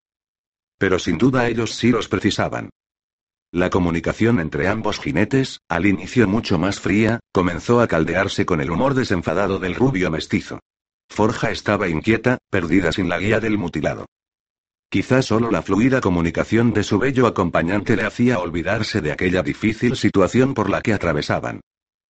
Pero 0.78 0.98
sin 0.98 1.16
duda 1.16 1.46
ellos 1.46 1.76
sí 1.76 1.92
los 1.92 2.08
precisaban. 2.08 2.70
La 3.52 3.70
comunicación 3.70 4.40
entre 4.40 4.66
ambos 4.66 4.98
jinetes, 4.98 5.60
al 5.68 5.86
inicio 5.86 6.26
mucho 6.26 6.58
más 6.58 6.80
fría, 6.80 7.20
comenzó 7.32 7.80
a 7.80 7.86
caldearse 7.86 8.44
con 8.44 8.60
el 8.60 8.72
humor 8.72 8.94
desenfadado 8.94 9.60
del 9.60 9.76
rubio 9.76 10.10
mestizo. 10.10 10.58
Forja 11.08 11.52
estaba 11.52 11.86
inquieta, 11.86 12.38
perdida 12.50 12.90
sin 12.90 13.08
la 13.08 13.18
guía 13.18 13.38
del 13.38 13.58
mutilado. 13.58 14.06
Quizá 14.88 15.20
solo 15.20 15.50
la 15.50 15.62
fluida 15.62 16.00
comunicación 16.00 16.72
de 16.72 16.84
su 16.84 16.98
bello 16.98 17.26
acompañante 17.26 17.96
le 17.96 18.04
hacía 18.04 18.38
olvidarse 18.38 19.00
de 19.00 19.12
aquella 19.12 19.42
difícil 19.42 19.96
situación 19.96 20.54
por 20.54 20.70
la 20.70 20.80
que 20.80 20.92
atravesaban. 20.92 21.60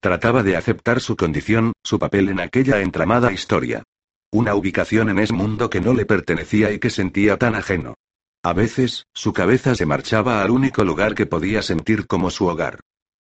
Trataba 0.01 0.43
de 0.43 0.57
aceptar 0.57 1.01
su 1.01 1.17
condición, 1.17 1.73
su 1.83 1.99
papel 1.99 2.29
en 2.29 2.41
aquella 2.41 2.81
entramada 2.81 3.33
historia. 3.33 3.83
Una 4.31 4.55
ubicación 4.55 5.09
en 5.09 5.19
ese 5.19 5.33
mundo 5.33 5.71
que 5.71 5.81
no 5.81 5.95
le 5.95 6.05
pertenecía 6.05 6.71
y 6.71 6.79
que 6.79 6.91
sentía 6.91 7.39
tan 7.39 7.55
ajeno. 7.55 7.95
A 8.43 8.53
veces, 8.53 9.07
su 9.15 9.33
cabeza 9.33 9.75
se 9.75 9.87
marchaba 9.87 10.43
al 10.43 10.51
único 10.51 10.85
lugar 10.85 11.15
que 11.15 11.27
podía 11.27 11.63
sentir 11.63 12.07
como 12.07 12.31
su 12.31 12.47
hogar. 12.47 12.81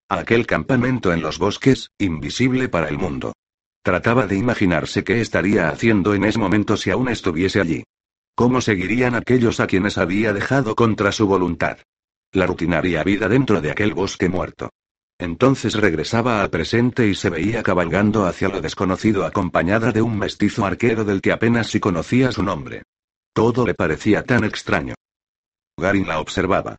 A 0.10 0.20
aquel 0.20 0.46
campamento 0.46 1.14
en 1.14 1.22
los 1.22 1.40
bosques, 1.40 1.90
invisible 1.98 2.70
para 2.70 2.90
el 2.90 2.98
mundo. 2.98 3.34
Trataba 3.82 4.28
de 4.28 4.36
imaginarse 4.36 5.04
qué 5.04 5.22
estaría 5.22 5.70
haciendo 5.70 6.14
en 6.14 6.26
ese 6.26 6.40
momento 6.40 6.76
si 6.76 6.92
aún 6.92 7.10
estuviese 7.10 7.62
allí. 7.62 7.84
¿Cómo 8.36 8.60
seguirían 8.60 9.16
aquellos 9.16 9.62
a 9.62 9.68
quienes 9.68 9.98
había 9.98 10.34
dejado 10.34 10.76
contra 10.76 11.14
su 11.14 11.26
voluntad? 11.26 11.78
La 12.34 12.46
rutinaria 12.46 13.02
vida 13.02 13.30
dentro 13.30 13.62
de 13.62 13.72
aquel 13.72 13.94
bosque 13.94 14.28
muerto. 14.28 14.72
Entonces 15.18 15.76
regresaba 15.76 16.42
al 16.42 16.50
presente 16.50 17.08
y 17.08 17.16
se 17.16 17.30
veía 17.30 17.64
cabalgando 17.64 18.26
hacia 18.26 18.50
lo 18.50 18.60
desconocido 18.60 19.26
acompañada 19.26 19.94
de 19.94 20.02
un 20.02 20.20
mestizo 20.20 20.66
arquero 20.66 21.06
del 21.06 21.22
que 21.22 21.32
apenas 21.32 21.68
si 21.68 21.80
conocía 21.80 22.34
su 22.34 22.44
nombre. 22.44 22.84
Todo 23.34 23.66
le 23.66 23.74
parecía 23.74 24.24
tan 24.24 24.44
extraño. 24.44 24.96
Garin 25.78 26.06
la 26.06 26.20
observaba. 26.20 26.76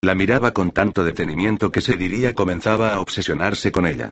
La 0.00 0.14
miraba 0.14 0.52
con 0.52 0.70
tanto 0.70 1.02
detenimiento 1.02 1.72
que 1.72 1.80
se 1.80 1.96
diría 1.96 2.34
comenzaba 2.34 2.94
a 2.94 3.00
obsesionarse 3.00 3.72
con 3.72 3.84
ella. 3.84 4.10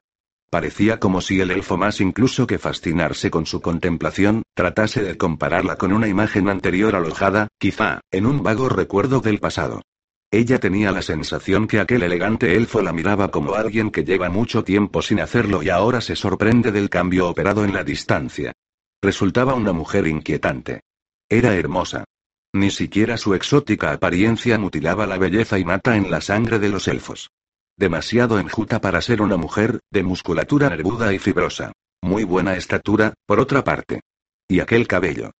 Parecía 0.50 1.00
como 1.00 1.20
si 1.20 1.40
el 1.40 1.50
elfo 1.50 1.76
más 1.76 2.00
incluso 2.00 2.46
que 2.46 2.58
fascinarse 2.58 3.30
con 3.30 3.46
su 3.46 3.60
contemplación, 3.60 4.42
tratase 4.54 5.02
de 5.02 5.16
compararla 5.16 5.76
con 5.76 5.92
una 5.92 6.06
imagen 6.06 6.48
anterior 6.48 6.94
alojada, 6.94 7.48
quizá, 7.58 8.00
en 8.10 8.26
un 8.26 8.42
vago 8.42 8.68
recuerdo 8.68 9.20
del 9.20 9.40
pasado. 9.40 9.82
Ella 10.30 10.58
tenía 10.58 10.92
la 10.92 11.02
sensación 11.02 11.66
que 11.66 11.80
aquel 11.80 12.02
elegante 12.02 12.56
elfo 12.56 12.82
la 12.82 12.92
miraba 12.92 13.30
como 13.30 13.54
alguien 13.54 13.90
que 13.90 14.04
lleva 14.04 14.28
mucho 14.28 14.64
tiempo 14.64 15.02
sin 15.02 15.20
hacerlo 15.20 15.62
y 15.62 15.70
ahora 15.70 16.00
se 16.00 16.16
sorprende 16.16 16.72
del 16.72 16.90
cambio 16.90 17.28
operado 17.28 17.64
en 17.64 17.72
la 17.72 17.84
distancia. 17.84 18.52
Resultaba 19.02 19.54
una 19.54 19.72
mujer 19.72 20.06
inquietante. 20.06 20.80
Era 21.28 21.54
hermosa. 21.54 22.04
Ni 22.52 22.70
siquiera 22.70 23.16
su 23.16 23.34
exótica 23.34 23.92
apariencia 23.92 24.58
mutilaba 24.58 25.06
la 25.06 25.18
belleza 25.18 25.58
innata 25.58 25.96
en 25.96 26.10
la 26.10 26.20
sangre 26.20 26.58
de 26.58 26.70
los 26.70 26.88
elfos. 26.88 27.30
Demasiado 27.78 28.38
enjuta 28.38 28.80
para 28.80 29.02
ser 29.02 29.20
una 29.20 29.36
mujer, 29.36 29.80
de 29.90 30.02
musculatura 30.02 30.70
nervuda 30.70 31.12
y 31.12 31.18
fibrosa. 31.18 31.72
Muy 32.02 32.24
buena 32.24 32.56
estatura, 32.56 33.14
por 33.26 33.38
otra 33.38 33.64
parte. 33.64 34.00
Y 34.48 34.60
aquel 34.60 34.86
cabello. 34.86 35.32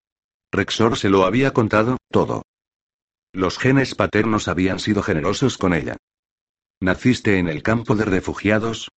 Rexor 0.53 0.99
se 0.99 1.09
lo 1.09 1.25
había 1.25 1.53
contado, 1.53 1.97
todo. 2.11 2.43
Los 3.33 3.59
genes 3.59 3.95
paternos 3.95 4.49
habían 4.49 4.81
sido 4.81 5.03
generosos 5.03 5.59
con 5.59 5.75
ella. 5.75 5.97
¿Naciste 6.81 7.39
en 7.39 7.49
el 7.49 7.63
campo 7.63 7.95
de 7.95 8.05
refugiados? 8.05 8.91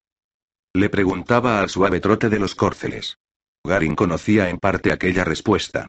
Le 0.74 0.90
preguntaba 0.90 1.60
al 1.60 1.68
suave 1.68 2.00
trote 2.00 2.28
de 2.28 2.38
los 2.38 2.54
córceles. 2.54 3.18
Garin 3.64 3.94
conocía 3.94 4.48
en 4.50 4.58
parte 4.58 4.92
aquella 4.92 5.24
respuesta. 5.24 5.86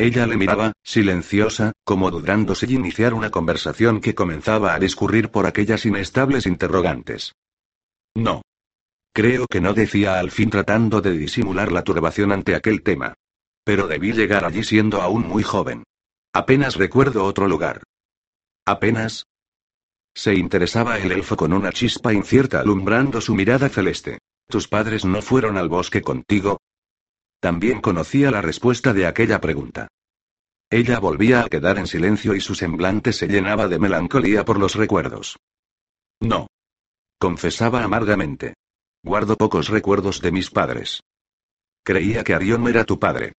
Ella 0.00 0.26
le 0.26 0.38
miraba, 0.38 0.72
silenciosa, 0.82 1.72
como 1.84 2.10
dudando 2.10 2.54
si 2.54 2.72
iniciar 2.72 3.12
una 3.12 3.30
conversación 3.30 4.00
que 4.00 4.14
comenzaba 4.14 4.72
a 4.72 4.78
discurrir 4.78 5.28
por 5.30 5.46
aquellas 5.46 5.84
inestables 5.84 6.46
interrogantes. 6.46 7.34
No. 8.14 8.40
Creo 9.12 9.46
que 9.46 9.60
no 9.60 9.74
decía 9.74 10.18
al 10.18 10.30
fin 10.30 10.48
tratando 10.48 11.02
de 11.02 11.12
disimular 11.12 11.70
la 11.70 11.84
turbación 11.84 12.32
ante 12.32 12.54
aquel 12.54 12.82
tema. 12.82 13.12
Pero 13.62 13.88
debí 13.88 14.12
llegar 14.12 14.46
allí 14.46 14.64
siendo 14.64 15.02
aún 15.02 15.28
muy 15.28 15.42
joven. 15.42 15.84
Apenas 16.32 16.76
recuerdo 16.76 17.24
otro 17.24 17.46
lugar. 17.46 17.82
Apenas. 18.64 19.26
Se 20.14 20.34
interesaba 20.34 20.98
el 20.98 21.12
elfo 21.12 21.36
con 21.36 21.52
una 21.52 21.72
chispa 21.72 22.14
incierta 22.14 22.60
alumbrando 22.60 23.20
su 23.20 23.34
mirada 23.34 23.68
celeste. 23.68 24.18
¿Tus 24.48 24.66
padres 24.66 25.04
no 25.04 25.20
fueron 25.20 25.58
al 25.58 25.68
bosque 25.68 26.00
contigo? 26.00 26.58
También 27.40 27.80
conocía 27.80 28.30
la 28.30 28.42
respuesta 28.42 28.92
de 28.92 29.06
aquella 29.06 29.40
pregunta. 29.40 29.88
Ella 30.70 31.00
volvía 31.00 31.40
a 31.40 31.48
quedar 31.48 31.78
en 31.78 31.86
silencio 31.86 32.34
y 32.34 32.40
su 32.40 32.54
semblante 32.54 33.12
se 33.12 33.26
llenaba 33.26 33.66
de 33.66 33.78
melancolía 33.78 34.44
por 34.44 34.58
los 34.58 34.76
recuerdos. 34.76 35.36
No. 36.20 36.46
Confesaba 37.18 37.82
amargamente. 37.82 38.54
Guardo 39.02 39.36
pocos 39.36 39.68
recuerdos 39.68 40.20
de 40.20 40.30
mis 40.30 40.50
padres. 40.50 41.00
Creía 41.82 42.22
que 42.22 42.34
Arión 42.34 42.68
era 42.68 42.84
tu 42.84 42.98
padre. 42.98 43.32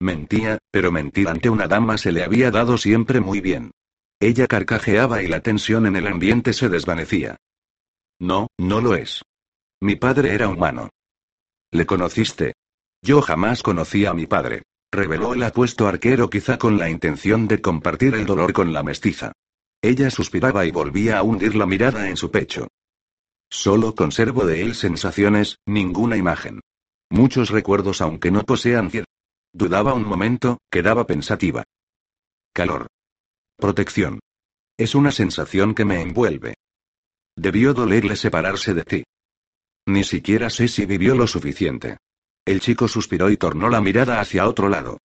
Mentía, 0.00 0.58
pero 0.70 0.92
mentir 0.92 1.28
ante 1.28 1.50
una 1.50 1.66
dama 1.66 1.98
se 1.98 2.12
le 2.12 2.22
había 2.22 2.52
dado 2.52 2.78
siempre 2.78 3.20
muy 3.20 3.40
bien. 3.40 3.72
Ella 4.20 4.46
carcajeaba 4.46 5.22
y 5.22 5.26
la 5.26 5.40
tensión 5.40 5.86
en 5.86 5.96
el 5.96 6.06
ambiente 6.06 6.52
se 6.52 6.68
desvanecía. 6.68 7.36
No, 8.20 8.48
no 8.58 8.80
lo 8.80 8.94
es. 8.94 9.22
Mi 9.80 9.96
padre 9.96 10.34
era 10.34 10.48
humano. 10.48 10.88
¿Le 11.72 11.84
conociste? 11.86 12.54
Yo 13.02 13.22
jamás 13.22 13.62
conocí 13.62 14.06
a 14.06 14.14
mi 14.14 14.26
padre. 14.26 14.62
Reveló 14.90 15.34
el 15.34 15.42
apuesto 15.42 15.86
arquero 15.86 16.30
quizá 16.30 16.58
con 16.58 16.78
la 16.78 16.88
intención 16.88 17.46
de 17.46 17.60
compartir 17.60 18.14
el 18.14 18.24
dolor 18.24 18.52
con 18.52 18.72
la 18.72 18.82
mestiza. 18.82 19.32
Ella 19.82 20.10
suspiraba 20.10 20.64
y 20.64 20.70
volvía 20.70 21.18
a 21.18 21.22
hundir 21.22 21.54
la 21.54 21.66
mirada 21.66 22.08
en 22.08 22.16
su 22.16 22.30
pecho. 22.30 22.68
Solo 23.50 23.94
conservo 23.94 24.44
de 24.44 24.62
él 24.62 24.74
sensaciones, 24.74 25.58
ninguna 25.66 26.16
imagen. 26.16 26.60
Muchos 27.10 27.50
recuerdos 27.50 28.00
aunque 28.00 28.30
no 28.30 28.42
posean 28.42 28.90
cierto. 28.90 29.10
Dudaba 29.52 29.94
un 29.94 30.04
momento, 30.04 30.58
quedaba 30.70 31.06
pensativa. 31.06 31.64
Calor. 32.52 32.86
Protección. 33.56 34.20
Es 34.76 34.94
una 34.94 35.10
sensación 35.10 35.74
que 35.74 35.84
me 35.84 36.00
envuelve. 36.00 36.54
Debió 37.36 37.72
dolerle 37.72 38.16
separarse 38.16 38.74
de 38.74 38.84
ti. 38.84 39.04
Ni 39.86 40.04
siquiera 40.04 40.50
sé 40.50 40.68
si 40.68 40.86
vivió 40.86 41.14
lo 41.14 41.26
suficiente. 41.26 41.96
El 42.48 42.60
chico 42.60 42.88
suspiró 42.88 43.28
y 43.28 43.36
tornó 43.36 43.68
la 43.68 43.82
mirada 43.82 44.20
hacia 44.20 44.48
otro 44.48 44.70
lado. 44.70 44.96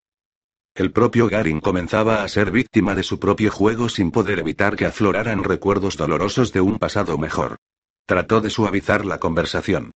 El 0.75 0.93
propio 0.93 1.27
Garin 1.27 1.59
comenzaba 1.59 2.23
a 2.23 2.27
ser 2.29 2.51
víctima 2.51 2.95
de 2.95 3.03
su 3.03 3.19
propio 3.19 3.51
juego 3.51 3.89
sin 3.89 4.11
poder 4.11 4.39
evitar 4.39 4.77
que 4.77 4.85
afloraran 4.85 5.43
recuerdos 5.43 5.97
dolorosos 5.97 6.53
de 6.53 6.61
un 6.61 6.79
pasado 6.79 7.17
mejor. 7.17 7.57
Trató 8.05 8.39
de 8.39 8.49
suavizar 8.49 9.05
la 9.05 9.19
conversación. 9.19 9.91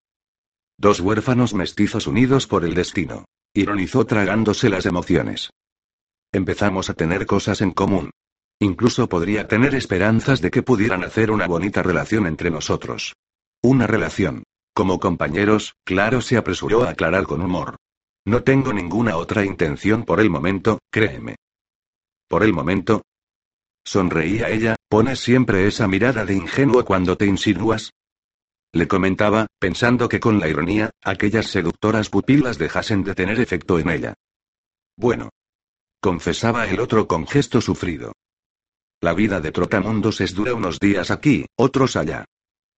Dos 0.77 0.99
huérfanos 0.99 1.55
mestizos 1.55 2.09
unidos 2.09 2.49
por 2.49 2.65
el 2.65 2.75
destino. 2.75 3.27
Ironizó 3.55 4.05
tragándose 4.07 4.69
las 4.69 4.85
emociones. 4.85 5.51
Empezamos 6.33 6.91
a 6.91 6.95
tener 6.95 7.27
cosas 7.27 7.61
en 7.61 7.71
común. 7.71 8.11
Incluso 8.59 9.09
podría 9.09 9.47
tener 9.47 9.77
esperanzas 9.77 10.41
de 10.41 10.51
que 10.51 10.65
pudieran 10.65 11.05
hacer 11.05 11.31
una 11.31 11.47
bonita 11.47 11.85
relación 11.85 12.27
entre 12.27 12.51
nosotros. 12.51 13.15
Una 13.63 13.87
relación. 13.87 14.43
Como 14.77 15.01
compañeros, 15.01 15.75
Claro 15.85 16.21
se 16.21 16.37
apresuró 16.37 16.85
a 16.85 16.91
aclarar 16.91 17.25
con 17.25 17.41
humor. 17.41 17.77
No 18.27 18.43
tengo 18.43 18.75
ninguna 18.75 19.17
otra 19.17 19.43
intención 19.43 20.05
por 20.05 20.21
el 20.21 20.29
momento, 20.29 20.81
créeme. 20.93 21.37
¿Por 22.29 22.43
el 22.43 22.53
momento? 22.53 23.01
Sonreía 23.87 24.51
ella, 24.51 24.77
¿pones 24.91 25.21
siempre 25.21 25.67
esa 25.67 25.89
mirada 25.89 26.27
de 26.27 26.35
ingenuo 26.35 26.85
cuando 26.85 27.17
te 27.17 27.25
insinúas? 27.25 27.95
Le 28.75 28.87
comentaba, 28.87 29.47
pensando 29.59 30.11
que 30.11 30.21
con 30.21 30.41
la 30.41 30.49
ironía, 30.49 30.91
aquellas 31.03 31.47
seductoras 31.47 32.11
pupilas 32.11 32.59
dejasen 32.59 33.03
de 33.03 33.15
tener 33.15 33.41
efecto 33.41 33.79
en 33.79 33.89
ella. 33.89 34.15
Bueno. 34.99 35.31
Confesaba 36.03 36.69
el 36.69 36.81
otro 36.81 37.09
con 37.09 37.27
gesto 37.27 37.63
sufrido. 37.63 38.13
La 39.01 39.15
vida 39.15 39.41
de 39.41 39.53
Trotamundos 39.53 40.21
es 40.21 40.35
dura 40.35 40.53
unos 40.53 40.79
días 40.79 41.11
aquí, 41.11 41.47
otros 41.57 41.97
allá. 41.97 42.27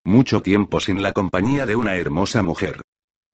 Mucho 0.09 0.40
tiempo 0.40 0.80
sin 0.80 1.02
la 1.02 1.12
compañía 1.12 1.66
de 1.66 1.76
una 1.76 1.96
hermosa 1.96 2.42
mujer. 2.42 2.80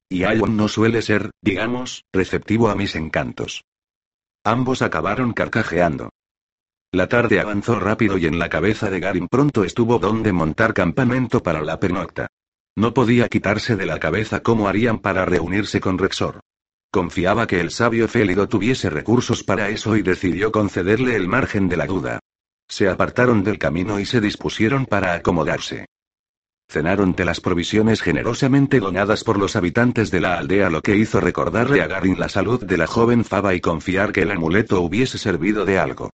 Y 0.08 0.24
Iwan 0.24 0.56
no 0.56 0.66
suele 0.66 1.02
ser, 1.02 1.30
digamos, 1.40 2.02
receptivo 2.12 2.68
a 2.68 2.74
mis 2.74 2.96
encantos. 2.96 3.62
Ambos 4.42 4.82
acabaron 4.82 5.34
carcajeando. 5.34 6.10
La 6.90 7.06
tarde 7.08 7.38
avanzó 7.38 7.78
rápido 7.78 8.18
y 8.18 8.26
en 8.26 8.40
la 8.40 8.48
cabeza 8.48 8.90
de 8.90 8.98
Garin 8.98 9.28
pronto 9.28 9.62
estuvo 9.62 10.00
donde 10.00 10.32
montar 10.32 10.74
campamento 10.74 11.44
para 11.44 11.62
la 11.62 11.78
pernocta. 11.78 12.26
No 12.74 12.92
podía 12.92 13.28
quitarse 13.28 13.76
de 13.76 13.86
la 13.86 14.00
cabeza 14.00 14.42
cómo 14.42 14.66
harían 14.66 14.98
para 14.98 15.24
reunirse 15.24 15.80
con 15.80 15.96
Rexor. 15.96 16.40
Confiaba 16.90 17.46
que 17.46 17.60
el 17.60 17.70
sabio 17.70 18.08
Félido 18.08 18.48
tuviese 18.48 18.90
recursos 18.90 19.44
para 19.44 19.68
eso 19.68 19.96
y 19.96 20.02
decidió 20.02 20.50
concederle 20.50 21.14
el 21.14 21.28
margen 21.28 21.68
de 21.68 21.76
la 21.76 21.86
duda. 21.86 22.18
Se 22.66 22.88
apartaron 22.88 23.44
del 23.44 23.60
camino 23.60 24.00
y 24.00 24.06
se 24.06 24.20
dispusieron 24.20 24.86
para 24.86 25.14
acomodarse. 25.14 25.86
Cenaron 26.68 27.14
de 27.14 27.24
las 27.24 27.40
provisiones 27.40 28.02
generosamente 28.02 28.80
donadas 28.80 29.24
por 29.24 29.38
los 29.38 29.56
habitantes 29.56 30.10
de 30.10 30.20
la 30.20 30.38
aldea, 30.38 30.70
lo 30.70 30.82
que 30.82 30.96
hizo 30.96 31.20
recordarle 31.20 31.82
a 31.82 31.86
Garin 31.86 32.18
la 32.18 32.28
salud 32.28 32.64
de 32.64 32.76
la 32.76 32.86
joven 32.86 33.24
Faba 33.24 33.54
y 33.54 33.60
confiar 33.60 34.12
que 34.12 34.22
el 34.22 34.30
amuleto 34.30 34.80
hubiese 34.80 35.18
servido 35.18 35.64
de 35.64 35.78
algo. 35.78 36.10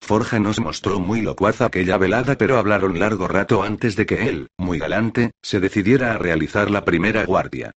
Forja 0.00 0.40
nos 0.40 0.58
mostró 0.58 0.98
muy 0.98 1.20
locuaz 1.20 1.60
aquella 1.60 1.96
velada, 1.96 2.36
pero 2.36 2.58
hablaron 2.58 2.98
largo 2.98 3.28
rato 3.28 3.62
antes 3.62 3.94
de 3.94 4.04
que 4.04 4.28
él, 4.28 4.48
muy 4.58 4.78
galante, 4.78 5.30
se 5.42 5.60
decidiera 5.60 6.12
a 6.12 6.18
realizar 6.18 6.70
la 6.70 6.84
primera 6.84 7.24
guardia. 7.24 7.72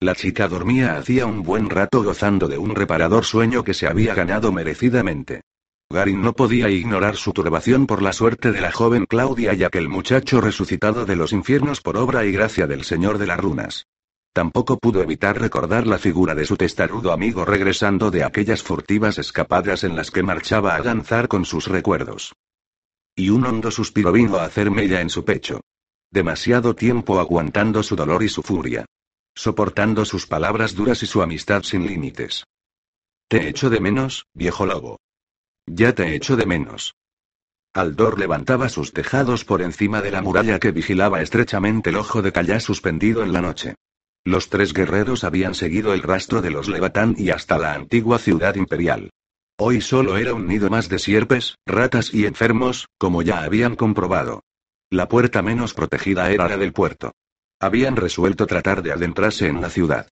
La 0.00 0.14
chica 0.14 0.46
dormía 0.46 0.96
hacía 0.96 1.26
un 1.26 1.42
buen 1.42 1.70
rato 1.70 2.04
gozando 2.04 2.48
de 2.48 2.58
un 2.58 2.74
reparador 2.74 3.24
sueño 3.24 3.64
que 3.64 3.74
se 3.74 3.88
había 3.88 4.14
ganado 4.14 4.52
merecidamente. 4.52 5.40
Garin 5.90 6.20
no 6.20 6.34
podía 6.34 6.68
ignorar 6.68 7.16
su 7.16 7.32
turbación 7.32 7.86
por 7.86 8.02
la 8.02 8.12
suerte 8.12 8.52
de 8.52 8.60
la 8.60 8.70
joven 8.70 9.06
Claudia 9.06 9.54
y 9.54 9.64
aquel 9.64 9.88
muchacho 9.88 10.42
resucitado 10.42 11.06
de 11.06 11.16
los 11.16 11.32
infiernos 11.32 11.80
por 11.80 11.96
obra 11.96 12.26
y 12.26 12.32
gracia 12.32 12.66
del 12.66 12.84
Señor 12.84 13.16
de 13.16 13.26
las 13.26 13.40
Runas. 13.40 13.86
Tampoco 14.34 14.78
pudo 14.78 15.02
evitar 15.02 15.40
recordar 15.40 15.86
la 15.86 15.96
figura 15.96 16.34
de 16.34 16.44
su 16.44 16.58
testarudo 16.58 17.10
amigo 17.10 17.46
regresando 17.46 18.10
de 18.10 18.22
aquellas 18.22 18.62
furtivas 18.62 19.18
escapadas 19.18 19.82
en 19.82 19.96
las 19.96 20.10
que 20.10 20.22
marchaba 20.22 20.74
a 20.74 20.82
danzar 20.82 21.26
con 21.26 21.46
sus 21.46 21.68
recuerdos. 21.68 22.34
Y 23.16 23.30
un 23.30 23.46
hondo 23.46 23.70
suspiro 23.70 24.12
vino 24.12 24.36
a 24.36 24.44
hacer 24.44 24.70
mella 24.70 25.00
en 25.00 25.08
su 25.08 25.24
pecho. 25.24 25.62
Demasiado 26.10 26.74
tiempo 26.74 27.18
aguantando 27.18 27.82
su 27.82 27.96
dolor 27.96 28.22
y 28.22 28.28
su 28.28 28.42
furia. 28.42 28.84
Soportando 29.34 30.04
sus 30.04 30.26
palabras 30.26 30.74
duras 30.74 31.02
y 31.02 31.06
su 31.06 31.22
amistad 31.22 31.62
sin 31.62 31.86
límites. 31.86 32.44
Te 33.26 33.48
echo 33.48 33.70
de 33.70 33.80
menos, 33.80 34.26
viejo 34.34 34.66
lobo. 34.66 34.98
Ya 35.70 35.94
te 35.94 36.14
echo 36.14 36.36
de 36.36 36.46
menos. 36.46 36.94
Aldor 37.74 38.18
levantaba 38.18 38.68
sus 38.68 38.92
tejados 38.92 39.44
por 39.44 39.62
encima 39.62 40.00
de 40.00 40.10
la 40.10 40.22
muralla 40.22 40.58
que 40.58 40.72
vigilaba 40.72 41.20
estrechamente 41.20 41.90
el 41.90 41.96
ojo 41.96 42.22
de 42.22 42.32
Calla 42.32 42.58
suspendido 42.60 43.22
en 43.22 43.32
la 43.32 43.42
noche. 43.42 43.74
Los 44.24 44.48
tres 44.48 44.72
guerreros 44.72 45.24
habían 45.24 45.54
seguido 45.54 45.92
el 45.92 46.02
rastro 46.02 46.42
de 46.42 46.50
los 46.50 46.68
Levatán 46.68 47.14
y 47.16 47.30
hasta 47.30 47.58
la 47.58 47.74
antigua 47.74 48.18
ciudad 48.18 48.54
imperial. 48.56 49.10
Hoy 49.58 49.80
solo 49.80 50.16
era 50.16 50.34
un 50.34 50.46
nido 50.46 50.70
más 50.70 50.88
de 50.88 50.98
sierpes, 50.98 51.56
ratas 51.66 52.14
y 52.14 52.26
enfermos, 52.26 52.88
como 52.98 53.22
ya 53.22 53.42
habían 53.42 53.76
comprobado. 53.76 54.42
La 54.90 55.08
puerta 55.08 55.42
menos 55.42 55.74
protegida 55.74 56.30
era 56.30 56.48
la 56.48 56.56
del 56.56 56.72
puerto. 56.72 57.12
Habían 57.60 57.96
resuelto 57.96 58.46
tratar 58.46 58.82
de 58.82 58.92
adentrarse 58.92 59.48
en 59.48 59.60
la 59.60 59.68
ciudad. 59.68 60.08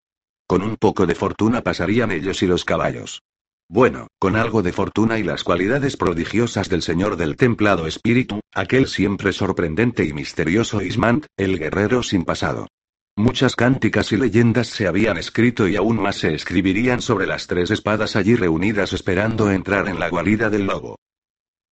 Con 0.46 0.62
un 0.62 0.76
poco 0.76 1.06
de 1.06 1.14
fortuna 1.14 1.62
pasarían 1.62 2.10
ellos 2.10 2.42
y 2.42 2.46
los 2.46 2.64
caballos. 2.64 3.22
Bueno, 3.68 4.06
con 4.20 4.36
algo 4.36 4.62
de 4.62 4.72
fortuna 4.72 5.18
y 5.18 5.24
las 5.24 5.42
cualidades 5.42 5.96
prodigiosas 5.96 6.68
del 6.68 6.82
Señor 6.82 7.16
del 7.16 7.36
Templado 7.36 7.88
Espíritu, 7.88 8.40
aquel 8.54 8.86
siempre 8.86 9.32
sorprendente 9.32 10.04
y 10.04 10.12
misterioso 10.12 10.82
Ismant, 10.82 11.26
el 11.36 11.58
guerrero 11.58 12.04
sin 12.04 12.24
pasado. 12.24 12.68
Muchas 13.16 13.56
cánticas 13.56 14.12
y 14.12 14.18
leyendas 14.18 14.68
se 14.68 14.86
habían 14.86 15.16
escrito 15.16 15.66
y 15.66 15.74
aún 15.74 16.00
más 16.00 16.16
se 16.16 16.34
escribirían 16.34 17.00
sobre 17.02 17.26
las 17.26 17.48
tres 17.48 17.70
espadas 17.70 18.14
allí 18.14 18.36
reunidas 18.36 18.92
esperando 18.92 19.50
entrar 19.50 19.88
en 19.88 19.98
la 19.98 20.10
guarida 20.10 20.48
del 20.48 20.66
lobo. 20.66 20.98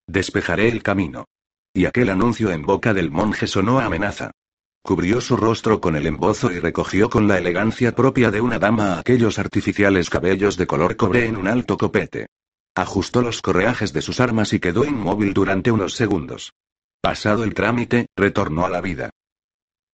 Despejaré 0.08 0.68
el 0.68 0.82
camino. 0.82 1.26
Y 1.72 1.84
aquel 1.84 2.08
anuncio 2.10 2.50
en 2.50 2.62
boca 2.62 2.94
del 2.94 3.10
monje 3.10 3.46
sonó 3.46 3.78
amenaza. 3.78 4.32
Cubrió 4.86 5.22
su 5.22 5.38
rostro 5.38 5.80
con 5.80 5.96
el 5.96 6.06
embozo 6.06 6.52
y 6.52 6.60
recogió 6.60 7.08
con 7.08 7.26
la 7.26 7.38
elegancia 7.38 7.94
propia 7.94 8.30
de 8.30 8.42
una 8.42 8.58
dama 8.58 8.98
aquellos 8.98 9.38
artificiales 9.38 10.10
cabellos 10.10 10.58
de 10.58 10.66
color 10.66 10.96
cobre 10.96 11.24
en 11.24 11.38
un 11.38 11.48
alto 11.48 11.78
copete. 11.78 12.26
Ajustó 12.74 13.22
los 13.22 13.40
correajes 13.40 13.94
de 13.94 14.02
sus 14.02 14.20
armas 14.20 14.52
y 14.52 14.60
quedó 14.60 14.84
inmóvil 14.84 15.32
durante 15.32 15.70
unos 15.70 15.94
segundos. 15.94 16.52
Pasado 17.00 17.44
el 17.44 17.54
trámite, 17.54 18.08
retornó 18.14 18.66
a 18.66 18.68
la 18.68 18.82
vida. 18.82 19.08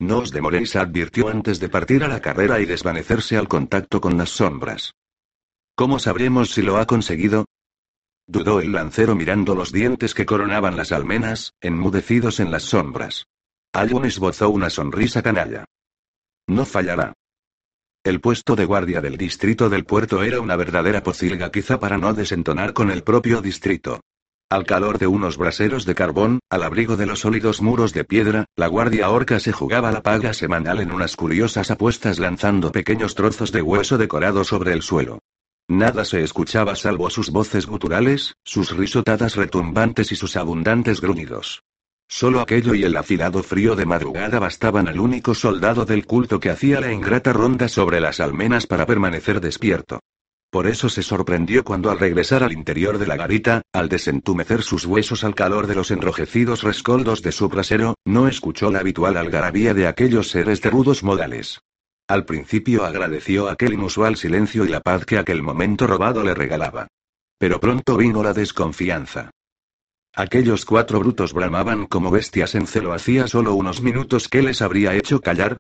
No 0.01 0.19
os 0.19 0.33
demoréis, 0.33 0.75
advirtió 0.75 1.29
antes 1.29 1.61
de 1.61 1.69
partir 1.69 2.03
a 2.03 2.09
la 2.09 2.21
carrera 2.21 2.59
y 2.59 2.67
desvanecerse 2.67 3.37
al 3.37 3.47
contacto 3.47 4.01
con 4.01 4.19
las 4.19 4.31
sombras. 4.31 4.95
¿Cómo 5.77 6.01
sabremos 6.01 6.51
si 6.51 6.63
lo 6.63 6.79
ha 6.79 6.87
conseguido? 6.87 7.45
Dudó 8.27 8.61
el 8.61 8.73
lancero 8.73 9.15
mirando 9.15 9.55
los 9.55 9.71
dientes 9.71 10.15
que 10.15 10.27
coronaban 10.27 10.77
las 10.77 10.91
almenas, 10.91 11.53
enmudecidos 11.61 12.41
en 12.41 12.51
las 12.51 12.65
sombras. 12.65 13.27
Alun 13.73 14.05
esbozó 14.05 14.51
una 14.51 14.69
sonrisa 14.69 15.23
canalla. 15.23 15.65
No 16.49 16.67
fallará. 16.67 17.13
El 18.03 18.21
puesto 18.21 18.57
de 18.57 18.65
guardia 18.65 19.01
del 19.01 19.17
distrito 19.17 19.69
del 19.69 19.85
puerto 19.85 20.25
era 20.25 20.41
una 20.41 20.57
verdadera 20.57 21.05
pocilga 21.05 21.53
quizá 21.53 21.79
para 21.79 21.97
no 21.97 22.13
desentonar 22.13 22.73
con 22.73 22.91
el 22.91 23.05
propio 23.05 23.41
distrito. 23.41 24.01
Al 24.51 24.67
calor 24.67 24.99
de 24.99 25.07
unos 25.07 25.37
braseros 25.37 25.85
de 25.85 25.95
carbón, 25.95 26.41
al 26.51 26.65
abrigo 26.65 26.97
de 26.97 27.07
los 27.07 27.21
sólidos 27.21 27.63
muros 27.63 27.93
de 27.93 28.03
piedra, 28.05 28.47
la 28.57 28.67
guardia 28.67 29.09
orca 29.11 29.39
se 29.39 29.53
jugaba 29.53 29.93
la 29.93 30.03
paga 30.03 30.35
semanal 30.35 30.81
en 30.81 30.91
unas 30.91 31.15
curiosas 31.15 31.71
apuestas 31.71 32.19
lanzando 32.19 32.73
pequeños 32.73 33.15
trozos 33.15 33.53
de 33.53 33.63
hueso 33.63 33.99
decorado 33.99 34.43
sobre 34.43 34.73
el 34.73 34.83
suelo. 34.83 35.21
Nada 35.69 36.05
se 36.05 36.25
escuchaba 36.25 36.75
salvo 36.75 37.09
sus 37.11 37.31
voces 37.31 37.67
guturales, 37.67 38.35
sus 38.43 38.77
risotadas 38.77 39.37
retumbantes 39.37 40.11
y 40.11 40.17
sus 40.17 40.37
abundantes 40.37 41.01
gruñidos. 41.01 41.63
Solo 42.13 42.41
aquello 42.41 42.75
y 42.75 42.83
el 42.83 42.97
afilado 42.97 43.41
frío 43.45 43.77
de 43.77 43.87
madrugada 43.87 44.41
bastaban 44.41 44.89
al 44.89 44.99
único 44.99 45.33
soldado 45.33 45.85
del 45.85 46.07
culto 46.07 46.41
que 46.41 46.51
hacía 46.51 46.81
la 46.81 46.93
ingrata 46.93 47.33
ronda 47.33 47.69
sobre 47.69 48.01
las 48.01 48.19
almenas 48.19 48.67
para 48.67 48.85
permanecer 48.85 49.41
despierto. 49.41 50.01
Por 50.51 50.67
eso 50.67 50.89
se 50.89 51.05
sorprendió 51.05 51.63
cuando 51.63 51.89
al 51.89 52.01
regresar 52.01 52.43
al 52.43 52.51
interior 52.51 52.99
de 52.99 53.07
la 53.07 53.17
garita, 53.17 53.63
al 53.73 53.89
desentumecer 53.89 54.63
sus 54.63 54.87
huesos 54.87 55.23
al 55.23 55.37
calor 55.37 55.69
de 55.69 55.77
los 55.77 55.93
enrojecidos 55.93 56.65
rescoldos 56.65 57.23
de 57.23 57.31
su 57.31 57.49
brasero, 57.49 57.95
no 58.05 58.27
escuchó 58.27 58.73
la 58.73 58.81
habitual 58.81 59.17
algarabía 59.17 59.73
de 59.73 59.87
aquellos 59.87 60.31
seres 60.31 60.61
de 60.63 60.71
rudos 60.71 61.05
modales. 61.05 61.61
Al 62.09 62.25
principio 62.25 62.85
agradeció 62.85 63.49
aquel 63.49 63.75
inusual 63.75 64.17
silencio 64.17 64.65
y 64.65 64.69
la 64.69 64.81
paz 64.81 65.07
que 65.07 65.17
aquel 65.17 65.45
momento 65.45 65.87
robado 65.87 66.25
le 66.25 66.35
regalaba. 66.35 66.89
Pero 67.39 67.61
pronto 67.61 67.97
vino 67.97 68.21
la 68.25 68.33
desconfianza. 68.33 69.31
Aquellos 70.15 70.65
cuatro 70.65 70.99
brutos 70.99 71.33
bramaban 71.33 71.87
como 71.87 72.11
bestias 72.11 72.55
en 72.55 72.67
celo 72.67 72.93
hacía 72.93 73.27
solo 73.29 73.55
unos 73.55 73.81
minutos 73.81 74.29
que 74.29 74.43
les 74.43 74.61
habría 74.63 74.95
hecho 74.95 75.21
callar, 75.21 75.57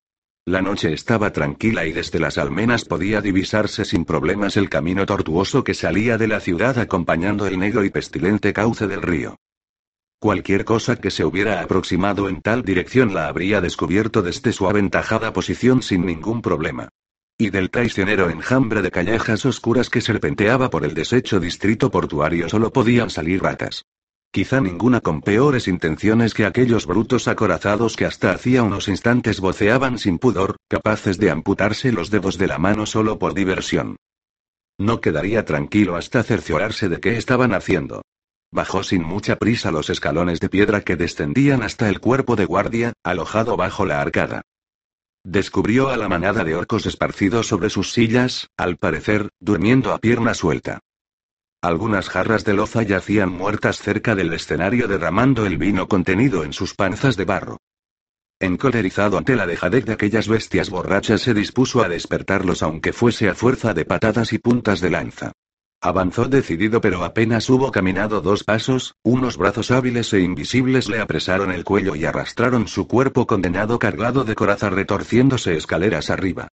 la 0.47 0.63
noche 0.63 0.93
estaba 0.93 1.33
tranquila 1.33 1.87
y 1.87 1.93
desde 1.93 2.19
las 2.19 2.39
almenas 2.39 2.87
podía 2.87 3.21
divisarse 3.21 3.85
sin 3.85 4.07
problemas 4.07 4.57
el 4.57 4.71
camino 4.71 5.05
tortuoso 5.05 5.63
que 5.63 5.75
salía 5.75 6.17
de 6.17 6.29
la 6.29 6.41
ciudad 6.41 6.79
acompañando 6.79 7.47
el 7.47 7.59
negro 7.59 7.85
y 7.85 7.91
pestilente 7.91 8.53
cauce 8.55 8.87
del 8.87 9.03
río. 9.03 9.37
Cualquier 10.19 10.65
cosa 10.65 10.97
que 10.97 11.11
se 11.11 11.25
hubiera 11.25 11.61
aproximado 11.61 12.29
en 12.29 12.41
tal 12.41 12.63
dirección 12.63 13.15
la 13.15 13.29
habría 13.29 13.61
descubierto 13.61 14.23
desde 14.23 14.53
su 14.53 14.67
aventajada 14.67 15.33
posición 15.33 15.83
sin 15.83 16.07
ningún 16.07 16.43
problema. 16.43 16.89
Y 17.39 17.51
del 17.51 17.71
traicionero 17.71 18.29
enjambre 18.29 18.83
de 18.83 18.91
callejas 18.91 19.45
oscuras 19.47 19.89
que 19.89 20.01
serpenteaba 20.01 20.69
por 20.69 20.85
el 20.85 20.95
deshecho 20.95 21.39
distrito 21.39 21.91
portuario 21.91 22.49
solo 22.49 22.73
podían 22.73 23.09
salir 23.11 23.43
ratas. 23.43 23.85
Quizá 24.33 24.61
ninguna 24.61 25.01
con 25.01 25.22
peores 25.22 25.66
intenciones 25.66 26.35
que 26.35 26.47
aquellos 26.47 26.87
brutos 26.87 27.26
acorazados 27.26 27.97
que 27.97 28.05
hasta 28.05 28.31
hacía 28.31 28.62
unos 28.62 28.87
instantes 28.87 29.41
voceaban 29.41 29.99
sin 29.99 30.20
pudor, 30.20 30.57
capaces 30.68 31.18
de 31.18 31.31
amputarse 31.31 31.91
los 31.91 32.11
dedos 32.11 32.39
de 32.39 32.47
la 32.47 32.59
mano 32.59 32.87
solo 32.87 33.18
por 33.18 33.35
diversión. 33.35 33.97
No 34.78 35.01
quedaría 35.01 35.45
tranquilo 35.45 35.97
hasta 35.97 36.22
cerciorarse 36.22 36.89
de 36.89 37.01
qué 37.01 37.16
estaban 37.16 37.55
haciendo. 37.55 38.03
Bajó 38.53 38.85
sin 38.85 39.03
mucha 39.03 39.37
prisa 39.37 39.72
los 39.72 39.91
escalones 39.91 40.39
de 40.39 40.49
piedra 40.49 40.83
que 40.83 40.95
descendían 40.95 41.64
hasta 41.64 41.89
el 41.89 41.99
cuerpo 41.99 42.37
de 42.37 42.45
guardia, 42.45 42.93
alojado 43.03 43.57
bajo 43.57 43.85
la 43.85 44.01
arcada. 44.01 44.43
Descubrió 45.24 45.89
a 45.89 45.97
la 45.97 46.09
manada 46.09 46.45
de 46.45 46.55
orcos 46.55 46.87
esparcidos 46.87 47.49
sobre 47.49 47.68
sus 47.68 47.93
sillas, 47.93 48.49
al 48.57 48.76
parecer, 48.76 49.28
durmiendo 49.41 49.93
a 49.93 49.99
pierna 49.99 50.35
suelta. 50.35 50.78
Algunas 51.63 52.09
jarras 52.09 52.45
de 52.47 52.55
loza 52.55 52.83
yacían 52.83 53.31
muertas 53.31 53.83
cerca 53.83 54.15
del 54.15 54.33
escenario 54.33 54.89
derramando 54.89 55.45
el 55.45 55.59
vino 55.59 55.89
contenido 55.89 56.43
en 56.43 56.55
sus 56.55 56.75
panzas 56.75 57.19
de 57.19 57.27
barro. 57.27 57.59
Encolerizado 58.39 59.19
ante 59.19 59.37
la 59.37 59.47
dejadez 59.47 59.85
de 59.85 59.93
aquellas 59.93 60.27
bestias 60.27 60.71
borrachas 60.71 61.21
se 61.21 61.35
dispuso 61.35 61.83
a 61.83 61.91
despertarlos 61.91 62.63
aunque 62.63 62.95
fuese 62.95 63.29
a 63.29 63.35
fuerza 63.35 63.75
de 63.75 63.85
patadas 63.85 64.33
y 64.33 64.39
puntas 64.39 64.81
de 64.81 64.89
lanza. 64.89 65.33
Avanzó 65.83 66.25
decidido 66.25 66.81
pero 66.81 67.05
apenas 67.05 67.51
hubo 67.51 67.71
caminado 67.71 68.23
dos 68.23 68.43
pasos, 68.43 68.95
unos 69.03 69.37
brazos 69.37 69.71
hábiles 69.71 70.15
e 70.15 70.21
invisibles 70.21 70.89
le 70.89 71.01
apresaron 71.01 71.53
el 71.53 71.65
cuello 71.65 71.95
y 71.95 72.07
arrastraron 72.07 72.69
su 72.69 72.89
cuerpo 72.89 73.27
condenado 73.27 73.79
cargado 73.79 74.25
de 74.25 74.35
coraza 74.35 74.71
retorciéndose 74.71 75.57
escaleras 75.57 76.09
arriba. 76.09 76.49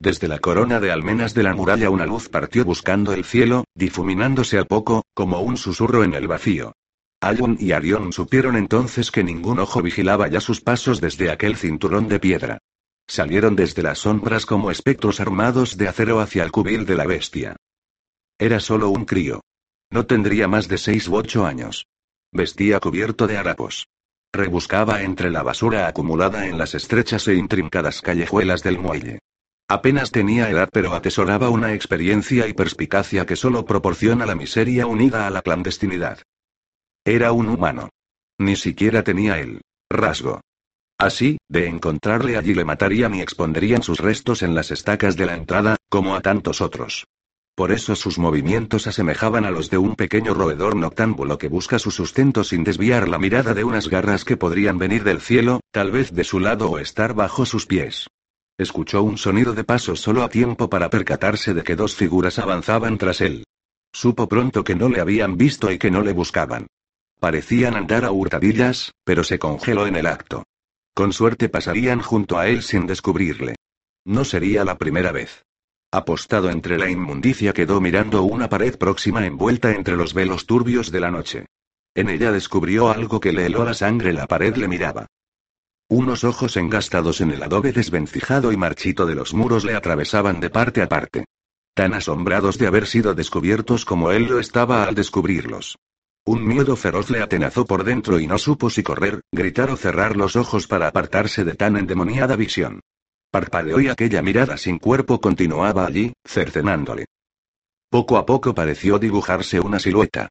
Desde 0.00 0.28
la 0.28 0.38
corona 0.38 0.78
de 0.78 0.92
almenas 0.92 1.34
de 1.34 1.42
la 1.42 1.54
muralla 1.54 1.90
una 1.90 2.06
luz 2.06 2.28
partió 2.28 2.64
buscando 2.64 3.12
el 3.12 3.24
cielo, 3.24 3.64
difuminándose 3.74 4.56
al 4.56 4.66
poco, 4.66 5.04
como 5.12 5.40
un 5.40 5.56
susurro 5.56 6.04
en 6.04 6.14
el 6.14 6.28
vacío. 6.28 6.72
Alun 7.20 7.56
y 7.58 7.72
Arión 7.72 8.12
supieron 8.12 8.56
entonces 8.56 9.10
que 9.10 9.24
ningún 9.24 9.58
ojo 9.58 9.82
vigilaba 9.82 10.28
ya 10.28 10.40
sus 10.40 10.60
pasos 10.60 11.00
desde 11.00 11.32
aquel 11.32 11.56
cinturón 11.56 12.06
de 12.06 12.20
piedra. 12.20 12.58
Salieron 13.08 13.56
desde 13.56 13.82
las 13.82 13.98
sombras 13.98 14.46
como 14.46 14.70
espectros 14.70 15.18
armados 15.18 15.76
de 15.76 15.88
acero 15.88 16.20
hacia 16.20 16.44
el 16.44 16.52
cubil 16.52 16.86
de 16.86 16.94
la 16.94 17.06
bestia. 17.06 17.56
Era 18.38 18.60
solo 18.60 18.90
un 18.90 19.04
crío. 19.04 19.40
No 19.90 20.06
tendría 20.06 20.46
más 20.46 20.68
de 20.68 20.78
seis 20.78 21.08
u 21.08 21.16
ocho 21.16 21.44
años. 21.44 21.86
Vestía 22.30 22.78
cubierto 22.78 23.26
de 23.26 23.36
harapos. 23.36 23.88
Rebuscaba 24.32 25.02
entre 25.02 25.30
la 25.30 25.42
basura 25.42 25.88
acumulada 25.88 26.46
en 26.46 26.56
las 26.56 26.74
estrechas 26.74 27.26
e 27.26 27.34
intrincadas 27.34 28.00
callejuelas 28.00 28.62
del 28.62 28.78
muelle. 28.78 29.18
Apenas 29.70 30.10
tenía 30.10 30.48
edad 30.48 30.70
pero 30.72 30.94
atesoraba 30.94 31.50
una 31.50 31.74
experiencia 31.74 32.48
y 32.48 32.54
perspicacia 32.54 33.26
que 33.26 33.36
solo 33.36 33.66
proporciona 33.66 34.24
la 34.24 34.34
miseria 34.34 34.86
unida 34.86 35.26
a 35.26 35.30
la 35.30 35.42
clandestinidad. 35.42 36.22
Era 37.04 37.32
un 37.32 37.50
humano. 37.50 37.90
Ni 38.38 38.56
siquiera 38.56 39.02
tenía 39.02 39.38
el 39.38 39.60
rasgo. 39.90 40.40
Así, 40.98 41.36
de 41.48 41.68
encontrarle 41.68 42.38
allí 42.38 42.54
le 42.54 42.64
matarían 42.64 43.14
y 43.14 43.20
expondrían 43.20 43.82
sus 43.82 43.98
restos 43.98 44.42
en 44.42 44.54
las 44.54 44.70
estacas 44.70 45.16
de 45.16 45.26
la 45.26 45.36
entrada, 45.36 45.76
como 45.90 46.16
a 46.16 46.22
tantos 46.22 46.62
otros. 46.62 47.06
Por 47.54 47.70
eso 47.70 47.94
sus 47.94 48.18
movimientos 48.18 48.86
asemejaban 48.86 49.44
a 49.44 49.50
los 49.50 49.68
de 49.68 49.78
un 49.78 49.96
pequeño 49.96 50.32
roedor 50.32 50.76
noctámbulo 50.76 51.36
que 51.38 51.48
busca 51.48 51.78
su 51.78 51.90
sustento 51.90 52.42
sin 52.42 52.64
desviar 52.64 53.08
la 53.08 53.18
mirada 53.18 53.52
de 53.52 53.64
unas 53.64 53.88
garras 53.88 54.24
que 54.24 54.36
podrían 54.36 54.78
venir 54.78 55.04
del 55.04 55.20
cielo, 55.20 55.60
tal 55.72 55.90
vez 55.90 56.12
de 56.12 56.24
su 56.24 56.40
lado 56.40 56.70
o 56.70 56.78
estar 56.78 57.14
bajo 57.14 57.44
sus 57.44 57.66
pies. 57.66 58.06
Escuchó 58.58 59.04
un 59.04 59.18
sonido 59.18 59.54
de 59.54 59.62
pasos 59.62 60.00
solo 60.00 60.24
a 60.24 60.28
tiempo 60.28 60.68
para 60.68 60.90
percatarse 60.90 61.54
de 61.54 61.62
que 61.62 61.76
dos 61.76 61.94
figuras 61.94 62.40
avanzaban 62.40 62.98
tras 62.98 63.20
él. 63.20 63.44
Supo 63.92 64.28
pronto 64.28 64.64
que 64.64 64.74
no 64.74 64.88
le 64.88 65.00
habían 65.00 65.36
visto 65.36 65.70
y 65.70 65.78
que 65.78 65.92
no 65.92 66.02
le 66.02 66.12
buscaban. 66.12 66.66
Parecían 67.20 67.76
andar 67.76 68.04
a 68.04 68.10
hurtadillas, 68.10 68.92
pero 69.04 69.22
se 69.22 69.38
congeló 69.38 69.86
en 69.86 69.94
el 69.94 70.06
acto. 70.06 70.42
Con 70.92 71.12
suerte 71.12 71.48
pasarían 71.48 72.00
junto 72.00 72.36
a 72.36 72.48
él 72.48 72.62
sin 72.62 72.88
descubrirle. 72.88 73.54
No 74.04 74.24
sería 74.24 74.64
la 74.64 74.76
primera 74.76 75.12
vez. 75.12 75.44
Apostado 75.92 76.50
entre 76.50 76.78
la 76.78 76.90
inmundicia 76.90 77.52
quedó 77.52 77.80
mirando 77.80 78.24
una 78.24 78.48
pared 78.48 78.76
próxima 78.76 79.24
envuelta 79.24 79.72
entre 79.72 79.96
los 79.96 80.14
velos 80.14 80.46
turbios 80.46 80.90
de 80.90 81.00
la 81.00 81.12
noche. 81.12 81.46
En 81.94 82.08
ella 82.08 82.32
descubrió 82.32 82.90
algo 82.90 83.20
que 83.20 83.32
le 83.32 83.46
heló 83.46 83.64
la 83.64 83.74
sangre, 83.74 84.12
la 84.12 84.26
pared 84.26 84.56
le 84.56 84.66
miraba. 84.66 85.06
Unos 85.90 86.22
ojos 86.22 86.58
engastados 86.58 87.22
en 87.22 87.30
el 87.30 87.42
adobe 87.42 87.72
desvencijado 87.72 88.52
y 88.52 88.58
marchito 88.58 89.06
de 89.06 89.14
los 89.14 89.32
muros 89.32 89.64
le 89.64 89.74
atravesaban 89.74 90.38
de 90.38 90.50
parte 90.50 90.82
a 90.82 90.88
parte. 90.88 91.24
Tan 91.74 91.94
asombrados 91.94 92.58
de 92.58 92.66
haber 92.66 92.86
sido 92.86 93.14
descubiertos 93.14 93.86
como 93.86 94.10
él 94.10 94.24
lo 94.24 94.38
estaba 94.38 94.84
al 94.84 94.94
descubrirlos. 94.94 95.78
Un 96.26 96.46
miedo 96.46 96.76
feroz 96.76 97.08
le 97.08 97.22
atenazó 97.22 97.64
por 97.64 97.84
dentro 97.84 98.20
y 98.20 98.26
no 98.26 98.36
supo 98.36 98.68
si 98.68 98.82
correr, 98.82 99.22
gritar 99.32 99.70
o 99.70 99.76
cerrar 99.78 100.14
los 100.14 100.36
ojos 100.36 100.66
para 100.66 100.88
apartarse 100.88 101.42
de 101.42 101.54
tan 101.54 101.78
endemoniada 101.78 102.36
visión. 102.36 102.80
Parpadeó 103.30 103.80
y 103.80 103.88
aquella 103.88 104.20
mirada 104.20 104.58
sin 104.58 104.78
cuerpo 104.78 105.22
continuaba 105.22 105.86
allí, 105.86 106.12
cercenándole. 106.26 107.06
Poco 107.88 108.18
a 108.18 108.26
poco 108.26 108.54
pareció 108.54 108.98
dibujarse 108.98 109.58
una 109.58 109.78
silueta. 109.78 110.28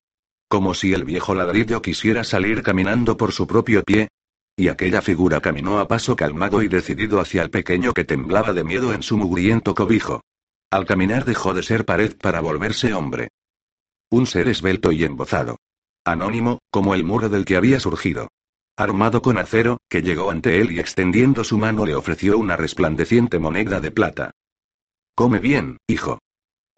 Como 0.48 0.76
si 0.76 0.94
el 0.94 1.04
viejo 1.04 1.34
ladrillo 1.34 1.82
quisiera 1.82 2.24
salir 2.24 2.62
caminando 2.62 3.18
por 3.18 3.32
su 3.32 3.48
propio 3.48 3.82
pie. 3.82 4.10
Y 4.60 4.70
aquella 4.70 5.04
figura 5.04 5.40
caminó 5.40 5.80
a 5.80 5.88
paso 5.88 6.16
calmado 6.16 6.64
y 6.64 6.68
decidido 6.68 7.20
hacia 7.20 7.44
el 7.44 7.52
pequeño 7.52 7.94
que 7.94 8.06
temblaba 8.06 8.54
de 8.54 8.64
miedo 8.64 8.92
en 8.92 9.04
su 9.04 9.16
mugriento 9.16 9.76
cobijo. 9.76 10.22
Al 10.72 10.88
caminar 10.88 11.26
dejó 11.26 11.54
de 11.54 11.62
ser 11.62 11.86
pared 11.86 12.18
para 12.18 12.42
volverse 12.42 12.92
hombre. 12.94 13.30
Un 14.10 14.26
ser 14.26 14.48
esbelto 14.48 14.92
y 14.92 15.04
embozado. 15.04 15.58
Anónimo, 16.04 16.60
como 16.72 16.96
el 16.96 17.04
muro 17.04 17.30
del 17.30 17.46
que 17.46 17.56
había 17.56 17.80
surgido. 17.80 18.30
Armado 18.76 19.22
con 19.22 19.38
acero, 19.38 19.78
que 19.90 20.02
llegó 20.02 20.32
ante 20.32 20.60
él 20.60 20.72
y 20.72 20.80
extendiendo 20.80 21.44
su 21.44 21.60
mano 21.60 21.86
le 21.86 21.94
ofreció 21.94 22.40
una 22.40 22.58
resplandeciente 22.58 23.38
moneda 23.38 23.80
de 23.80 23.92
plata. 23.92 24.32
Come 25.16 25.40
bien, 25.40 25.78
hijo. 25.88 26.20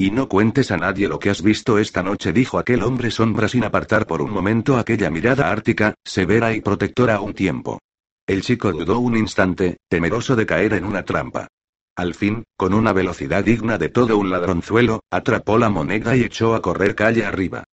Y 0.02 0.12
no 0.12 0.30
cuentes 0.30 0.72
a 0.72 0.78
nadie 0.78 1.10
lo 1.10 1.20
que 1.20 1.30
has 1.30 1.42
visto 1.42 1.78
esta 1.78 2.02
noche, 2.02 2.32
dijo 2.32 2.58
aquel 2.58 2.84
hombre 2.84 3.12
sombra 3.12 3.50
sin 3.50 3.66
apartar 3.66 4.08
por 4.08 4.22
un 4.22 4.32
momento 4.32 4.78
aquella 4.78 5.10
mirada 5.10 5.52
ártica, 5.52 5.94
severa 6.06 6.54
y 6.54 6.62
protectora 6.62 7.16
a 7.16 7.20
un 7.20 7.34
tiempo. 7.34 7.80
El 8.26 8.42
chico 8.42 8.72
dudó 8.72 9.00
un 9.00 9.18
instante, 9.18 9.76
temeroso 9.90 10.38
de 10.38 10.46
caer 10.46 10.72
en 10.76 10.86
una 10.86 11.04
trampa. 11.04 11.50
Al 11.98 12.16
fin, 12.16 12.46
con 12.56 12.74
una 12.74 12.94
velocidad 12.94 13.44
digna 13.44 13.78
de 13.78 13.90
todo 13.90 14.18
un 14.18 14.30
ladronzuelo, 14.30 15.02
atrapó 15.12 15.58
la 15.58 15.68
moneda 15.68 16.16
y 16.16 16.22
echó 16.22 16.56
a 16.56 16.62
correr 16.62 16.96
calle 16.96 17.26
arriba. 17.26 17.66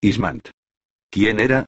Ismant. 0.00 0.48
¿Quién 1.08 1.38
era? 1.38 1.66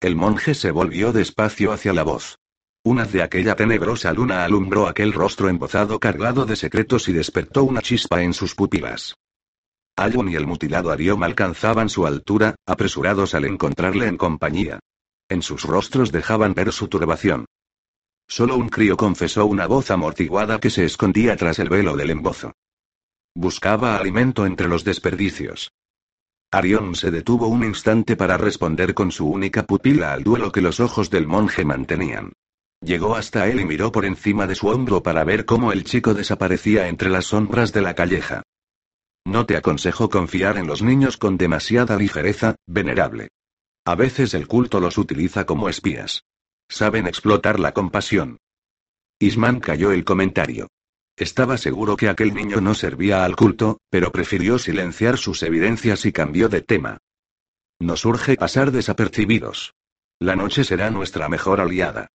El 0.00 0.16
monje 0.16 0.54
se 0.54 0.72
volvió 0.72 1.12
despacio 1.12 1.70
hacia 1.70 1.92
la 1.92 2.02
voz. 2.02 2.36
Una 2.84 3.04
de 3.04 3.22
aquella 3.22 3.54
tenebrosa 3.54 4.12
luna 4.12 4.44
alumbró 4.44 4.86
aquel 4.86 5.12
rostro 5.12 5.48
embozado 5.48 5.98
cargado 5.98 6.46
de 6.46 6.56
secretos 6.56 7.08
y 7.08 7.12
despertó 7.12 7.64
una 7.64 7.82
chispa 7.82 8.22
en 8.22 8.32
sus 8.32 8.54
pupilas. 8.54 9.14
Ayun 9.96 10.28
y 10.28 10.36
el 10.36 10.46
mutilado 10.46 10.90
Ariom 10.90 11.22
alcanzaban 11.24 11.88
su 11.88 12.06
altura, 12.06 12.54
apresurados 12.66 13.34
al 13.34 13.44
encontrarle 13.44 14.06
en 14.06 14.16
compañía. 14.16 14.78
En 15.28 15.42
sus 15.42 15.64
rostros 15.64 16.12
dejaban 16.12 16.54
ver 16.54 16.72
su 16.72 16.86
turbación. 16.86 17.46
Solo 18.28 18.56
un 18.56 18.68
crío 18.68 18.96
confesó 18.96 19.46
una 19.46 19.66
voz 19.66 19.90
amortiguada 19.90 20.60
que 20.60 20.70
se 20.70 20.84
escondía 20.84 21.36
tras 21.36 21.58
el 21.58 21.68
velo 21.68 21.96
del 21.96 22.10
embozo. 22.10 22.52
Buscaba 23.34 23.96
alimento 23.96 24.46
entre 24.46 24.68
los 24.68 24.84
desperdicios. 24.84 25.72
Arión 26.50 26.94
se 26.94 27.10
detuvo 27.10 27.48
un 27.48 27.64
instante 27.64 28.16
para 28.16 28.36
responder 28.36 28.94
con 28.94 29.10
su 29.10 29.28
única 29.28 29.64
pupila 29.64 30.12
al 30.12 30.22
duelo 30.22 30.52
que 30.52 30.62
los 30.62 30.78
ojos 30.78 31.10
del 31.10 31.26
monje 31.26 31.64
mantenían. 31.64 32.32
Llegó 32.80 33.16
hasta 33.16 33.48
él 33.48 33.60
y 33.60 33.64
miró 33.64 33.90
por 33.90 34.04
encima 34.04 34.46
de 34.46 34.54
su 34.54 34.68
hombro 34.68 35.02
para 35.02 35.24
ver 35.24 35.44
cómo 35.44 35.72
el 35.72 35.84
chico 35.84 36.14
desaparecía 36.14 36.88
entre 36.88 37.10
las 37.10 37.26
sombras 37.26 37.72
de 37.72 37.82
la 37.82 37.94
calleja. 37.94 38.42
No 39.24 39.46
te 39.46 39.56
aconsejo 39.56 40.08
confiar 40.08 40.56
en 40.56 40.66
los 40.66 40.82
niños 40.82 41.16
con 41.16 41.36
demasiada 41.36 41.96
ligereza, 41.96 42.54
venerable. 42.66 43.28
A 43.84 43.94
veces 43.94 44.32
el 44.34 44.46
culto 44.46 44.80
los 44.80 44.96
utiliza 44.96 45.44
como 45.44 45.68
espías. 45.68 46.22
Saben 46.68 47.06
explotar 47.06 47.58
la 47.58 47.72
compasión. 47.72 48.38
Isman 49.18 49.60
cayó 49.60 49.90
el 49.90 50.04
comentario. 50.04 50.68
Estaba 51.16 51.58
seguro 51.58 51.96
que 51.96 52.08
aquel 52.08 52.32
niño 52.32 52.60
no 52.60 52.74
servía 52.74 53.24
al 53.24 53.34
culto, 53.34 53.80
pero 53.90 54.12
prefirió 54.12 54.58
silenciar 54.58 55.18
sus 55.18 55.42
evidencias 55.42 56.06
y 56.06 56.12
cambió 56.12 56.48
de 56.48 56.62
tema. 56.62 56.98
Nos 57.80 58.04
urge 58.04 58.36
pasar 58.36 58.70
desapercibidos. 58.70 59.74
La 60.20 60.36
noche 60.36 60.62
será 60.62 60.90
nuestra 60.90 61.28
mejor 61.28 61.60
aliada. 61.60 62.08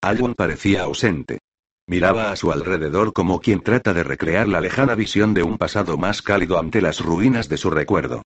Alwyn 0.00 0.34
parecía 0.34 0.82
ausente. 0.82 1.38
Miraba 1.86 2.30
a 2.30 2.36
su 2.36 2.52
alrededor 2.52 3.12
como 3.12 3.40
quien 3.40 3.60
trata 3.60 3.92
de 3.92 4.04
recrear 4.04 4.48
la 4.48 4.60
lejana 4.60 4.94
visión 4.94 5.34
de 5.34 5.42
un 5.42 5.58
pasado 5.58 5.96
más 5.98 6.22
cálido 6.22 6.58
ante 6.58 6.80
las 6.80 7.00
ruinas 7.00 7.48
de 7.48 7.56
su 7.56 7.70
recuerdo. 7.70 8.22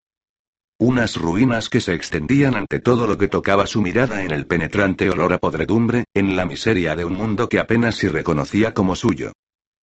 Unas 0.79 1.17
ruinas 1.17 1.69
que 1.69 1.81
se 1.81 1.95
extendían 1.95 2.57
ante 2.57 2.81
todo 2.81 3.07
lo 3.07 3.17
que 3.17 3.29
tocaba 3.29 3.67
su 3.67 3.81
mirada 3.81 4.23
en 4.23 4.33
el 4.33 4.47
penetrante 4.47 5.09
olor 5.09 5.33
a 5.33 5.39
podredumbre, 5.39 6.05
en 6.15 6.37
la 6.37 6.45
miseria 6.45 6.97
de 6.97 7.05
un 7.05 7.15
mundo 7.15 7.49
que 7.49 7.61
apenas 7.61 7.97
si 7.97 8.09
reconocía 8.09 8.75
como 8.75 8.97
suyo 8.97 9.33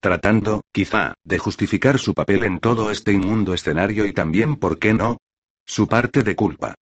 tratando, 0.02 0.62
quizá, 0.74 1.14
de 1.24 1.38
justificar 1.38 2.00
su 2.00 2.14
papel 2.14 2.44
en 2.44 2.60
todo 2.60 2.92
este 2.92 3.14
inmundo 3.14 3.54
escenario 3.54 4.06
y 4.06 4.14
también, 4.14 4.56
¿por 4.56 4.80
qué 4.80 4.94
no? 4.94 5.18
Su 5.66 5.88
parte 5.88 6.24
de 6.24 6.36
culpa. 6.36 6.74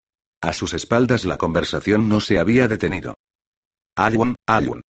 A 0.41 0.53
sus 0.53 0.73
espaldas 0.73 1.25
la 1.25 1.37
conversación 1.37 2.07
no 2.07 2.21
se 2.21 2.39
había 2.39 2.69
detenido. 2.69 3.15
Alwyn, 3.95 4.35
Alwyn. 4.47 4.81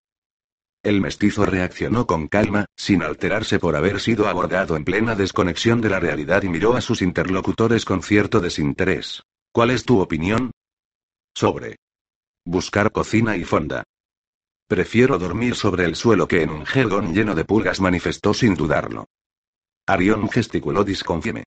El 0.82 1.02
mestizo 1.02 1.44
reaccionó 1.44 2.06
con 2.06 2.26
calma, 2.26 2.64
sin 2.74 3.02
alterarse 3.02 3.58
por 3.58 3.76
haber 3.76 4.00
sido 4.00 4.28
abordado 4.28 4.76
en 4.76 4.84
plena 4.84 5.14
desconexión 5.14 5.82
de 5.82 5.90
la 5.90 6.00
realidad 6.00 6.42
y 6.42 6.48
miró 6.48 6.74
a 6.74 6.80
sus 6.80 7.02
interlocutores 7.02 7.84
con 7.84 8.02
cierto 8.02 8.40
desinterés. 8.40 9.22
¿Cuál 9.52 9.70
es 9.70 9.84
tu 9.84 10.00
opinión? 10.00 10.52
Sobre. 11.34 11.76
Buscar 12.46 12.92
cocina 12.92 13.36
y 13.36 13.44
fonda. 13.44 13.84
Prefiero 14.66 15.18
dormir 15.18 15.54
sobre 15.54 15.84
el 15.84 15.96
suelo 15.96 16.26
que 16.26 16.42
en 16.42 16.50
un 16.50 16.64
jergón 16.64 17.12
lleno 17.12 17.34
de 17.34 17.44
pulgas, 17.44 17.80
manifestó 17.80 18.32
sin 18.32 18.54
dudarlo. 18.54 19.06
Arión 19.86 20.30
gesticuló 20.30 20.84
disconfieme. 20.84 21.44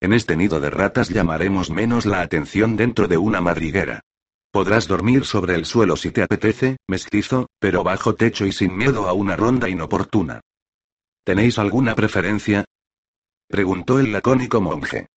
En 0.00 0.12
este 0.12 0.36
nido 0.36 0.60
de 0.60 0.70
ratas 0.70 1.08
llamaremos 1.08 1.70
menos 1.70 2.06
la 2.06 2.20
atención 2.20 2.76
dentro 2.76 3.08
de 3.08 3.16
una 3.16 3.40
madriguera. 3.40 4.02
Podrás 4.54 4.86
dormir 4.86 5.24
sobre 5.24 5.56
el 5.56 5.64
suelo 5.64 5.96
si 5.96 6.12
te 6.12 6.22
apetece, 6.22 6.76
mestizo, 6.86 7.48
pero 7.58 7.82
bajo 7.82 8.14
techo 8.14 8.46
y 8.46 8.52
sin 8.52 8.76
miedo 8.76 9.08
a 9.08 9.12
una 9.12 9.34
ronda 9.34 9.68
inoportuna. 9.68 10.42
¿Tenéis 11.24 11.58
alguna 11.58 11.96
preferencia? 11.96 12.64
preguntó 13.48 13.98
el 13.98 14.12
lacónico 14.12 14.60
monje. 14.60 15.08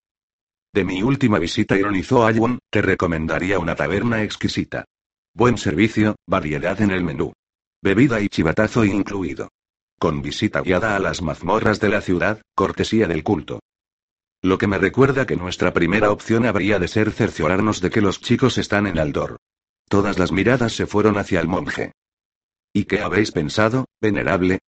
De 0.73 0.83
mi 0.83 1.03
última 1.03 1.37
visita 1.37 1.77
ironizó 1.77 2.25
Ayun, 2.25 2.57
te 2.71 2.81
recomendaría 2.81 3.59
una 3.59 3.75
taberna 3.75 4.23
exquisita. 4.23 4.85
Buen 5.35 5.59
servicio, 5.59 6.15
variedad 6.25 6.81
en 6.81 6.89
el 6.89 7.03
menú. 7.03 7.31
Bebida 7.79 8.19
y 8.19 8.29
chivatazo 8.29 8.85
incluido. 8.85 9.49
con 9.99 10.23
visita 10.23 10.61
guiada 10.61 10.95
a 10.95 10.99
las 10.99 11.21
mazmorras 11.21 11.79
de 11.79 11.89
la 11.89 12.01
ciudad, 12.01 12.41
cortesía 12.55 13.07
del 13.07 13.23
culto. 13.23 13.59
Lo 14.41 14.57
que 14.57 14.67
me 14.67 14.77
recuerda 14.77 15.25
que 15.25 15.35
nuestra 15.35 15.73
primera 15.73 16.11
opción 16.11 16.45
habría 16.45 16.79
de 16.79 16.87
ser 16.87 17.11
cerciorarnos 17.11 17.81
de 17.81 17.89
que 17.89 18.01
los 18.01 18.21
chicos 18.21 18.57
están 18.57 18.85
en 18.87 18.99
Aldor. 18.99 19.37
Todas 19.89 20.19
las 20.19 20.31
miradas 20.31 20.73
se 20.73 20.85
fueron 20.85 21.17
hacia 21.17 21.39
el 21.39 21.47
monje. 21.47 21.93
¿Y 22.73 22.85
qué 22.85 23.01
habéis 23.01 23.31
pensado, 23.31 23.85
venerable? 23.99 24.59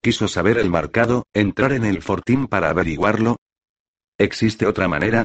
¿Quiso 0.00 0.28
saber 0.28 0.58
el 0.58 0.70
marcado, 0.70 1.24
entrar 1.34 1.72
en 1.72 1.84
el 1.84 2.00
fortín 2.00 2.46
para 2.46 2.70
averiguarlo? 2.70 3.36
¿Existe 4.18 4.66
otra 4.66 4.86
manera? 4.86 5.24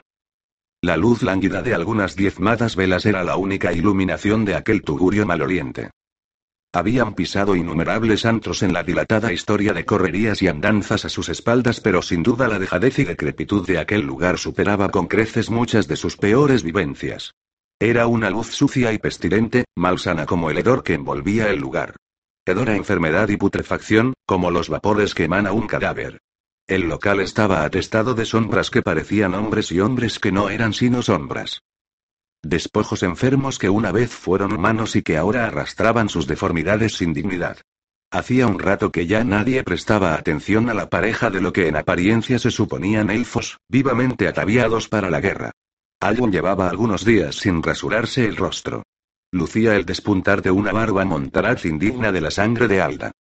La 0.82 0.98
luz 0.98 1.22
lánguida 1.22 1.62
de 1.62 1.76
algunas 1.76 2.16
diezmadas 2.16 2.76
velas 2.76 3.06
era 3.06 3.24
la 3.24 3.36
única 3.36 3.72
iluminación 3.74 4.46
de 4.46 4.56
aquel 4.56 4.82
tugurio 4.82 5.28
maloliente. 5.28 5.92
Habían 6.74 7.16
pisado 7.16 7.58
innumerables 7.58 8.26
antros 8.26 8.64
en 8.64 8.72
la 8.72 8.84
dilatada 8.84 9.34
historia 9.34 9.74
de 9.74 9.84
correrías 9.84 10.42
y 10.42 10.48
andanzas 10.48 11.04
a 11.04 11.10
sus 11.10 11.28
espaldas, 11.28 11.82
pero 11.82 12.02
sin 12.02 12.24
duda 12.24 12.48
la 12.48 12.60
dejadez 12.60 12.98
y 13.00 13.04
decrepitud 13.04 13.68
de 13.68 13.78
aquel 13.78 14.02
lugar 14.02 14.38
superaba 14.38 14.90
con 14.90 15.08
creces 15.08 15.50
muchas 15.50 15.90
de 15.90 15.98
sus 15.98 16.16
peores 16.16 16.64
vivencias. 16.64 17.34
Era 17.78 18.08
una 18.08 18.30
luz 18.30 18.52
sucia 18.52 18.94
y 18.94 19.00
pestilente, 19.00 19.66
malsana 19.76 20.26
como 20.26 20.50
el 20.50 20.60
hedor 20.60 20.82
que 20.82 20.94
envolvía 20.94 21.50
el 21.50 21.60
lugar. 21.60 21.98
Hedor 22.46 22.70
a 22.70 22.76
enfermedad 22.78 23.28
y 23.28 23.36
putrefacción, 23.36 24.14
como 24.26 24.50
los 24.50 24.70
vapores 24.70 25.14
que 25.14 25.26
emana 25.26 25.52
un 25.52 25.68
cadáver. 25.68 26.20
El 26.68 26.88
local 26.88 27.20
estaba 27.20 27.66
atestado 27.66 28.14
de 28.14 28.24
sombras 28.24 28.70
que 28.70 28.82
parecían 28.82 29.34
hombres 29.34 29.74
y 29.74 29.82
hombres 29.82 30.20
que 30.20 30.32
no 30.32 30.50
eran 30.50 30.74
sino 30.74 31.02
sombras. 31.02 31.60
Despojos 32.44 33.04
enfermos 33.04 33.60
que 33.60 33.70
una 33.70 33.92
vez 33.92 34.12
fueron 34.12 34.54
humanos 34.54 34.96
y 34.96 35.04
que 35.04 35.18
ahora 35.18 35.46
arrastraban 35.46 36.10
sus 36.10 36.26
deformidades 36.26 36.96
sin 36.96 37.14
dignidad. 37.14 37.58
Hacía 38.10 38.48
un 38.48 38.60
rato 38.60 38.92
que 38.92 39.08
ya 39.08 39.24
nadie 39.24 39.64
prestaba 39.64 40.16
atención 40.16 40.70
a 40.70 40.74
la 40.74 40.90
pareja 40.90 41.30
de 41.30 41.40
lo 41.40 41.54
que 41.54 41.68
en 41.68 41.78
apariencia 41.78 42.40
se 42.40 42.52
suponían 42.52 43.10
elfos, 43.10 43.60
vivamente 43.70 44.28
ataviados 44.28 44.90
para 44.90 45.10
la 45.10 45.22
guerra. 45.22 45.52
Algon 46.02 46.32
llevaba 46.32 46.68
algunos 46.68 47.06
días 47.06 47.36
sin 47.36 47.62
rasurarse 47.62 48.26
el 48.26 48.36
rostro. 48.36 48.84
Lucía 49.32 49.76
el 49.76 49.86
despuntar 49.86 50.42
de 50.42 50.52
una 50.52 50.72
barba 50.72 51.06
montaraz 51.06 51.64
indigna 51.66 52.12
de 52.12 52.22
la 52.22 52.32
sangre 52.32 52.68
de 52.68 52.82
Alda. 52.82 53.12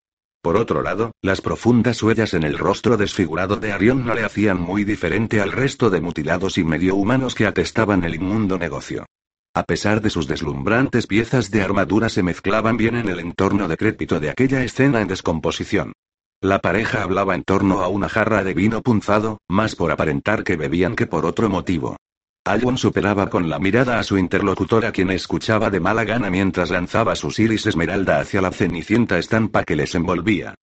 Por 0.42 0.58
otro 0.58 0.82
lado, 0.82 1.12
las 1.22 1.40
profundas 1.40 2.02
huellas 2.02 2.34
en 2.34 2.44
el 2.44 2.58
rostro 2.58 2.98
desfigurado 2.98 3.58
de 3.58 3.72
Arión 3.72 4.06
no 4.06 4.16
le 4.16 4.24
hacían 4.24 4.60
muy 4.60 4.84
diferente 4.84 5.40
al 5.40 5.52
resto 5.52 5.92
de 5.92 6.02
mutilados 6.02 6.58
y 6.58 6.64
medio 6.64 6.96
humanos 6.96 7.36
que 7.36 7.46
atestaban 7.46 8.04
el 8.04 8.16
inmundo 8.16 8.58
negocio. 8.58 9.06
A 9.54 9.64
pesar 9.64 10.02
de 10.02 10.10
sus 10.10 10.28
deslumbrantes 10.28 11.06
piezas 11.06 11.52
de 11.52 11.62
armadura 11.62 12.10
se 12.10 12.24
mezclaban 12.24 12.78
bien 12.78 12.96
en 12.96 13.10
el 13.10 13.20
entorno 13.20 13.68
decrépito 13.68 14.20
de 14.20 14.32
aquella 14.32 14.64
escena 14.64 15.02
en 15.02 15.10
descomposición. 15.10 15.94
La 16.42 16.58
pareja 16.58 17.04
hablaba 17.04 17.36
en 17.36 17.44
torno 17.44 17.82
a 17.82 17.88
una 17.88 18.10
jarra 18.10 18.44
de 18.44 18.56
vino 18.56 18.82
punzado, 18.82 19.38
más 19.48 19.76
por 19.76 19.92
aparentar 19.92 20.44
que 20.44 20.56
bebían 20.56 20.96
que 20.96 21.06
por 21.06 21.28
otro 21.28 21.50
motivo. 21.50 21.98
Alwon 22.44 22.78
superaba 22.78 23.30
con 23.30 23.50
la 23.50 23.60
mirada 23.60 24.00
a 24.00 24.04
su 24.04 24.18
interlocutora 24.18 24.92
quien 24.92 25.12
escuchaba 25.12 25.70
de 25.70 25.80
mala 25.80 26.06
gana 26.06 26.32
mientras 26.32 26.72
lanzaba 26.72 27.16
sus 27.16 27.38
iris 27.38 27.68
esmeralda 27.68 28.20
hacia 28.20 28.42
la 28.42 28.52
cenicienta 28.52 29.20
estampa 29.20 29.64
que 29.64 29.76
les 29.76 29.94
envolvía. 29.94 30.56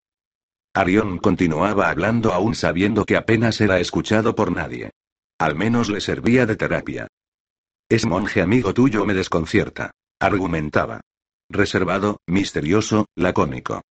Arión 0.74 1.18
continuaba 1.18 1.88
hablando 1.88 2.32
aún 2.32 2.56
sabiendo 2.56 3.04
que 3.04 3.16
apenas 3.16 3.60
era 3.60 3.78
escuchado 3.78 4.34
por 4.34 4.50
nadie. 4.50 4.90
Al 5.38 5.54
menos 5.54 5.88
le 5.88 6.00
servía 6.00 6.46
de 6.46 6.56
terapia. 6.56 7.06
Es 7.88 8.06
monje 8.06 8.42
amigo 8.42 8.74
tuyo 8.74 9.04
me 9.04 9.14
desconcierta. 9.14 9.92
Argumentaba. 10.18 11.00
Reservado, 11.48 12.18
misterioso, 12.26 13.06
lacónico. 13.14 13.82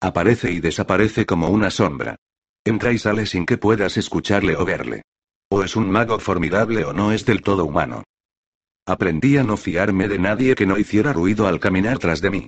Aparece 0.00 0.50
y 0.50 0.60
desaparece 0.60 1.24
como 1.24 1.48
una 1.50 1.70
sombra. 1.70 2.16
Entra 2.64 2.92
y 2.92 2.98
sale 2.98 3.26
sin 3.26 3.46
que 3.46 3.58
puedas 3.58 3.96
escucharle 3.96 4.56
o 4.56 4.64
verle. 4.64 5.02
Es 5.62 5.76
un 5.76 5.90
mago 5.90 6.18
formidable 6.18 6.84
o 6.84 6.92
no 6.92 7.12
es 7.12 7.24
del 7.24 7.42
todo 7.42 7.64
humano. 7.64 8.04
Aprendí 8.86 9.36
a 9.36 9.42
no 9.42 9.56
fiarme 9.56 10.08
de 10.08 10.18
nadie 10.18 10.54
que 10.54 10.66
no 10.66 10.78
hiciera 10.78 11.12
ruido 11.12 11.46
al 11.46 11.58
caminar 11.58 11.98
tras 11.98 12.20
de 12.20 12.30
mí. 12.30 12.46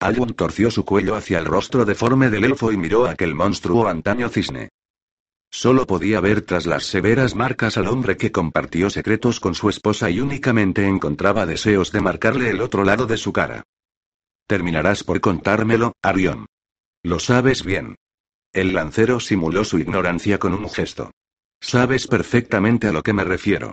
Alwyn 0.00 0.34
torció 0.34 0.70
su 0.70 0.84
cuello 0.84 1.16
hacia 1.16 1.38
el 1.38 1.46
rostro 1.46 1.84
deforme 1.84 2.28
del 2.28 2.44
elfo 2.44 2.70
y 2.72 2.76
miró 2.76 3.06
a 3.06 3.12
aquel 3.12 3.34
monstruo 3.34 3.88
antaño 3.88 4.28
cisne. 4.28 4.68
Solo 5.50 5.86
podía 5.86 6.20
ver 6.20 6.42
tras 6.42 6.66
las 6.66 6.84
severas 6.84 7.34
marcas 7.34 7.78
al 7.78 7.88
hombre 7.88 8.18
que 8.18 8.32
compartió 8.32 8.90
secretos 8.90 9.40
con 9.40 9.54
su 9.54 9.70
esposa 9.70 10.10
y 10.10 10.20
únicamente 10.20 10.86
encontraba 10.86 11.46
deseos 11.46 11.92
de 11.92 12.02
marcarle 12.02 12.50
el 12.50 12.60
otro 12.60 12.84
lado 12.84 13.06
de 13.06 13.16
su 13.16 13.32
cara. 13.32 13.62
Terminarás 14.46 15.02
por 15.02 15.20
contármelo, 15.20 15.94
Arión. 16.02 16.46
Lo 17.02 17.18
sabes 17.18 17.64
bien. 17.64 17.96
El 18.52 18.74
lancero 18.74 19.20
simuló 19.20 19.64
su 19.64 19.78
ignorancia 19.78 20.38
con 20.38 20.52
un 20.52 20.68
gesto. 20.68 21.10
Sabes 21.60 22.06
perfectamente 22.06 22.88
a 22.88 22.92
lo 22.92 23.02
que 23.02 23.12
me 23.12 23.24
refiero. 23.24 23.72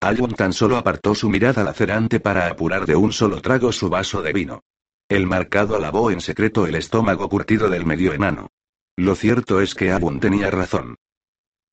Alwyn 0.00 0.34
tan 0.34 0.52
solo 0.52 0.76
apartó 0.76 1.14
su 1.14 1.30
mirada 1.30 1.62
lacerante 1.62 2.18
para 2.18 2.48
apurar 2.48 2.86
de 2.86 2.96
un 2.96 3.12
solo 3.12 3.40
trago 3.40 3.70
su 3.72 3.88
vaso 3.88 4.22
de 4.22 4.32
vino. 4.32 4.60
El 5.08 5.26
marcado 5.26 5.76
alabó 5.76 6.10
en 6.10 6.20
secreto 6.20 6.66
el 6.66 6.74
estómago 6.74 7.28
curtido 7.28 7.68
del 7.68 7.86
medio 7.86 8.12
enano. 8.12 8.48
Lo 8.96 9.14
cierto 9.14 9.60
es 9.60 9.74
que 9.74 9.92
Abun 9.92 10.20
tenía 10.20 10.50
razón. 10.50 10.96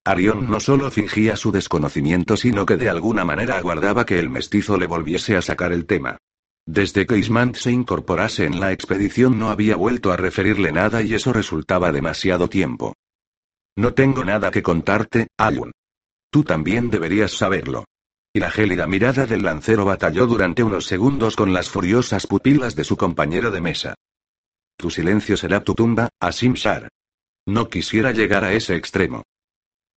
Arión 0.06 0.50
no 0.50 0.60
solo 0.60 0.90
fingía 0.92 1.36
su 1.36 1.52
desconocimiento, 1.52 2.38
sino 2.38 2.66
que 2.66 2.78
de 2.78 2.90
alguna 2.90 3.26
manera 3.26 3.58
aguardaba 3.58 4.06
que 4.06 4.20
el 4.20 4.30
mestizo 4.30 4.78
le 4.78 4.88
volviese 4.88 5.36
a 5.36 5.42
sacar 5.42 5.72
el 5.72 5.86
tema. 5.86 6.18
Desde 6.66 7.06
que 7.06 7.18
Ismant 7.18 7.56
se 7.56 7.72
incorporase 7.72 8.46
en 8.46 8.60
la 8.60 8.72
expedición 8.72 9.40
no 9.40 9.50
había 9.50 9.76
vuelto 9.76 10.12
a 10.12 10.18
referirle 10.18 10.72
nada 10.72 11.02
y 11.02 11.14
eso 11.14 11.34
resultaba 11.34 11.92
demasiado 11.92 12.48
tiempo. 12.48 12.94
No 13.76 13.94
tengo 13.94 14.24
nada 14.26 14.52
que 14.52 14.64
contarte, 14.64 15.28
Ayun. 15.38 15.72
Tú 16.30 16.44
también 16.44 16.90
deberías 16.90 17.32
saberlo. 17.32 17.86
Y 18.32 18.40
la 18.40 18.52
gélida 18.52 18.86
mirada 18.86 19.26
del 19.26 19.42
lancero 19.42 19.86
batalló 19.86 20.28
durante 20.28 20.62
unos 20.62 20.86
segundos 20.86 21.36
con 21.36 21.54
las 21.54 21.70
furiosas 21.70 22.28
pupilas 22.28 22.76
de 22.76 22.84
su 22.84 22.96
compañero 22.96 23.50
de 23.50 23.62
mesa. 23.62 23.96
Tu 24.78 24.92
silencio 24.92 25.36
será 25.36 25.64
tu 25.64 25.74
tumba, 25.74 26.10
Asim 26.20 26.54
Shar. 26.54 26.90
No 27.48 27.70
quisiera 27.70 28.12
llegar 28.12 28.44
a 28.44 28.54
ese 28.54 28.76
extremo. 28.76 29.24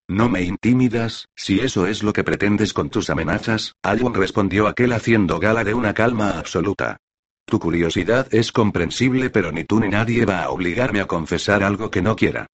No 0.08 0.28
me 0.28 0.42
intimidas, 0.42 1.28
si 1.36 1.60
eso 1.60 1.86
es 1.86 2.02
lo 2.02 2.12
que 2.12 2.24
pretendes 2.24 2.72
con 2.72 2.90
tus 2.90 3.10
amenazas, 3.10 3.74
Ayun 3.82 4.14
respondió 4.14 4.66
aquel 4.66 4.92
haciendo 4.92 5.38
gala 5.38 5.64
de 5.64 5.74
una 5.74 5.94
calma 5.94 6.38
absoluta. 6.38 6.96
Tu 7.44 7.58
curiosidad 7.58 8.32
es 8.32 8.50
comprensible, 8.50 9.30
pero 9.30 9.52
ni 9.52 9.64
tú 9.64 9.80
ni 9.80 9.88
nadie 9.88 10.24
va 10.24 10.42
a 10.42 10.50
obligarme 10.50 11.00
a 11.00 11.06
confesar 11.06 11.62
algo 11.62 11.90
que 11.90 12.02
no 12.02 12.16
quiera. 12.16 12.46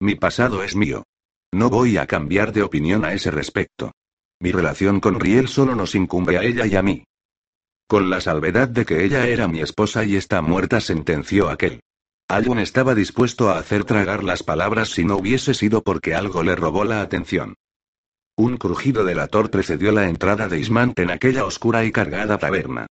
Mi 0.00 0.14
pasado 0.14 0.62
es 0.62 0.76
mío. 0.76 1.04
No 1.52 1.70
voy 1.70 1.96
a 1.96 2.06
cambiar 2.06 2.52
de 2.52 2.62
opinión 2.62 3.04
a 3.04 3.14
ese 3.14 3.30
respecto. 3.30 3.92
Mi 4.40 4.52
relación 4.52 5.00
con 5.00 5.18
Riel 5.18 5.48
solo 5.48 5.74
nos 5.74 5.94
incumbe 5.94 6.36
a 6.36 6.42
ella 6.42 6.66
y 6.66 6.76
a 6.76 6.82
mí. 6.82 7.04
Con 7.88 8.10
la 8.10 8.20
salvedad 8.20 8.68
de 8.68 8.84
que 8.84 9.04
ella 9.04 9.26
era 9.26 9.48
mi 9.48 9.60
esposa 9.60 10.04
y 10.04 10.16
está 10.16 10.42
muerta, 10.42 10.80
sentenció 10.80 11.48
aquel. 11.48 11.80
Alun 12.28 12.58
estaba 12.58 12.94
dispuesto 12.94 13.48
a 13.48 13.58
hacer 13.58 13.84
tragar 13.84 14.24
las 14.24 14.42
palabras 14.42 14.90
si 14.90 15.04
no 15.04 15.16
hubiese 15.16 15.54
sido 15.54 15.82
porque 15.82 16.14
algo 16.14 16.42
le 16.42 16.56
robó 16.56 16.84
la 16.84 17.00
atención. 17.00 17.54
Un 18.36 18.58
crujido 18.58 19.04
de 19.04 19.14
la 19.14 19.28
tor 19.28 19.50
precedió 19.50 19.92
la 19.92 20.08
entrada 20.08 20.48
de 20.48 20.58
Ismant 20.58 20.98
en 20.98 21.10
aquella 21.10 21.46
oscura 21.46 21.84
y 21.84 21.92
cargada 21.92 22.36
taberna. 22.36 22.86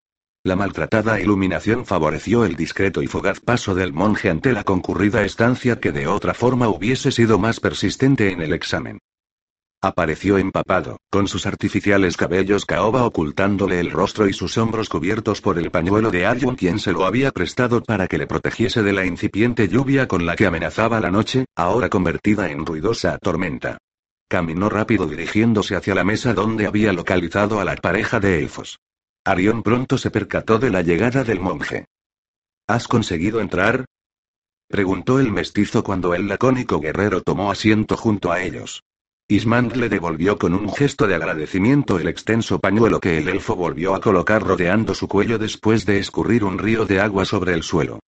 La 0.46 0.56
maltratada 0.56 1.20
iluminación 1.20 1.88
favoreció 1.88 2.46
el 2.46 2.56
discreto 2.56 3.02
y 3.02 3.08
fugaz 3.08 3.40
paso 3.40 3.74
del 3.74 3.94
monje 3.94 4.30
ante 4.30 4.54
la 4.54 4.64
concurrida 4.64 5.26
estancia 5.26 5.80
que 5.80 5.92
de 5.92 6.06
otra 6.06 6.36
forma 6.36 6.70
hubiese 6.70 7.12
sido 7.12 7.40
más 7.40 7.60
persistente 7.60 8.32
en 8.32 8.44
el 8.44 8.54
examen. 8.54 9.00
Apareció 9.82 10.38
empapado, 10.38 11.00
con 11.10 11.28
sus 11.28 11.48
artificiales 11.48 12.16
cabellos 12.16 12.68
caoba 12.68 13.06
ocultándole 13.06 13.80
el 13.80 13.90
rostro 13.90 14.28
y 14.28 14.34
sus 14.34 14.56
hombros 14.60 14.88
cubiertos 14.88 15.42
por 15.42 15.58
el 15.58 15.72
pañuelo 15.72 16.12
de 16.12 16.28
alguien 16.28 16.54
quien 16.54 16.78
se 16.78 16.92
lo 16.92 17.08
había 17.08 17.32
prestado 17.32 17.82
para 17.82 18.08
que 18.08 18.20
le 18.20 18.28
protegiese 18.28 18.84
de 18.84 18.94
la 18.94 19.04
incipiente 19.04 19.68
lluvia 19.68 20.08
con 20.08 20.28
la 20.28 20.36
que 20.36 20.46
amenazaba 20.46 21.00
la 21.00 21.10
noche, 21.10 21.46
ahora 21.56 21.90
convertida 21.90 22.52
en 22.52 22.68
ruidosa 22.68 23.18
tormenta. 23.18 23.80
Caminó 24.30 24.70
rápido 24.70 25.08
dirigiéndose 25.08 25.76
hacia 25.76 25.96
la 25.96 26.04
mesa 26.04 26.36
donde 26.36 26.68
había 26.68 26.94
localizado 26.94 27.60
a 27.60 27.66
la 27.66 27.76
pareja 27.78 28.20
de 28.20 28.38
elfos. 28.38 28.78
Arión 29.28 29.64
pronto 29.64 29.98
se 29.98 30.12
percató 30.12 30.60
de 30.60 30.70
la 30.70 30.84
llegada 30.84 31.24
del 31.24 31.40
monje. 31.40 31.88
¿Has 32.68 32.88
conseguido 32.88 33.42
entrar? 33.42 33.86
preguntó 34.68 35.20
el 35.20 35.32
mestizo 35.32 35.84
cuando 35.84 36.14
el 36.14 36.28
lacónico 36.28 36.80
guerrero 36.80 37.22
tomó 37.22 37.50
asiento 37.50 37.98
junto 37.98 38.32
a 38.32 38.44
ellos. 38.44 38.84
Ismand 39.28 39.78
le 39.78 39.90
devolvió 39.90 40.38
con 40.38 40.54
un 40.54 40.72
gesto 40.72 41.08
de 41.08 41.16
agradecimiento 41.16 41.98
el 41.98 42.08
extenso 42.08 42.60
pañuelo 42.60 43.00
que 43.00 43.18
el 43.18 43.28
elfo 43.28 43.56
volvió 43.56 43.96
a 43.96 44.00
colocar 44.00 44.44
rodeando 44.44 44.94
su 44.94 45.08
cuello 45.08 45.40
después 45.40 45.88
de 45.88 45.98
escurrir 45.98 46.44
un 46.44 46.60
río 46.60 46.86
de 46.86 47.00
agua 47.00 47.26
sobre 47.26 47.54
el 47.54 47.64
suelo. 47.64 48.02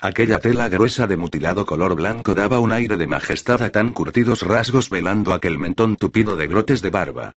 Aquella 0.00 0.40
tela 0.40 0.68
gruesa 0.68 1.06
de 1.06 1.16
mutilado 1.16 1.66
color 1.66 1.94
blanco 1.94 2.34
daba 2.34 2.58
un 2.58 2.72
aire 2.72 2.96
de 2.96 3.06
majestad 3.06 3.62
a 3.62 3.70
tan 3.70 3.92
curtidos 3.92 4.42
rasgos 4.42 4.90
velando 4.90 5.32
aquel 5.32 5.56
mentón 5.56 5.94
tupido 5.94 6.34
de 6.34 6.48
brotes 6.48 6.82
de 6.82 6.90
barba. 6.90 7.32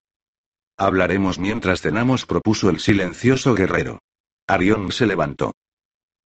Hablaremos 0.78 1.38
mientras 1.38 1.80
cenamos, 1.80 2.26
propuso 2.26 2.68
el 2.68 2.80
silencioso 2.80 3.54
guerrero. 3.54 4.00
Arión 4.46 4.92
se 4.92 5.06
levantó. 5.06 5.52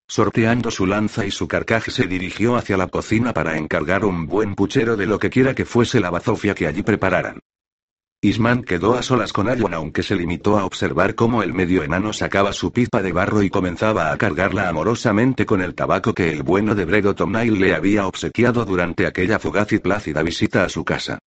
Sorteando 0.08 0.72
su 0.72 0.86
lanza 0.86 1.24
y 1.24 1.30
su 1.30 1.46
carcaje 1.46 1.92
se 1.92 2.08
dirigió 2.08 2.56
hacia 2.56 2.76
la 2.76 2.88
cocina 2.88 3.32
para 3.32 3.56
encargar 3.56 4.04
un 4.04 4.26
buen 4.26 4.56
puchero 4.56 4.96
de 4.96 5.06
lo 5.06 5.20
que 5.20 5.30
quiera 5.30 5.54
que 5.54 5.64
fuese 5.64 6.00
la 6.00 6.10
bazofia 6.10 6.54
que 6.56 6.66
allí 6.66 6.82
prepararan. 6.82 7.38
Isman 8.22 8.64
quedó 8.64 8.96
a 8.96 9.02
solas 9.02 9.32
con 9.32 9.48
Ayun 9.48 9.72
aunque 9.72 10.02
se 10.02 10.16
limitó 10.16 10.58
a 10.58 10.64
observar 10.64 11.14
cómo 11.14 11.42
el 11.42 11.54
medio 11.54 11.84
enano 11.84 12.12
sacaba 12.12 12.52
su 12.52 12.72
pipa 12.72 13.02
de 13.02 13.12
barro 13.12 13.42
y 13.42 13.50
comenzaba 13.50 14.12
a 14.12 14.18
cargarla 14.18 14.68
amorosamente 14.68 15.46
con 15.46 15.62
el 15.62 15.74
tabaco 15.74 16.12
que 16.12 16.30
el 16.30 16.42
bueno 16.42 16.74
de 16.74 16.84
Bredo 16.84 17.14
Tomnail 17.14 17.58
le 17.58 17.74
había 17.74 18.06
obsequiado 18.06 18.64
durante 18.64 19.06
aquella 19.06 19.38
fugaz 19.38 19.72
y 19.72 19.78
plácida 19.78 20.22
visita 20.22 20.64
a 20.64 20.68
su 20.68 20.84
casa. 20.84 21.20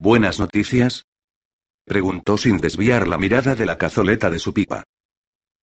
¿Buenas 0.00 0.40
noticias? 0.40 1.04
Preguntó 1.88 2.38
sin 2.38 2.58
desviar 2.58 3.08
la 3.08 3.18
mirada 3.18 3.56
de 3.56 3.66
la 3.66 3.76
cazoleta 3.76 4.30
de 4.30 4.38
su 4.38 4.54
pipa. 4.54 4.84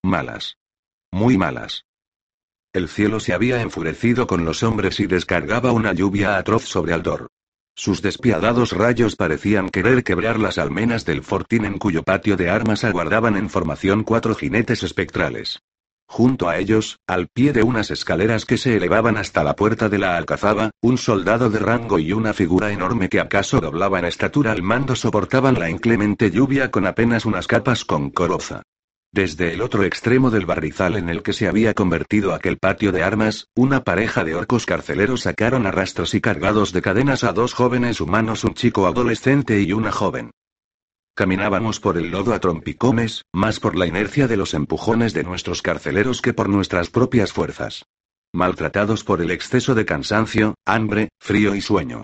Malas. 0.03 0.57
Muy 1.11 1.37
malas. 1.37 1.85
El 2.73 2.89
cielo 2.89 3.21
se 3.21 3.33
había 3.33 3.61
enfurecido 3.61 4.27
con 4.27 4.43
los 4.43 4.61
hombres 4.61 4.99
y 4.99 5.07
descargaba 5.07 5.71
una 5.71 5.93
lluvia 5.93 6.37
atroz 6.37 6.65
sobre 6.65 6.91
Aldor. 6.91 7.29
Sus 7.73 8.01
despiadados 8.01 8.71
rayos 8.71 9.15
parecían 9.15 9.69
querer 9.69 10.03
quebrar 10.03 10.39
las 10.39 10.57
almenas 10.57 11.05
del 11.05 11.23
fortín 11.23 11.65
en 11.65 11.77
cuyo 11.77 12.03
patio 12.03 12.35
de 12.35 12.49
armas 12.49 12.83
aguardaban 12.83 13.37
en 13.37 13.49
formación 13.49 14.03
cuatro 14.03 14.35
jinetes 14.35 14.83
espectrales. 14.83 15.61
Junto 16.07 16.47
a 16.47 16.57
ellos, 16.57 16.99
al 17.07 17.27
pie 17.27 17.51
de 17.51 17.63
unas 17.63 17.91
escaleras 17.91 18.45
que 18.45 18.57
se 18.57 18.77
elevaban 18.77 19.17
hasta 19.17 19.43
la 19.43 19.55
puerta 19.55 19.89
de 19.89 19.97
la 19.97 20.15
alcazaba, 20.15 20.71
un 20.81 20.97
soldado 20.97 21.49
de 21.49 21.59
rango 21.59 21.99
y 21.99 22.13
una 22.13 22.33
figura 22.33 22.71
enorme 22.71 23.09
que 23.09 23.19
acaso 23.19 23.59
doblaba 23.59 23.99
en 23.99 24.05
estatura 24.05 24.51
al 24.51 24.61
mando 24.61 24.95
soportaban 24.95 25.59
la 25.59 25.69
inclemente 25.69 26.31
lluvia 26.31 26.71
con 26.71 26.85
apenas 26.85 27.25
unas 27.25 27.47
capas 27.47 27.83
con 27.83 28.11
coroza. 28.11 28.61
Desde 29.11 29.53
el 29.53 29.61
otro 29.61 29.83
extremo 29.83 30.29
del 30.29 30.45
barrizal 30.45 30.97
en 30.97 31.09
el 31.09 31.23
que 31.23 31.33
se 31.33 31.47
había 31.47 31.73
convertido 31.73 32.33
aquel 32.33 32.57
patio 32.57 32.91
de 32.91 33.01
armas, 33.01 33.47
una 33.55 33.83
pareja 33.83 34.23
de 34.23 34.35
orcos 34.35 34.65
carceleros 34.65 35.21
sacaron 35.21 35.65
arrastros 35.65 36.13
y 36.13 36.21
cargados 36.21 36.73
de 36.73 36.81
cadenas 36.81 37.23
a 37.23 37.31
dos 37.31 37.53
jóvenes 37.53 38.01
humanos, 38.01 38.43
un 38.43 38.53
chico 38.53 38.87
adolescente 38.87 39.61
y 39.61 39.71
una 39.71 39.91
joven. 39.91 40.31
Caminábamos 41.17 41.79
por 41.79 41.97
el 41.97 42.11
lodo 42.11 42.33
a 42.33 42.39
trompicones, 42.41 43.23
más 43.31 43.61
por 43.61 43.77
la 43.77 43.87
inercia 43.87 44.27
de 44.27 44.35
los 44.35 44.53
empujones 44.53 45.13
de 45.13 45.23
nuestros 45.23 45.61
carceleros 45.61 46.21
que 46.21 46.33
por 46.33 46.49
nuestras 46.49 46.89
propias 46.89 47.31
fuerzas. 47.31 47.85
Maltratados 48.33 49.05
por 49.05 49.21
el 49.21 49.31
exceso 49.31 49.75
de 49.75 49.85
cansancio, 49.85 50.55
hambre, 50.65 51.07
frío 51.21 51.55
y 51.55 51.61
sueño. 51.61 52.03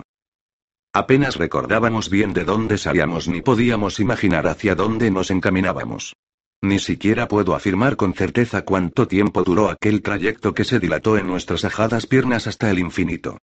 Apenas 0.94 1.36
recordábamos 1.36 2.08
bien 2.08 2.32
de 2.32 2.44
dónde 2.44 2.78
salíamos 2.78 3.28
ni 3.28 3.42
podíamos 3.42 4.00
imaginar 4.00 4.46
hacia 4.46 4.74
dónde 4.74 5.10
nos 5.10 5.30
encaminábamos. 5.30 6.16
Ni 6.62 6.78
siquiera 6.78 7.28
puedo 7.28 7.54
afirmar 7.54 7.96
con 7.96 8.14
certeza 8.14 8.64
cuánto 8.64 9.08
tiempo 9.08 9.42
duró 9.42 9.68
aquel 9.68 10.00
trayecto 10.00 10.54
que 10.54 10.64
se 10.64 10.80
dilató 10.80 11.18
en 11.18 11.26
nuestras 11.26 11.66
ajadas 11.66 12.06
piernas 12.06 12.46
hasta 12.46 12.70
el 12.70 12.78
infinito. 12.78 13.36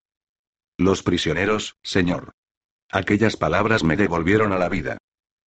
Los 0.79 1.03
prisioneros, 1.03 1.75
señor. 1.83 2.31
Aquellas 2.91 3.37
palabras 3.37 3.83
me 3.83 3.97
devolvieron 3.97 4.51
a 4.51 4.57
la 4.57 4.67
vida. 4.67 4.97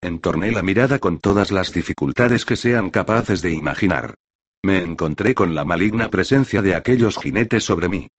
Entorné 0.03 0.51
la 0.51 0.61
mirada 0.61 0.99
con 0.99 1.17
todas 1.17 1.49
las 1.49 1.71
dificultades 1.71 2.43
que 2.43 2.57
sean 2.57 2.89
capaces 2.89 3.41
de 3.41 3.53
imaginar. 3.53 4.15
Me 4.61 4.83
encontré 4.83 5.33
con 5.33 5.55
la 5.55 5.63
maligna 5.63 6.09
presencia 6.09 6.61
de 6.61 6.75
aquellos 6.75 7.17
jinetes 7.17 7.63
sobre 7.63 7.87
mí. 7.87 8.09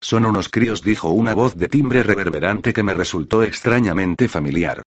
Son 0.00 0.26
unos 0.26 0.48
críos, 0.48 0.82
dijo 0.82 1.10
una 1.10 1.32
voz 1.32 1.54
de 1.54 1.68
timbre 1.68 2.02
reverberante 2.02 2.72
que 2.72 2.82
me 2.82 2.94
resultó 2.94 3.44
extrañamente 3.44 4.26
familiar. 4.26 4.82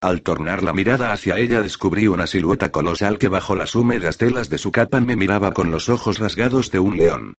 Al 0.00 0.22
tornar 0.22 0.62
la 0.62 0.72
mirada 0.72 1.12
hacia 1.12 1.36
ella 1.36 1.62
descubrí 1.62 2.06
una 2.06 2.28
silueta 2.28 2.70
colosal 2.70 3.18
que 3.18 3.26
bajo 3.26 3.56
las 3.56 3.74
húmedas 3.74 4.18
telas 4.18 4.50
de 4.50 4.58
su 4.58 4.70
capa 4.70 5.00
me 5.00 5.16
miraba 5.16 5.52
con 5.52 5.72
los 5.72 5.88
ojos 5.88 6.20
rasgados 6.20 6.70
de 6.70 6.78
un 6.78 6.96
león. 6.96 7.34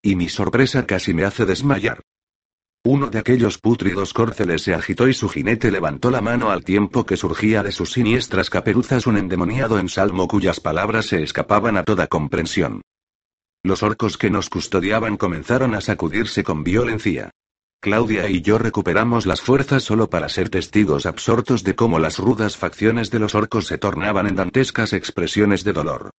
Y 0.00 0.16
mi 0.16 0.30
sorpresa 0.30 0.86
casi 0.86 1.12
me 1.12 1.24
hace 1.24 1.44
desmayar. 1.44 2.00
Uno 2.88 3.08
de 3.08 3.18
aquellos 3.18 3.58
pútridos 3.58 4.12
córceles 4.12 4.62
se 4.62 4.72
agitó 4.72 5.08
y 5.08 5.12
su 5.12 5.28
jinete 5.28 5.72
levantó 5.72 6.08
la 6.08 6.20
mano 6.20 6.52
al 6.52 6.62
tiempo 6.62 7.04
que 7.04 7.16
surgía 7.16 7.64
de 7.64 7.72
sus 7.72 7.90
siniestras 7.90 8.48
caperuzas 8.48 9.08
un 9.08 9.16
endemoniado 9.16 9.80
ensalmo 9.80 10.28
cuyas 10.28 10.60
palabras 10.60 11.06
se 11.06 11.20
escapaban 11.20 11.76
a 11.78 11.82
toda 11.82 12.06
comprensión. 12.06 12.82
Los 13.64 13.82
orcos 13.82 14.16
que 14.16 14.30
nos 14.30 14.48
custodiaban 14.48 15.16
comenzaron 15.16 15.74
a 15.74 15.80
sacudirse 15.80 16.44
con 16.44 16.62
violencia. 16.62 17.32
Claudia 17.80 18.30
y 18.30 18.40
yo 18.40 18.56
recuperamos 18.56 19.26
las 19.26 19.40
fuerzas 19.40 19.82
solo 19.82 20.08
para 20.08 20.28
ser 20.28 20.48
testigos 20.48 21.06
absortos 21.06 21.64
de 21.64 21.74
cómo 21.74 21.98
las 21.98 22.20
rudas 22.20 22.56
facciones 22.56 23.10
de 23.10 23.18
los 23.18 23.34
orcos 23.34 23.66
se 23.66 23.78
tornaban 23.78 24.28
en 24.28 24.36
dantescas 24.36 24.92
expresiones 24.92 25.64
de 25.64 25.72
dolor. 25.72 26.10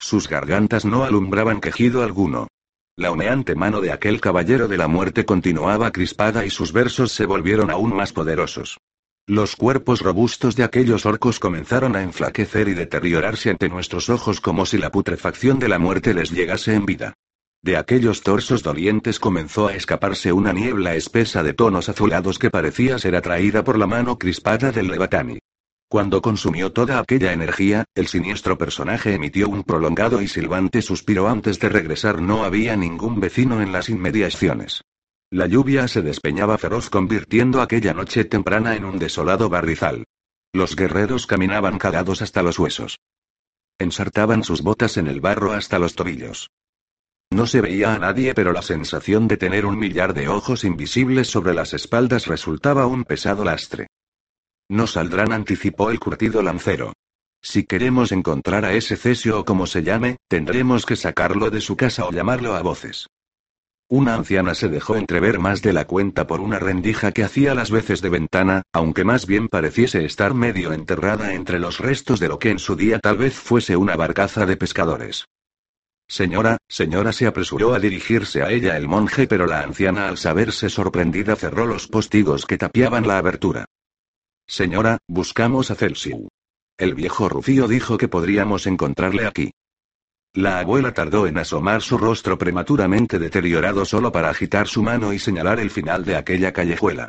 Sus 0.00 0.28
gargantas 0.28 0.84
no 0.84 1.04
alumbraban 1.04 1.60
quejido 1.60 2.02
alguno. 2.02 2.48
La 2.98 3.10
humeante 3.10 3.54
mano 3.54 3.82
de 3.82 3.92
aquel 3.92 4.22
caballero 4.22 4.68
de 4.68 4.78
la 4.78 4.88
muerte 4.88 5.26
continuaba 5.26 5.92
crispada 5.92 6.46
y 6.46 6.50
sus 6.50 6.72
versos 6.72 7.12
se 7.12 7.26
volvieron 7.26 7.70
aún 7.70 7.94
más 7.94 8.14
poderosos. 8.14 8.78
Los 9.26 9.54
cuerpos 9.54 10.00
robustos 10.00 10.56
de 10.56 10.64
aquellos 10.64 11.04
orcos 11.04 11.38
comenzaron 11.38 11.94
a 11.94 12.02
enflaquecer 12.02 12.68
y 12.68 12.74
deteriorarse 12.74 13.50
ante 13.50 13.68
nuestros 13.68 14.08
ojos 14.08 14.40
como 14.40 14.64
si 14.64 14.78
la 14.78 14.90
putrefacción 14.90 15.58
de 15.58 15.68
la 15.68 15.78
muerte 15.78 16.14
les 16.14 16.30
llegase 16.30 16.72
en 16.72 16.86
vida. 16.86 17.12
De 17.60 17.76
aquellos 17.76 18.22
torsos 18.22 18.62
dolientes 18.62 19.20
comenzó 19.20 19.66
a 19.66 19.74
escaparse 19.74 20.32
una 20.32 20.54
niebla 20.54 20.94
espesa 20.94 21.42
de 21.42 21.52
tonos 21.52 21.90
azulados 21.90 22.38
que 22.38 22.50
parecía 22.50 22.98
ser 22.98 23.14
atraída 23.14 23.62
por 23.62 23.78
la 23.78 23.86
mano 23.86 24.18
crispada 24.18 24.72
del 24.72 24.88
Levatani. 24.88 25.38
Cuando 25.88 26.20
consumió 26.20 26.72
toda 26.72 26.98
aquella 26.98 27.32
energía, 27.32 27.84
el 27.94 28.08
siniestro 28.08 28.58
personaje 28.58 29.14
emitió 29.14 29.48
un 29.48 29.62
prolongado 29.62 30.20
y 30.20 30.26
silbante 30.26 30.82
suspiro 30.82 31.28
antes 31.28 31.60
de 31.60 31.68
regresar. 31.68 32.20
No 32.20 32.44
había 32.44 32.76
ningún 32.76 33.20
vecino 33.20 33.62
en 33.62 33.70
las 33.70 33.88
inmediaciones. 33.88 34.82
La 35.30 35.46
lluvia 35.46 35.86
se 35.86 36.02
despeñaba 36.02 36.58
feroz 36.58 36.90
convirtiendo 36.90 37.60
aquella 37.60 37.94
noche 37.94 38.24
temprana 38.24 38.74
en 38.74 38.84
un 38.84 38.98
desolado 38.98 39.48
barrizal. 39.48 40.04
Los 40.52 40.74
guerreros 40.74 41.26
caminaban 41.26 41.78
cagados 41.78 42.20
hasta 42.20 42.42
los 42.42 42.58
huesos. 42.58 42.98
Ensartaban 43.78 44.42
sus 44.42 44.62
botas 44.62 44.96
en 44.96 45.06
el 45.06 45.20
barro 45.20 45.52
hasta 45.52 45.78
los 45.78 45.94
tobillos. 45.94 46.50
No 47.30 47.46
se 47.46 47.60
veía 47.60 47.94
a 47.94 47.98
nadie, 47.98 48.34
pero 48.34 48.52
la 48.52 48.62
sensación 48.62 49.28
de 49.28 49.36
tener 49.36 49.66
un 49.66 49.78
millar 49.78 50.14
de 50.14 50.28
ojos 50.28 50.64
invisibles 50.64 51.28
sobre 51.28 51.54
las 51.54 51.74
espaldas 51.74 52.26
resultaba 52.26 52.86
un 52.86 53.04
pesado 53.04 53.44
lastre. 53.44 53.88
No 54.68 54.86
saldrán, 54.86 55.32
anticipó 55.32 55.90
el 55.90 56.00
curtido 56.00 56.42
lancero. 56.42 56.92
Si 57.40 57.64
queremos 57.64 58.10
encontrar 58.10 58.64
a 58.64 58.72
ese 58.72 58.96
cesio 58.96 59.40
o 59.40 59.44
como 59.44 59.66
se 59.66 59.82
llame, 59.82 60.16
tendremos 60.28 60.84
que 60.84 60.96
sacarlo 60.96 61.50
de 61.50 61.60
su 61.60 61.76
casa 61.76 62.04
o 62.04 62.10
llamarlo 62.10 62.54
a 62.54 62.62
voces. 62.62 63.06
Una 63.88 64.16
anciana 64.16 64.54
se 64.54 64.68
dejó 64.68 64.96
entrever 64.96 65.38
más 65.38 65.62
de 65.62 65.72
la 65.72 65.86
cuenta 65.86 66.26
por 66.26 66.40
una 66.40 66.58
rendija 66.58 67.12
que 67.12 67.22
hacía 67.22 67.54
las 67.54 67.70
veces 67.70 68.02
de 68.02 68.08
ventana, 68.08 68.62
aunque 68.72 69.04
más 69.04 69.26
bien 69.26 69.46
pareciese 69.46 70.04
estar 70.04 70.34
medio 70.34 70.72
enterrada 70.72 71.34
entre 71.34 71.60
los 71.60 71.78
restos 71.78 72.18
de 72.18 72.26
lo 72.26 72.40
que 72.40 72.50
en 72.50 72.58
su 72.58 72.74
día 72.74 72.98
tal 72.98 73.18
vez 73.18 73.34
fuese 73.34 73.76
una 73.76 73.94
barcaza 73.94 74.44
de 74.44 74.56
pescadores. 74.56 75.26
Señora, 76.08 76.58
señora, 76.68 77.12
se 77.12 77.28
apresuró 77.28 77.74
a 77.74 77.78
dirigirse 77.78 78.42
a 78.42 78.50
ella 78.50 78.76
el 78.76 78.88
monje, 78.88 79.28
pero 79.28 79.46
la 79.46 79.60
anciana 79.60 80.08
al 80.08 80.18
saberse 80.18 80.68
sorprendida 80.68 81.36
cerró 81.36 81.66
los 81.66 81.86
postigos 81.86 82.44
que 82.44 82.58
tapiaban 82.58 83.06
la 83.06 83.18
abertura. 83.18 83.66
Señora, 84.46 84.98
buscamos 85.08 85.70
a 85.70 85.74
Celsiu. 85.74 86.28
El 86.78 86.94
viejo 86.94 87.28
Rufío 87.28 87.68
dijo 87.68 87.98
que 87.98 88.08
podríamos 88.08 88.66
encontrarle 88.66 89.26
aquí. 89.26 89.52
La 90.34 90.60
abuela 90.60 90.92
tardó 90.92 91.26
en 91.26 91.38
asomar 91.38 91.80
su 91.80 91.96
rostro 91.96 92.36
prematuramente 92.36 93.18
deteriorado 93.18 93.84
solo 93.84 94.12
para 94.12 94.28
agitar 94.28 94.68
su 94.68 94.82
mano 94.82 95.12
y 95.12 95.18
señalar 95.18 95.58
el 95.60 95.70
final 95.70 96.04
de 96.04 96.16
aquella 96.16 96.52
callejuela. 96.52 97.08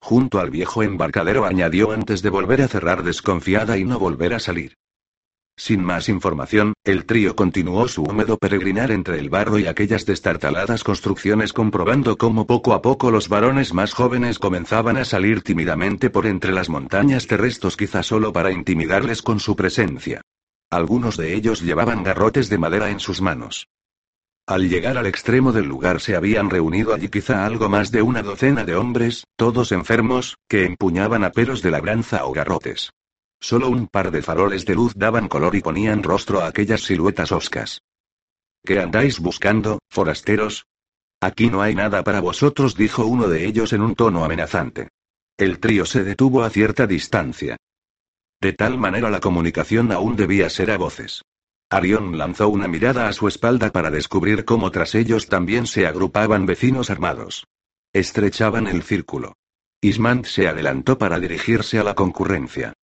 Junto 0.00 0.38
al 0.38 0.50
viejo 0.50 0.82
embarcadero 0.82 1.46
añadió 1.46 1.92
antes 1.92 2.20
de 2.20 2.28
volver 2.28 2.60
a 2.60 2.68
cerrar 2.68 3.02
desconfiada 3.02 3.78
y 3.78 3.84
no 3.84 3.98
volver 3.98 4.34
a 4.34 4.38
salir. 4.38 4.74
Sin 5.56 5.84
más 5.84 6.08
información, 6.08 6.74
el 6.82 7.06
trío 7.06 7.36
continuó 7.36 7.86
su 7.86 8.02
húmedo 8.02 8.36
peregrinar 8.38 8.90
entre 8.90 9.20
el 9.20 9.30
barro 9.30 9.58
y 9.58 9.68
aquellas 9.68 10.04
destartaladas 10.04 10.82
construcciones 10.82 11.52
comprobando 11.52 12.18
cómo 12.18 12.44
poco 12.44 12.74
a 12.74 12.82
poco 12.82 13.12
los 13.12 13.28
varones 13.28 13.72
más 13.72 13.94
jóvenes 13.94 14.40
comenzaban 14.40 14.96
a 14.96 15.04
salir 15.04 15.42
tímidamente 15.42 16.10
por 16.10 16.26
entre 16.26 16.52
las 16.52 16.68
montañas 16.68 17.28
terrestres 17.28 17.76
quizá 17.76 18.02
solo 18.02 18.32
para 18.32 18.50
intimidarles 18.50 19.22
con 19.22 19.38
su 19.38 19.54
presencia. 19.54 20.22
Algunos 20.70 21.16
de 21.16 21.34
ellos 21.34 21.62
llevaban 21.62 22.02
garrotes 22.02 22.48
de 22.48 22.58
madera 22.58 22.90
en 22.90 22.98
sus 22.98 23.20
manos. 23.20 23.68
Al 24.46 24.68
llegar 24.68 24.98
al 24.98 25.06
extremo 25.06 25.52
del 25.52 25.66
lugar 25.66 26.00
se 26.00 26.16
habían 26.16 26.50
reunido 26.50 26.92
allí 26.92 27.08
quizá 27.08 27.46
algo 27.46 27.68
más 27.68 27.92
de 27.92 28.02
una 28.02 28.22
docena 28.22 28.64
de 28.64 28.74
hombres, 28.74 29.24
todos 29.36 29.70
enfermos, 29.70 30.36
que 30.48 30.64
empuñaban 30.64 31.22
aperos 31.22 31.62
de 31.62 31.70
labranza 31.70 32.26
o 32.26 32.32
garrotes. 32.32 32.90
Solo 33.40 33.68
un 33.68 33.88
par 33.88 34.10
de 34.10 34.22
faroles 34.22 34.64
de 34.64 34.74
luz 34.74 34.94
daban 34.96 35.28
color 35.28 35.54
y 35.54 35.60
ponían 35.60 36.02
rostro 36.02 36.40
a 36.40 36.46
aquellas 36.46 36.82
siluetas 36.82 37.32
oscas. 37.32 37.82
¿Qué 38.64 38.80
andáis 38.80 39.20
buscando, 39.20 39.78
forasteros? 39.90 40.66
Aquí 41.20 41.50
no 41.50 41.62
hay 41.62 41.74
nada 41.74 42.02
para 42.04 42.20
vosotros, 42.20 42.76
dijo 42.76 43.04
uno 43.06 43.28
de 43.28 43.46
ellos 43.46 43.72
en 43.72 43.82
un 43.82 43.94
tono 43.94 44.24
amenazante. 44.24 44.88
El 45.36 45.58
trío 45.58 45.84
se 45.84 46.04
detuvo 46.04 46.42
a 46.42 46.50
cierta 46.50 46.86
distancia. 46.86 47.56
De 48.40 48.52
tal 48.52 48.78
manera 48.78 49.10
la 49.10 49.20
comunicación 49.20 49.90
aún 49.90 50.16
debía 50.16 50.48
ser 50.50 50.70
a 50.70 50.76
voces. 50.76 51.22
Arión 51.70 52.18
lanzó 52.18 52.48
una 52.48 52.68
mirada 52.68 53.08
a 53.08 53.12
su 53.12 53.26
espalda 53.26 53.70
para 53.70 53.90
descubrir 53.90 54.44
cómo 54.44 54.70
tras 54.70 54.94
ellos 54.94 55.26
también 55.28 55.66
se 55.66 55.86
agrupaban 55.86 56.46
vecinos 56.46 56.90
armados. 56.90 57.46
Estrechaban 57.92 58.66
el 58.66 58.82
círculo. 58.82 59.34
Ismant 59.80 60.26
se 60.26 60.46
adelantó 60.46 60.98
para 60.98 61.18
dirigirse 61.18 61.78
a 61.78 61.84
la 61.84 61.94
concurrencia. 61.94 62.74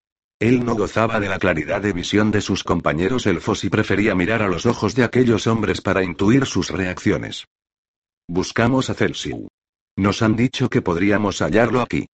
Él 0.41 0.65
no 0.65 0.73
gozaba 0.73 1.19
de 1.19 1.29
la 1.29 1.37
claridad 1.37 1.81
de 1.81 1.93
visión 1.93 2.31
de 2.31 2.41
sus 2.41 2.63
compañeros 2.63 3.27
elfos 3.27 3.63
y 3.63 3.69
prefería 3.69 4.15
mirar 4.15 4.41
a 4.41 4.47
los 4.47 4.65
ojos 4.65 4.95
de 4.95 5.03
aquellos 5.03 5.45
hombres 5.45 5.81
para 5.81 6.03
intuir 6.03 6.47
sus 6.47 6.71
reacciones. 6.71 7.45
Buscamos 8.27 8.89
a 8.89 8.95
Celsiu. 8.95 9.49
Nos 9.95 10.23
han 10.23 10.35
dicho 10.35 10.67
que 10.67 10.81
podríamos 10.81 11.43
hallarlo 11.43 11.79
aquí. 11.79 12.07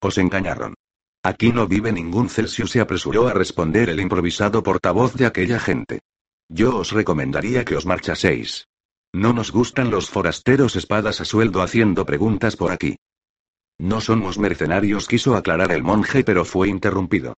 Os 0.00 0.18
engañaron. 0.18 0.74
Aquí 1.22 1.52
no 1.52 1.68
vive 1.68 1.92
ningún 1.92 2.28
Celsius, 2.28 2.72
se 2.72 2.80
apresuró 2.80 3.28
a 3.28 3.32
responder 3.32 3.88
el 3.88 4.00
improvisado 4.00 4.64
portavoz 4.64 5.14
de 5.14 5.26
aquella 5.26 5.60
gente. 5.60 6.00
Yo 6.48 6.76
os 6.76 6.90
recomendaría 6.90 7.64
que 7.64 7.76
os 7.76 7.86
marchaseis. 7.86 8.66
No 9.12 9.32
nos 9.32 9.52
gustan 9.52 9.92
los 9.92 10.10
forasteros 10.10 10.74
espadas 10.74 11.20
a 11.20 11.24
sueldo 11.24 11.62
haciendo 11.62 12.04
preguntas 12.04 12.56
por 12.56 12.72
aquí. 12.72 12.96
No 13.78 14.00
somos 14.00 14.38
mercenarios, 14.38 15.08
quiso 15.08 15.34
aclarar 15.34 15.72
el 15.72 15.82
monje, 15.82 16.22
pero 16.22 16.44
fue 16.44 16.68
interrumpido. 16.68 17.34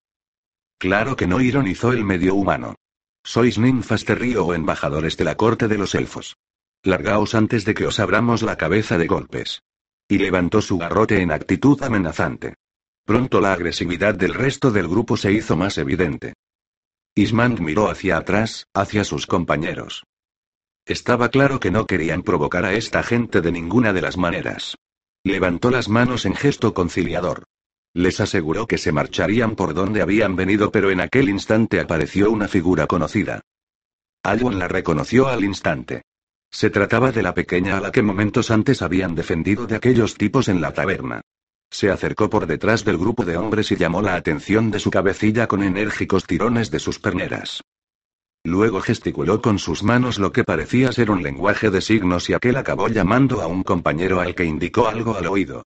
Claro 0.78 1.16
que 1.16 1.28
no 1.28 1.40
ironizó 1.42 1.94
el 1.94 2.04
medio 2.04 2.36
humano. 2.36 2.76
Sois 3.24 3.58
ninfas 3.58 4.06
de 4.06 4.16
río 4.16 4.46
o 4.46 4.54
embajadores 4.54 5.18
de 5.18 5.24
la 5.24 5.36
corte 5.36 5.68
de 5.68 5.78
los 5.78 5.96
elfos. 5.96 6.36
Largaos 6.84 7.34
antes 7.34 7.66
de 7.66 7.74
que 7.74 7.88
os 7.88 8.00
abramos 8.00 8.44
la 8.44 8.58
cabeza 8.58 8.98
de 8.98 9.08
golpes. 9.08 9.64
Y 10.08 10.20
levantó 10.20 10.62
su 10.62 10.78
garrote 10.78 11.22
en 11.22 11.32
actitud 11.32 11.82
amenazante. 11.82 12.56
Pronto 13.06 13.42
la 13.42 13.54
agresividad 13.54 14.14
del 14.16 14.34
resto 14.34 14.72
del 14.72 14.88
grupo 14.88 15.18
se 15.18 15.32
hizo 15.32 15.56
más 15.56 15.78
evidente. 15.78 16.34
Ismand 17.16 17.60
miró 17.62 17.90
hacia 17.90 18.18
atrás, 18.18 18.68
hacia 18.74 19.04
sus 19.04 19.26
compañeros. 19.26 20.04
Estaba 20.86 21.30
claro 21.30 21.60
que 21.60 21.72
no 21.72 21.86
querían 21.86 22.22
provocar 22.22 22.66
a 22.66 22.74
esta 22.74 23.02
gente 23.02 23.42
de 23.42 23.52
ninguna 23.52 23.94
de 23.94 24.02
las 24.02 24.18
maneras. 24.18 24.76
Levantó 25.26 25.72
las 25.72 25.90
manos 25.90 26.28
en 26.28 26.36
gesto 26.36 26.76
conciliador. 26.76 27.46
Les 27.96 28.22
aseguró 28.22 28.68
que 28.68 28.78
se 28.78 28.92
marcharían 28.92 29.56
por 29.56 29.74
donde 29.74 30.04
habían 30.04 30.36
venido, 30.36 30.70
pero 30.70 30.92
en 30.92 31.02
aquel 31.02 31.30
instante 31.30 31.80
apareció 31.80 32.30
una 32.30 32.48
figura 32.48 32.86
conocida. 32.86 33.42
Alwyn 34.22 34.60
la 34.60 34.68
reconoció 34.68 35.28
al 35.28 35.44
instante. 35.44 36.04
Se 36.52 36.70
trataba 36.70 37.12
de 37.12 37.24
la 37.24 37.34
pequeña 37.34 37.78
a 37.78 37.82
la 37.82 37.92
que 37.92 38.04
momentos 38.04 38.52
antes 38.52 38.84
habían 38.84 39.16
defendido 39.16 39.66
de 39.66 39.76
aquellos 39.76 40.14
tipos 40.14 40.48
en 40.48 40.62
la 40.62 40.74
taberna. 40.74 41.22
Se 41.72 41.90
acercó 41.90 42.30
por 42.30 42.46
detrás 42.46 42.86
del 42.86 43.00
grupo 43.00 43.26
de 43.26 43.36
hombres 43.36 43.72
y 43.72 43.78
llamó 43.78 44.04
la 44.04 44.14
atención 44.14 44.70
de 44.70 44.80
su 44.80 44.92
cabecilla 44.92 45.48
con 45.48 45.64
enérgicos 45.64 46.26
tirones 46.26 46.70
de 46.70 46.78
sus 46.78 47.00
perneras. 47.00 47.64
Luego 48.46 48.80
gesticuló 48.80 49.42
con 49.42 49.58
sus 49.58 49.82
manos 49.82 50.20
lo 50.20 50.32
que 50.32 50.44
parecía 50.44 50.92
ser 50.92 51.10
un 51.10 51.24
lenguaje 51.24 51.72
de 51.72 51.82
signos 51.82 52.30
y 52.30 52.36
aquel 52.36 52.58
acabó 52.58 52.90
llamando 52.90 53.42
a 53.42 53.48
un 53.48 53.64
compañero 53.64 54.22
al 54.22 54.36
que 54.36 54.46
indicó 54.46 54.88
algo 54.88 55.16
al 55.16 55.26
oído. 55.26 55.64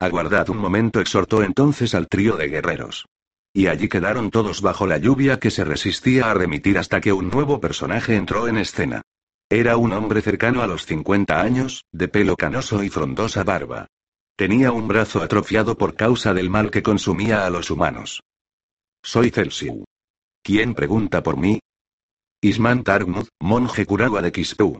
Aguardad 0.00 0.48
un 0.48 0.56
momento, 0.56 1.00
exhortó 1.00 1.42
entonces 1.42 1.94
al 1.94 2.08
trío 2.08 2.38
de 2.38 2.48
guerreros. 2.48 3.04
Y 3.52 3.66
allí 3.66 3.86
quedaron 3.86 4.30
todos 4.30 4.62
bajo 4.62 4.86
la 4.86 4.96
lluvia 4.96 5.38
que 5.38 5.50
se 5.50 5.62
resistía 5.62 6.30
a 6.30 6.34
remitir 6.34 6.78
hasta 6.78 7.02
que 7.02 7.12
un 7.12 7.28
nuevo 7.28 7.60
personaje 7.60 8.16
entró 8.16 8.48
en 8.48 8.56
escena. 8.56 9.02
Era 9.50 9.76
un 9.76 9.92
hombre 9.92 10.22
cercano 10.22 10.62
a 10.62 10.66
los 10.66 10.86
50 10.86 11.38
años, 11.38 11.84
de 11.92 12.08
pelo 12.08 12.34
canoso 12.34 12.82
y 12.82 12.88
frondosa 12.88 13.44
barba. 13.44 13.88
Tenía 14.36 14.72
un 14.72 14.88
brazo 14.88 15.20
atrofiado 15.20 15.76
por 15.76 15.96
causa 15.96 16.32
del 16.32 16.48
mal 16.48 16.70
que 16.70 16.82
consumía 16.82 17.44
a 17.44 17.50
los 17.50 17.70
humanos. 17.70 18.22
Soy 19.02 19.28
Celsiu. 19.28 19.84
¿Quién 20.42 20.72
pregunta 20.72 21.22
por 21.22 21.36
mí? 21.36 21.60
Isman 22.42 22.84
Targmud, 22.84 23.28
monje 23.38 23.84
curagua 23.84 24.22
de 24.22 24.32
Kispeu. 24.32 24.78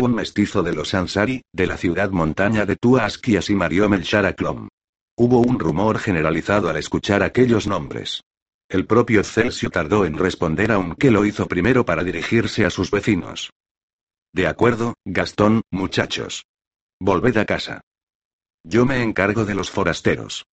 Un 0.00 0.14
mestizo 0.14 0.62
de 0.62 0.72
los 0.72 0.94
Ansari, 0.94 1.42
de 1.52 1.66
la 1.66 1.76
ciudad 1.76 2.10
montaña 2.10 2.66
de 2.66 2.76
Tuaskias 2.76 3.50
y 3.50 3.56
Mario 3.56 3.88
Melcharaklom. 3.88 4.68
Hubo 5.16 5.40
un 5.40 5.58
rumor 5.58 5.98
generalizado 5.98 6.68
al 6.68 6.76
escuchar 6.76 7.24
aquellos 7.24 7.66
nombres. 7.66 8.22
El 8.68 8.86
propio 8.86 9.24
Celsiu 9.24 9.70
tardó 9.70 10.04
en 10.04 10.16
responder 10.16 10.70
aunque 10.70 11.10
lo 11.10 11.24
hizo 11.24 11.48
primero 11.48 11.84
para 11.84 12.04
dirigirse 12.04 12.64
a 12.64 12.70
sus 12.70 12.92
vecinos. 12.92 13.50
De 14.32 14.46
acuerdo, 14.46 14.94
Gastón, 15.04 15.62
muchachos. 15.72 16.44
Volved 17.00 17.36
a 17.38 17.44
casa. 17.44 17.80
Yo 18.62 18.86
me 18.86 19.02
encargo 19.02 19.44
de 19.44 19.56
los 19.56 19.68
forasteros. 19.68 20.44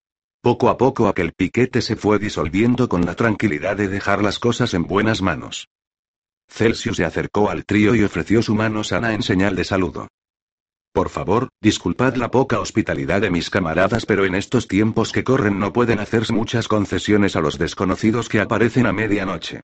Poco 0.42 0.70
a 0.70 0.78
poco 0.78 1.08
aquel 1.08 1.34
piquete 1.34 1.84
se 1.84 1.96
fue 1.96 2.18
disolviendo 2.18 2.89
con 2.89 3.06
la 3.06 3.14
tranquilidad 3.14 3.78
de 3.78 3.88
dejar 3.88 4.24
las 4.24 4.39
cosas 4.39 4.74
en 4.74 4.88
buenas 4.88 5.22
manos. 5.22 5.68
Celsius 6.52 6.97
se 6.97 7.06
acercó 7.06 7.49
al 7.49 7.66
trío 7.66 7.95
y 7.95 8.04
ofreció 8.04 8.41
su 8.41 8.54
mano 8.54 8.84
sana 8.84 9.14
en 9.14 9.24
señal 9.24 9.56
de 9.56 9.64
saludo. 9.64 10.10
Por 10.93 11.10
favor, 11.10 11.47
disculpad 11.62 12.16
la 12.16 12.30
poca 12.30 12.60
hospitalidad 12.60 13.22
de 13.22 13.32
mis 13.32 13.49
camaradas, 13.49 14.06
pero 14.06 14.26
en 14.26 14.36
estos 14.36 14.68
tiempos 14.68 15.14
que 15.14 15.24
corren 15.24 15.58
no 15.58 15.72
pueden 15.72 15.99
hacerse 15.99 16.34
muchas 16.34 16.68
concesiones 16.68 17.38
a 17.38 17.41
los 17.41 17.58
desconocidos 17.58 18.28
que 18.28 18.41
aparecen 18.41 18.86
a 18.86 18.91
medianoche. 18.91 19.62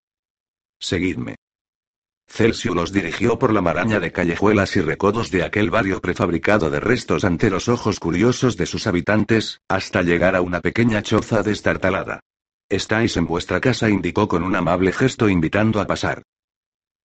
Seguidme. 0.80 1.36
Celsius 2.30 2.76
los 2.76 2.94
dirigió 2.94 3.38
por 3.38 3.52
la 3.52 3.62
maraña 3.62 4.00
de 4.00 4.14
callejuelas 4.14 4.76
y 4.78 4.82
recodos 4.82 5.30
de 5.30 5.44
aquel 5.44 5.70
barrio 5.70 6.00
prefabricado 6.00 6.70
de 6.70 6.80
restos 6.80 7.26
ante 7.26 7.50
los 7.50 7.68
ojos 7.68 8.00
curiosos 8.00 8.56
de 8.56 8.66
sus 8.66 8.88
habitantes, 8.88 9.60
hasta 9.68 10.04
llegar 10.04 10.36
a 10.36 10.42
una 10.42 10.62
pequeña 10.62 11.02
choza 11.02 11.44
destartalada. 11.44 12.22
Estáis 12.70 13.18
en 13.18 13.28
vuestra 13.28 13.60
casa, 13.60 13.90
indicó 13.90 14.28
con 14.30 14.44
un 14.44 14.56
amable 14.56 14.94
gesto 14.94 15.28
invitando 15.28 15.82
a 15.82 15.88
pasar. 15.88 16.24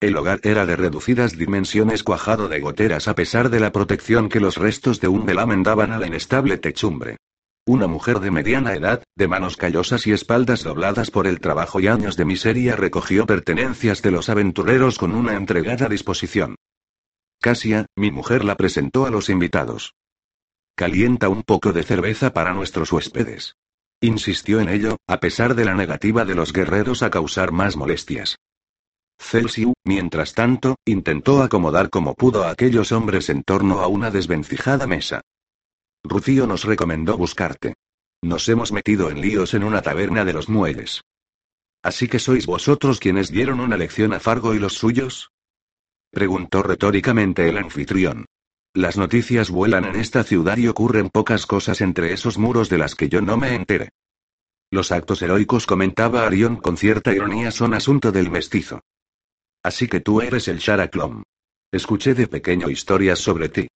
El 0.02 0.16
hogar 0.16 0.40
era 0.42 0.66
de 0.66 0.74
reducidas 0.74 1.38
dimensiones 1.38 2.02
cuajado 2.02 2.48
de 2.48 2.58
goteras 2.58 3.06
a 3.06 3.14
pesar 3.14 3.50
de 3.50 3.60
la 3.60 3.70
protección 3.70 4.28
que 4.28 4.40
los 4.40 4.56
restos 4.56 5.00
de 5.00 5.06
un 5.06 5.24
velamen 5.24 5.62
daban 5.62 5.92
a 5.92 5.98
la 6.00 6.08
inestable 6.08 6.58
techumbre. 6.58 7.18
Una 7.66 7.86
mujer 7.86 8.18
de 8.18 8.32
mediana 8.32 8.74
edad, 8.74 9.04
de 9.14 9.28
manos 9.28 9.56
callosas 9.56 10.04
y 10.08 10.12
espaldas 10.12 10.64
dobladas 10.64 11.12
por 11.12 11.28
el 11.28 11.38
trabajo 11.38 11.78
y 11.78 11.86
años 11.86 12.16
de 12.16 12.24
miseria 12.24 12.74
recogió 12.74 13.26
pertenencias 13.26 14.02
de 14.02 14.10
los 14.10 14.28
aventureros 14.28 14.98
con 14.98 15.14
una 15.14 15.36
entregada 15.36 15.88
disposición. 15.88 16.56
Casia, 17.40 17.86
mi 17.94 18.10
mujer 18.10 18.44
la 18.44 18.56
presentó 18.56 19.06
a 19.06 19.10
los 19.10 19.28
invitados. 19.28 19.94
Calienta 20.74 21.28
un 21.28 21.44
poco 21.44 21.72
de 21.72 21.84
cerveza 21.84 22.32
para 22.32 22.54
nuestros 22.54 22.90
huéspedes. 22.90 23.54
Insistió 24.00 24.60
en 24.60 24.68
ello, 24.68 24.96
a 25.06 25.20
pesar 25.20 25.54
de 25.54 25.64
la 25.64 25.76
negativa 25.76 26.24
de 26.24 26.34
los 26.34 26.52
guerreros 26.52 27.04
a 27.04 27.10
causar 27.10 27.52
más 27.52 27.76
molestias. 27.76 28.40
Celsiu, 29.18 29.72
mientras 29.84 30.34
tanto, 30.34 30.76
intentó 30.84 31.42
acomodar 31.42 31.90
como 31.90 32.14
pudo 32.14 32.44
a 32.44 32.50
aquellos 32.50 32.92
hombres 32.92 33.28
en 33.30 33.42
torno 33.42 33.80
a 33.80 33.86
una 33.86 34.10
desvencijada 34.10 34.86
mesa. 34.86 35.22
Rufio 36.04 36.46
nos 36.46 36.64
recomendó 36.64 37.16
buscarte. 37.16 37.74
Nos 38.22 38.48
hemos 38.48 38.72
metido 38.72 39.10
en 39.10 39.20
líos 39.20 39.54
en 39.54 39.64
una 39.64 39.82
taberna 39.82 40.24
de 40.24 40.32
los 40.32 40.48
muelles. 40.48 41.02
¿Así 41.82 42.08
que 42.08 42.18
sois 42.18 42.46
vosotros 42.46 43.00
quienes 43.00 43.30
dieron 43.30 43.60
una 43.60 43.76
lección 43.76 44.12
a 44.12 44.20
Fargo 44.20 44.54
y 44.54 44.58
los 44.58 44.74
suyos? 44.74 45.30
Preguntó 46.10 46.62
retóricamente 46.62 47.48
el 47.48 47.58
anfitrión. 47.58 48.26
Las 48.74 48.96
noticias 48.96 49.50
vuelan 49.50 49.84
en 49.84 49.96
esta 49.96 50.24
ciudad 50.24 50.56
y 50.56 50.68
ocurren 50.68 51.10
pocas 51.10 51.46
cosas 51.46 51.80
entre 51.80 52.12
esos 52.12 52.38
muros 52.38 52.68
de 52.68 52.78
las 52.78 52.94
que 52.94 53.08
yo 53.08 53.20
no 53.20 53.36
me 53.36 53.54
entere. 53.54 53.90
Los 54.70 54.92
actos 54.92 55.20
heroicos, 55.20 55.66
comentaba 55.66 56.26
Arión 56.26 56.56
con 56.56 56.76
cierta 56.76 57.12
ironía, 57.12 57.50
son 57.50 57.74
asunto 57.74 58.12
del 58.12 58.30
mestizo. 58.30 58.80
Así 59.62 59.88
que 59.88 60.00
tú 60.00 60.20
eres 60.20 60.48
el 60.48 60.58
Sharaklom. 60.58 61.22
Escuché 61.70 62.14
de 62.14 62.26
pequeño 62.26 62.68
historias 62.68 63.18
sobre 63.18 63.48
ti. 63.48 63.68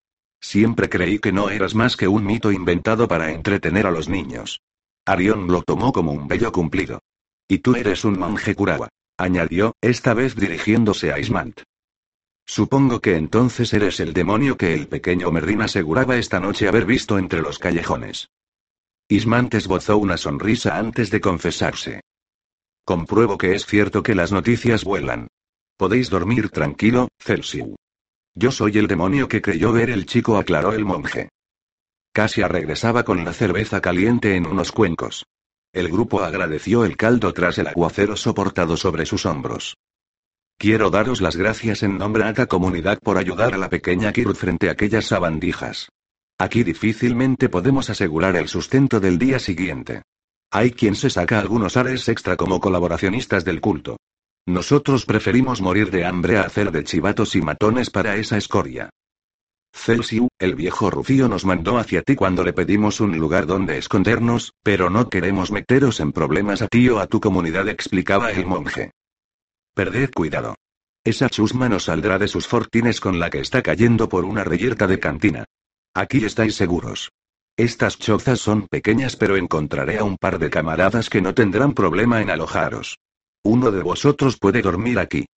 Siempre 0.41 0.89
creí 0.89 1.19
que 1.19 1.31
no 1.31 1.49
eras 1.49 1.75
más 1.75 1.95
que 1.95 2.07
un 2.07 2.25
mito 2.25 2.51
inventado 2.51 3.07
para 3.07 3.31
entretener 3.31 3.87
a 3.87 3.91
los 3.91 4.09
niños. 4.09 4.61
Arión 5.05 5.47
lo 5.47 5.61
tomó 5.61 5.91
como 5.91 6.11
un 6.11 6.27
bello 6.27 6.51
cumplido. 6.51 6.99
Y 7.47 7.59
tú 7.59 7.75
eres 7.75 8.03
un 8.05 8.17
monje 8.17 8.55
Kurawa, 8.55 8.89
añadió, 9.17 9.75
esta 9.81 10.13
vez 10.13 10.35
dirigiéndose 10.35 11.13
a 11.13 11.19
Ismant. 11.19 11.61
Supongo 12.45 13.01
que 13.01 13.15
entonces 13.15 13.73
eres 13.73 13.99
el 13.99 14.13
demonio 14.13 14.57
que 14.57 14.73
el 14.73 14.87
pequeño 14.87 15.31
Merrin 15.31 15.61
aseguraba 15.61 16.17
esta 16.17 16.39
noche 16.39 16.67
haber 16.67 16.85
visto 16.85 17.17
entre 17.17 17.41
los 17.41 17.59
callejones. 17.59 18.29
Ismant 19.07 19.53
esbozó 19.53 19.97
una 19.97 20.17
sonrisa 20.17 20.77
antes 20.77 21.11
de 21.11 21.21
confesarse. 21.21 22.01
Compruebo 22.83 23.37
que 23.37 23.55
es 23.55 23.65
cierto 23.65 24.03
que 24.03 24.15
las 24.15 24.31
noticias 24.31 24.83
vuelan. 24.83 25.27
Podéis 25.77 26.09
dormir 26.09 26.49
tranquilo, 26.49 27.09
Celsiu. 27.19 27.75
Yo 28.33 28.51
soy 28.51 28.77
el 28.77 28.87
demonio 28.87 29.27
que 29.27 29.41
creyó 29.41 29.73
ver 29.73 29.89
el 29.89 30.05
chico, 30.05 30.37
aclaró 30.37 30.71
el 30.73 30.85
monje. 30.85 31.29
Casia 32.13 32.47
regresaba 32.47 33.03
con 33.03 33.25
la 33.25 33.33
cerveza 33.33 33.81
caliente 33.81 34.35
en 34.35 34.47
unos 34.47 34.71
cuencos. 34.71 35.25
El 35.73 35.89
grupo 35.89 36.21
agradeció 36.21 36.85
el 36.85 36.95
caldo 36.95 37.33
tras 37.33 37.57
el 37.57 37.67
aguacero 37.67 38.15
soportado 38.15 38.77
sobre 38.77 39.05
sus 39.05 39.25
hombros. 39.25 39.75
Quiero 40.57 40.89
daros 40.89 41.19
las 41.19 41.35
gracias 41.35 41.83
en 41.83 41.97
nombre 41.97 42.23
de 42.23 42.33
la 42.33 42.45
comunidad 42.45 42.97
por 43.03 43.17
ayudar 43.17 43.53
a 43.53 43.57
la 43.57 43.69
pequeña 43.69 44.13
Kirut 44.13 44.37
frente 44.37 44.69
a 44.69 44.71
aquellas 44.71 45.07
sabandijas. 45.07 45.89
Aquí 46.37 46.63
difícilmente 46.63 47.49
podemos 47.49 47.89
asegurar 47.89 48.37
el 48.37 48.47
sustento 48.47 49.01
del 49.01 49.19
día 49.19 49.39
siguiente. 49.39 50.03
Hay 50.51 50.71
quien 50.71 50.95
se 50.95 51.09
saca 51.09 51.39
algunos 51.39 51.75
ares 51.75 52.07
extra 52.07 52.37
como 52.37 52.61
colaboracionistas 52.61 53.43
del 53.43 53.59
culto. 53.59 53.97
Nosotros 54.47 55.05
preferimos 55.05 55.59
morir 55.59 55.89
de 55.89 56.05
hambre 56.05 56.37
a 56.37 56.41
hacer 56.41 56.71
de 56.71 56.83
chivatos 56.83 57.35
y 57.35 57.41
matones 57.41 57.89
para 57.89 58.15
esa 58.15 58.37
escoria. 58.37 58.89
Celsiu, 59.73 60.29
el 60.39 60.55
viejo 60.55 60.89
Rufío 60.89 61.27
nos 61.27 61.45
mandó 61.45 61.77
hacia 61.77 62.01
ti 62.01 62.15
cuando 62.15 62.43
le 62.43 62.53
pedimos 62.53 63.01
un 63.01 63.17
lugar 63.17 63.47
donde 63.47 63.77
escondernos, 63.77 64.53
pero 64.63 64.89
no 64.89 65.09
queremos 65.09 65.51
meteros 65.51 65.99
en 65.99 66.11
problemas 66.11 66.61
a 66.61 66.67
ti 66.67 66.87
o 66.89 66.99
a 66.99 67.07
tu 67.07 67.19
comunidad, 67.19 67.67
explicaba 67.67 68.31
el 68.31 68.45
monje. 68.45 68.91
Perded 69.73 70.11
cuidado. 70.13 70.55
Esa 71.03 71.29
chusma 71.29 71.67
no 71.67 71.79
saldrá 71.79 72.17
de 72.17 72.27
sus 72.27 72.47
fortines 72.47 73.01
con 73.01 73.19
la 73.19 73.29
que 73.29 73.39
está 73.39 73.61
cayendo 73.61 74.07
por 74.09 74.25
una 74.25 74.43
reyerta 74.43 74.87
de 74.87 74.99
cantina. 74.99 75.45
Aquí 75.93 76.23
estáis 76.23 76.55
seguros. 76.55 77.11
Estas 77.57 77.97
chozas 77.97 78.39
son 78.39 78.67
pequeñas, 78.67 79.15
pero 79.15 79.37
encontraré 79.37 79.97
a 79.97 80.03
un 80.03 80.17
par 80.17 80.39
de 80.39 80.49
camaradas 80.49 81.09
que 81.09 81.21
no 81.21 81.33
tendrán 81.33 81.73
problema 81.73 82.21
en 82.21 82.29
alojaros. 82.29 82.97
Uno 83.45 83.69
de 83.69 83.83
vosotros 83.83 84.39
puede 84.39 84.63
dormir 84.63 84.97
aquí. 84.97 85.27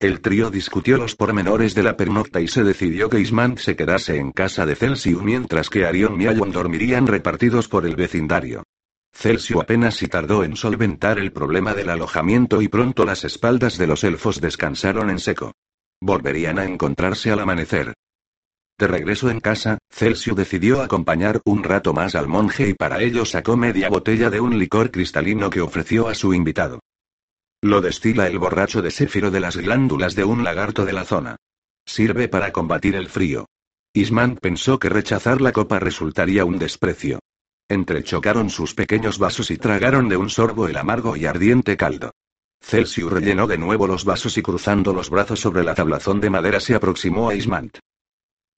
El 0.00 0.22
trío 0.22 0.50
discutió 0.50 0.96
los 0.96 1.16
pormenores 1.16 1.74
de 1.74 1.82
la 1.82 1.94
pernocta 1.94 2.40
y 2.40 2.48
se 2.48 2.64
decidió 2.64 3.10
que 3.10 3.20
Ismant 3.20 3.58
se 3.58 3.76
quedase 3.76 4.16
en 4.16 4.32
casa 4.32 4.64
de 4.64 4.74
Celsius 4.74 5.22
mientras 5.22 5.68
que 5.68 5.84
Arion 5.84 6.18
y 6.18 6.28
Ayon 6.28 6.50
dormirían 6.50 7.06
repartidos 7.06 7.68
por 7.68 7.84
el 7.84 7.94
vecindario. 7.94 8.62
Celsius 9.12 9.60
apenas 9.60 9.96
si 9.96 10.08
tardó 10.08 10.44
en 10.44 10.56
solventar 10.56 11.18
el 11.18 11.30
problema 11.30 11.74
del 11.74 11.90
alojamiento 11.90 12.62
y 12.62 12.68
pronto 12.68 13.04
las 13.04 13.22
espaldas 13.22 13.76
de 13.76 13.86
los 13.86 14.02
elfos 14.02 14.40
descansaron 14.40 15.10
en 15.10 15.18
seco. 15.18 15.52
Volverían 16.00 16.58
a 16.58 16.64
encontrarse 16.64 17.30
al 17.32 17.40
amanecer. 17.40 17.92
De 18.78 18.86
regreso 18.86 19.28
en 19.28 19.40
casa, 19.40 19.76
Celsius 19.90 20.36
decidió 20.38 20.80
acompañar 20.80 21.42
un 21.44 21.64
rato 21.64 21.92
más 21.92 22.14
al 22.14 22.28
monje 22.28 22.70
y 22.70 22.72
para 22.72 23.02
ello 23.02 23.26
sacó 23.26 23.58
media 23.58 23.90
botella 23.90 24.30
de 24.30 24.40
un 24.40 24.58
licor 24.58 24.90
cristalino 24.90 25.50
que 25.50 25.60
ofreció 25.60 26.08
a 26.08 26.14
su 26.14 26.32
invitado. 26.32 26.80
Lo 27.62 27.80
destila 27.80 28.26
el 28.26 28.38
borracho 28.38 28.82
de 28.82 28.90
Séfiro 28.90 29.30
de 29.30 29.40
las 29.40 29.56
glándulas 29.56 30.14
de 30.14 30.24
un 30.24 30.44
lagarto 30.44 30.84
de 30.84 30.92
la 30.92 31.04
zona. 31.04 31.36
Sirve 31.84 32.28
para 32.28 32.52
combatir 32.52 32.94
el 32.94 33.08
frío. 33.08 33.46
Isman 33.92 34.36
pensó 34.36 34.78
que 34.78 34.88
rechazar 34.88 35.40
la 35.40 35.52
copa 35.52 35.78
resultaría 35.78 36.44
un 36.44 36.58
desprecio. 36.58 37.20
Entrechocaron 37.68 38.50
sus 38.50 38.74
pequeños 38.74 39.18
vasos 39.18 39.50
y 39.50 39.56
tragaron 39.56 40.08
de 40.08 40.16
un 40.16 40.28
sorbo 40.28 40.68
el 40.68 40.76
amargo 40.76 41.16
y 41.16 41.24
ardiente 41.24 41.76
caldo. 41.76 42.12
Celsius 42.60 43.10
rellenó 43.10 43.46
de 43.46 43.58
nuevo 43.58 43.86
los 43.86 44.04
vasos 44.04 44.36
y 44.38 44.42
cruzando 44.42 44.92
los 44.92 45.10
brazos 45.10 45.40
sobre 45.40 45.64
la 45.64 45.74
tablazón 45.74 46.20
de 46.20 46.30
madera 46.30 46.60
se 46.60 46.74
aproximó 46.74 47.28
a 47.28 47.34
Ismant. 47.34 47.78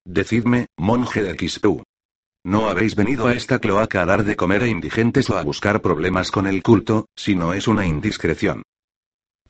Decidme, 0.04 0.66
monje 0.76 1.22
de 1.22 1.36
Quispu. 1.36 1.82
No 2.44 2.68
habéis 2.68 2.94
venido 2.96 3.26
a 3.26 3.34
esta 3.34 3.58
cloaca 3.58 4.02
a 4.02 4.06
dar 4.06 4.24
de 4.24 4.36
comer 4.36 4.62
a 4.62 4.68
indigentes 4.68 5.28
o 5.30 5.38
a 5.38 5.42
buscar 5.42 5.82
problemas 5.82 6.30
con 6.30 6.46
el 6.46 6.62
culto, 6.62 7.06
si 7.14 7.34
no 7.34 7.52
es 7.52 7.68
una 7.68 7.86
indiscreción. 7.86 8.62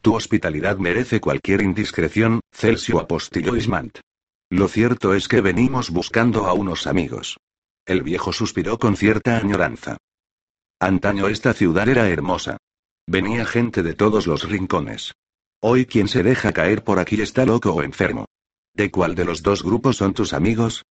Tu 0.00 0.14
hospitalidad 0.14 0.78
merece 0.78 1.20
cualquier 1.20 1.62
indiscreción, 1.62 2.40
Celsio 2.52 3.00
apostilló 3.00 3.56
Ismant. 3.56 3.98
Lo 4.50 4.68
cierto 4.68 5.14
es 5.14 5.28
que 5.28 5.40
venimos 5.40 5.90
buscando 5.90 6.46
a 6.46 6.52
unos 6.52 6.86
amigos. 6.86 7.38
El 7.84 8.02
viejo 8.02 8.32
suspiró 8.32 8.78
con 8.78 8.96
cierta 8.96 9.36
añoranza. 9.36 9.96
Antaño 10.80 11.28
esta 11.28 11.52
ciudad 11.52 11.88
era 11.88 12.08
hermosa. 12.08 12.56
Venía 13.06 13.44
gente 13.44 13.82
de 13.82 13.94
todos 13.94 14.26
los 14.26 14.48
rincones. 14.48 15.14
Hoy 15.60 15.86
quien 15.86 16.06
se 16.08 16.22
deja 16.22 16.52
caer 16.52 16.84
por 16.84 16.98
aquí 16.98 17.20
está 17.20 17.44
loco 17.44 17.72
o 17.72 17.82
enfermo. 17.82 18.26
¿De 18.74 18.90
cuál 18.90 19.14
de 19.14 19.24
los 19.24 19.42
dos 19.42 19.62
grupos 19.62 19.96
son 19.96 20.14
tus 20.14 20.32
amigos? 20.32 20.84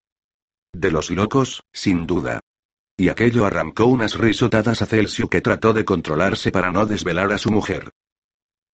De 0.73 0.91
los 0.91 1.11
locos, 1.11 1.63
sin 1.73 2.07
duda. 2.07 2.41
Y 2.97 3.11
aquello 3.11 3.45
arrancó 3.45 3.87
unas 3.87 4.15
risotadas 4.19 4.83
a 4.83 4.87
Celsio 4.87 5.29
que 5.29 5.41
trató 5.41 5.73
de 5.73 5.85
controlarse 5.85 6.51
para 6.51 6.73
no 6.73 6.87
desvelar 6.87 7.33
a 7.33 7.39
su 7.39 7.51
mujer. 7.51 7.91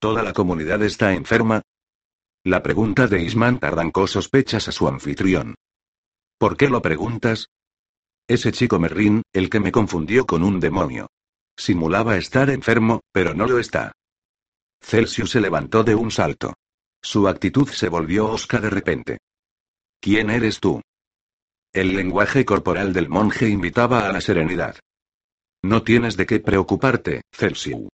¿Toda 0.03 0.25
la 0.25 0.33
comunidad 0.33 0.83
está 0.83 1.13
enferma? 1.13 1.63
La 2.45 2.61
pregunta 2.61 3.07
de 3.07 3.23
Isman 3.23 3.61
arrancó 3.63 4.09
sospechas 4.09 4.67
a 4.67 4.73
su 4.73 4.89
anfitrión. 4.89 5.55
¿Por 6.41 6.57
qué 6.57 6.69
lo 6.69 6.83
preguntas? 6.83 7.47
Ese 8.27 8.51
chico 8.51 8.81
Merrin, 8.81 9.23
el 9.33 9.49
que 9.49 9.61
me 9.61 9.71
confundió 9.71 10.27
con 10.27 10.43
un 10.43 10.59
demonio. 10.59 11.07
Simulaba 11.57 12.17
estar 12.17 12.51
enfermo, 12.51 13.03
pero 13.13 13.33
no 13.33 13.47
lo 13.47 13.61
está. 13.61 13.93
Celsius 14.83 15.31
se 15.31 15.41
levantó 15.41 15.85
de 15.85 15.95
un 15.95 16.11
salto. 16.11 16.55
Su 17.01 17.29
actitud 17.29 17.69
se 17.69 17.89
volvió 17.89 18.27
osca 18.27 18.59
de 18.59 18.71
repente. 18.71 19.19
¿Quién 20.01 20.31
eres 20.31 20.59
tú? 20.59 20.81
El 21.73 21.95
lenguaje 21.95 22.45
corporal 22.45 22.93
del 22.93 23.09
monje 23.09 23.49
invitaba 23.49 24.09
a 24.09 24.13
la 24.13 24.21
serenidad. 24.21 24.81
No 25.63 25.85
tienes 25.85 26.17
de 26.17 26.27
qué 26.27 26.41
preocuparte, 26.41 27.23
Celsius. 27.33 27.87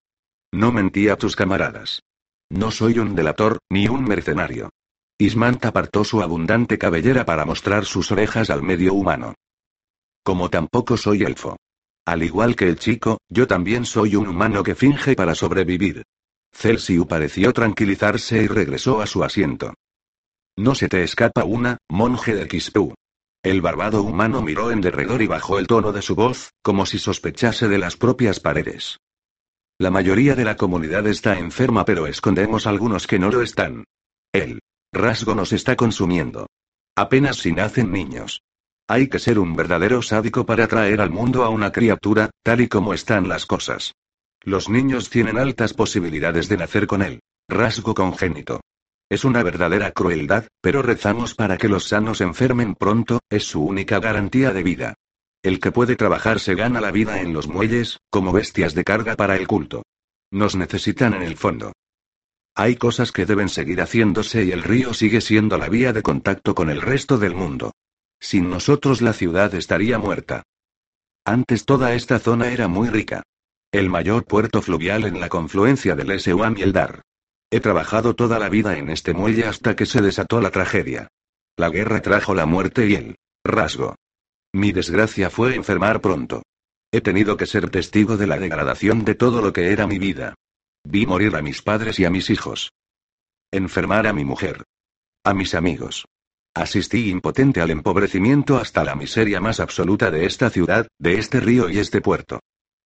No 0.53 0.71
mentí 0.71 1.09
a 1.09 1.17
tus 1.17 1.35
camaradas. 1.35 2.01
No 2.49 2.71
soy 2.71 2.99
un 2.99 3.15
delator, 3.15 3.59
ni 3.69 3.87
un 3.87 4.03
mercenario. 4.03 4.69
Ismant 5.17 5.65
apartó 5.65 6.03
su 6.03 6.21
abundante 6.21 6.77
cabellera 6.77 7.25
para 7.25 7.43
mostrar 7.43 7.85
sus 7.85 8.11
orejas 8.11 8.49
al 8.49 8.61
medio 8.63 8.93
humano. 8.93 9.33
Como 10.23 10.49
tampoco 10.49 10.95
soy 10.95 11.23
elfo. 11.23 11.57
Al 12.05 12.23
igual 12.23 12.55
que 12.55 12.69
el 12.69 12.77
chico, 12.77 13.17
yo 13.27 13.47
también 13.47 13.85
soy 13.85 14.15
un 14.15 14.27
humano 14.27 14.63
que 14.63 14.75
finge 14.75 15.15
para 15.15 15.35
sobrevivir. 15.35 16.03
Celsiu 16.53 17.07
pareció 17.07 17.51
tranquilizarse 17.51 18.43
y 18.43 18.47
regresó 18.47 19.01
a 19.01 19.07
su 19.07 19.23
asiento. 19.23 19.73
No 20.55 20.73
se 20.73 20.87
te 20.87 21.03
escapa 21.03 21.43
una, 21.43 21.77
monje 21.89 22.33
de 22.33 22.47
Quispu. 22.47 22.93
El 23.43 23.61
barbado 23.61 24.03
humano 24.03 24.41
miró 24.41 24.71
en 24.71 24.81
derredor 24.81 25.21
y 25.21 25.27
bajó 25.27 25.59
el 25.59 25.67
tono 25.67 25.91
de 25.91 26.01
su 26.01 26.15
voz, 26.15 26.51
como 26.61 26.85
si 26.85 26.97
sospechase 26.97 27.67
de 27.67 27.77
las 27.77 27.97
propias 27.97 28.39
paredes. 28.39 28.97
La 29.80 29.91
mayoría 29.91 30.34
de 30.34 30.43
la 30.43 30.57
comunidad 30.57 31.05
está 31.05 31.38
enferma, 31.38 31.86
pero 31.86 32.07
escondemos 32.07 32.65
algunos 32.65 33.05
que 33.05 33.19
no 33.19 33.30
lo 33.30 33.43
están. 33.43 33.84
El 34.34 34.59
rasgo 34.91 35.36
nos 35.36 35.53
está 35.53 35.75
consumiendo. 35.75 36.47
Apenas 36.95 37.38
si 37.38 37.51
nacen 37.51 37.91
niños. 37.91 38.41
Hay 38.88 39.07
que 39.07 39.19
ser 39.19 39.38
un 39.38 39.55
verdadero 39.55 40.01
sádico 40.01 40.47
para 40.47 40.67
traer 40.67 40.99
al 40.99 41.11
mundo 41.11 41.43
a 41.43 41.49
una 41.49 41.71
criatura, 41.71 42.32
tal 42.41 42.61
y 42.61 42.67
como 42.67 42.95
están 42.95 43.30
las 43.30 43.45
cosas. 43.45 43.93
Los 44.41 44.67
niños 44.67 45.11
tienen 45.11 45.38
altas 45.38 45.75
posibilidades 45.75 46.49
de 46.49 46.57
nacer 46.57 46.88
con 46.88 47.03
él. 47.03 47.19
Rasgo 47.47 47.93
congénito. 47.93 48.61
Es 49.09 49.25
una 49.25 49.43
verdadera 49.43 49.91
crueldad, 49.91 50.47
pero 50.59 50.82
rezamos 50.82 51.36
para 51.36 51.57
que 51.57 51.69
los 51.69 51.88
sanos 51.88 52.21
enfermen 52.21 52.73
pronto, 52.73 53.19
es 53.30 53.43
su 53.43 53.63
única 53.63 53.99
garantía 53.99 54.51
de 54.51 54.63
vida. 54.63 54.95
El 55.47 55.61
que 55.61 55.71
puede 55.71 55.95
trabajar 55.95 56.41
se 56.41 56.55
gana 56.55 56.81
la 56.81 56.91
vida 56.91 57.21
en 57.21 57.31
los 57.31 57.47
muelles, 57.47 58.01
como 58.09 58.33
bestias 58.33 58.73
de 58.73 58.83
carga 58.83 59.15
para 59.15 59.37
el 59.37 59.47
culto. 59.47 59.83
Nos 60.29 60.57
necesitan 60.57 61.13
en 61.13 61.21
el 61.21 61.37
fondo. 61.37 61.71
Hay 62.53 62.75
cosas 62.75 63.13
que 63.13 63.25
deben 63.25 63.47
seguir 63.47 63.79
haciéndose 63.79 64.43
y 64.43 64.51
el 64.51 64.61
río 64.61 64.93
sigue 64.93 65.21
siendo 65.21 65.57
la 65.57 65.69
vía 65.69 65.93
de 65.93 66.03
contacto 66.03 66.53
con 66.53 66.69
el 66.69 66.81
resto 66.81 67.17
del 67.17 67.33
mundo. 67.33 67.71
Sin 68.19 68.49
nosotros 68.49 69.01
la 69.01 69.13
ciudad 69.13 69.55
estaría 69.55 69.97
muerta. 69.97 70.43
Antes 71.23 71.63
toda 71.63 71.93
esta 71.93 72.19
zona 72.19 72.51
era 72.51 72.67
muy 72.67 72.89
rica. 72.89 73.23
El 73.71 73.89
mayor 73.89 74.25
puerto 74.25 74.61
fluvial 74.61 75.05
en 75.05 75.21
la 75.21 75.29
confluencia 75.29 75.95
del 75.95 76.11
Eseuam 76.11 76.55
y 76.57 76.63
el 76.63 76.73
Dar. 76.73 77.03
He 77.51 77.61
trabajado 77.61 78.17
toda 78.17 78.37
la 78.37 78.49
vida 78.49 78.77
en 78.77 78.89
este 78.89 79.13
muelle 79.13 79.45
hasta 79.45 79.77
que 79.77 79.85
se 79.85 80.01
desató 80.01 80.41
la 80.41 80.51
tragedia. 80.51 81.07
La 81.55 81.69
guerra 81.69 82.01
trajo 82.01 82.35
la 82.35 82.45
muerte 82.45 82.85
y 82.85 82.95
el 82.95 83.15
rasgo. 83.45 83.95
Mi 84.53 84.71
desgracia 84.71 85.29
fue 85.29 85.55
enfermar 85.55 86.01
pronto. 86.01 86.43
He 86.91 87.01
tenido 87.01 87.37
que 87.37 87.45
ser 87.45 87.69
testigo 87.69 88.17
de 88.17 88.27
la 88.27 88.39
degradación 88.39 89.03
de 89.03 89.15
todo 89.15 89.41
lo 89.41 89.51
que 89.53 89.71
era 89.71 89.87
mi 89.87 89.99
vida. 89.99 90.35
Vi 90.83 91.05
morir 91.05 91.35
a 91.35 91.41
mis 91.41 91.61
padres 91.61 91.99
y 91.99 92.05
a 92.05 92.09
mis 92.09 92.29
hijos. 92.29 92.71
Enfermar 93.51 94.07
a 94.07 94.13
mi 94.13 94.23
mujer. 94.23 94.63
A 95.23 95.33
mis 95.33 95.53
amigos. 95.53 96.05
Asistí 96.53 97.09
impotente 97.09 97.61
al 97.61 97.69
empobrecimiento 97.69 98.57
hasta 98.57 98.83
la 98.83 98.95
miseria 98.95 99.39
más 99.41 99.59
absoluta 99.59 100.09
de 100.09 100.25
esta 100.25 100.49
ciudad, 100.49 100.87
de 100.97 101.19
este 101.19 101.39
río 101.39 101.69
y 101.69 101.79
este 101.79 102.01
puerto. 102.01 102.39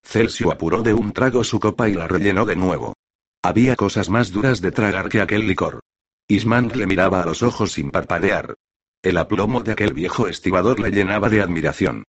Celsius 0.04 0.52
apuró 0.52 0.82
de 0.82 0.94
un 0.94 1.14
trago 1.14 1.44
su 1.44 1.60
copa 1.60 1.88
y 1.88 1.94
la 1.94 2.08
rellenó 2.08 2.46
de 2.46 2.56
nuevo. 2.56 2.96
Había 3.44 3.76
cosas 3.76 4.10
más 4.10 4.32
duras 4.32 4.62
de 4.62 4.72
tragar 4.72 5.10
que 5.10 5.22
aquel 5.22 5.48
licor. 5.48 5.80
Ismand 6.28 6.76
le 6.76 6.88
miraba 6.88 7.22
a 7.22 7.26
los 7.26 7.44
ojos 7.44 7.74
sin 7.74 7.92
parpadear. 7.92 8.56
El 9.04 9.18
aplomo 9.18 9.62
de 9.62 9.72
aquel 9.72 9.94
viejo 9.94 10.28
estibador 10.28 10.80
le 10.80 10.92
llenaba 10.92 11.30
de 11.30 11.42
admiración. 11.42 12.04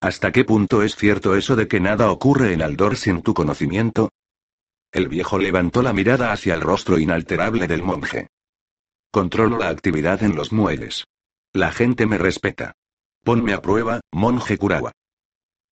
¿Hasta 0.00 0.32
qué 0.32 0.44
punto 0.44 0.82
es 0.82 0.96
cierto 0.96 1.36
eso 1.36 1.56
de 1.56 1.68
que 1.68 1.78
nada 1.78 2.10
ocurre 2.10 2.54
en 2.54 2.62
Aldor 2.62 2.96
sin 2.96 3.22
tu 3.22 3.34
conocimiento? 3.34 4.10
El 4.92 5.08
viejo 5.08 5.38
levantó 5.38 5.82
la 5.82 5.92
mirada 5.92 6.32
hacia 6.32 6.54
el 6.54 6.62
rostro 6.62 6.98
inalterable 6.98 7.66
del 7.66 7.82
monje. 7.82 8.28
Controlo 9.10 9.58
la 9.58 9.68
actividad 9.68 10.22
en 10.22 10.36
los 10.36 10.52
muelles. 10.52 11.04
La 11.52 11.70
gente 11.70 12.06
me 12.06 12.16
respeta. 12.16 12.72
Ponme 13.22 13.52
a 13.52 13.60
prueba, 13.60 14.00
monje 14.12 14.56
Kurawa. 14.56 14.92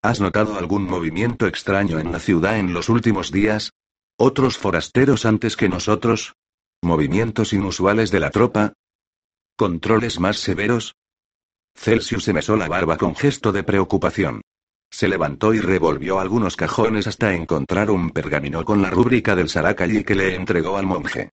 ¿Has 0.03 0.20
notado 0.20 0.59
algún 0.59 0.84
movimiento 0.84 1.47
extraño 1.47 1.99
en 1.99 2.12
la 2.12 2.18
ciudad 2.18 2.59
en 2.59 2.74
los 2.74 2.90
últimos 2.90 3.32
días? 3.32 3.72
¿Otros 4.18 4.59
forasteros 4.59 5.24
antes 5.24 5.57
que 5.57 5.70
nosotros? 5.70 6.34
¿Movimientos 6.82 7.55
inusuales 7.55 8.11
de 8.11 8.20
la 8.20 8.30
tropa? 8.30 8.74
¿Controles 9.57 10.18
más 10.18 10.38
severos? 10.38 10.96
Celsius 11.76 12.24
se 12.24 12.32
mesó 12.32 12.57
la 12.57 12.66
barba 12.66 12.96
con 12.96 13.14
gesto 13.14 13.52
de 13.52 13.62
preocupación. 13.62 14.40
Se 14.90 15.07
levantó 15.07 15.55
y 15.55 15.61
revolvió 15.61 16.18
algunos 16.18 16.57
cajones 16.57 17.07
hasta 17.07 17.34
encontrar 17.34 17.92
un 17.92 18.11
pergamino 18.11 18.64
con 18.64 18.82
la 18.82 18.90
rúbrica 18.90 19.36
del 19.36 19.48
Sarakali 19.48 20.02
que 20.02 20.16
le 20.16 20.34
entregó 20.34 20.76
al 20.76 20.86
monje. 20.86 21.30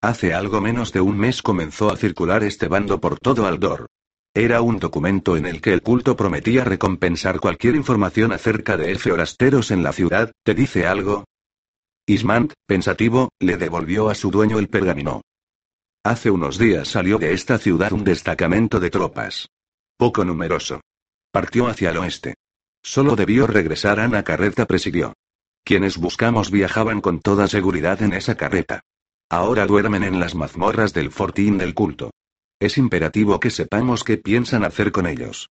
Hace 0.00 0.32
algo 0.32 0.62
menos 0.62 0.90
de 0.94 1.02
un 1.02 1.18
mes 1.18 1.42
comenzó 1.42 1.92
a 1.92 1.98
circular 1.98 2.44
este 2.44 2.66
bando 2.66 2.98
por 2.98 3.18
todo 3.18 3.46
Aldor. 3.46 3.88
Era 4.32 4.62
un 4.62 4.78
documento 4.78 5.36
en 5.36 5.44
el 5.44 5.60
que 5.60 5.74
el 5.74 5.82
culto 5.82 6.16
prometía 6.16 6.64
recompensar 6.64 7.40
cualquier 7.40 7.74
información 7.74 8.32
acerca 8.32 8.78
de 8.78 8.98
forasteros 8.98 9.70
en 9.70 9.82
la 9.82 9.92
ciudad, 9.92 10.32
¿te 10.44 10.54
dice 10.54 10.86
algo? 10.86 11.24
Ismant, 12.06 12.54
pensativo, 12.66 13.28
le 13.38 13.58
devolvió 13.58 14.08
a 14.08 14.14
su 14.14 14.30
dueño 14.30 14.58
el 14.58 14.68
pergamino. 14.68 15.20
Hace 16.06 16.30
unos 16.30 16.58
días 16.58 16.88
salió 16.88 17.16
de 17.16 17.32
esta 17.32 17.56
ciudad 17.56 17.90
un 17.94 18.04
destacamento 18.04 18.78
de 18.78 18.90
tropas. 18.90 19.48
Poco 19.96 20.22
numeroso. 20.22 20.82
Partió 21.32 21.66
hacia 21.66 21.92
el 21.92 21.96
oeste. 21.96 22.34
Solo 22.82 23.16
debió 23.16 23.46
regresar 23.46 23.98
Ana 23.98 24.22
Carreta 24.22 24.66
presidió. 24.66 25.14
Quienes 25.64 25.96
buscamos 25.96 26.50
viajaban 26.50 27.00
con 27.00 27.20
toda 27.20 27.48
seguridad 27.48 28.02
en 28.02 28.12
esa 28.12 28.34
carreta. 28.34 28.82
Ahora 29.30 29.64
duermen 29.64 30.04
en 30.04 30.20
las 30.20 30.34
mazmorras 30.34 30.92
del 30.92 31.10
fortín 31.10 31.56
del 31.56 31.72
culto. 31.72 32.10
Es 32.60 32.76
imperativo 32.76 33.40
que 33.40 33.48
sepamos 33.48 34.04
qué 34.04 34.18
piensan 34.18 34.62
hacer 34.62 34.92
con 34.92 35.06
ellos. 35.06 35.48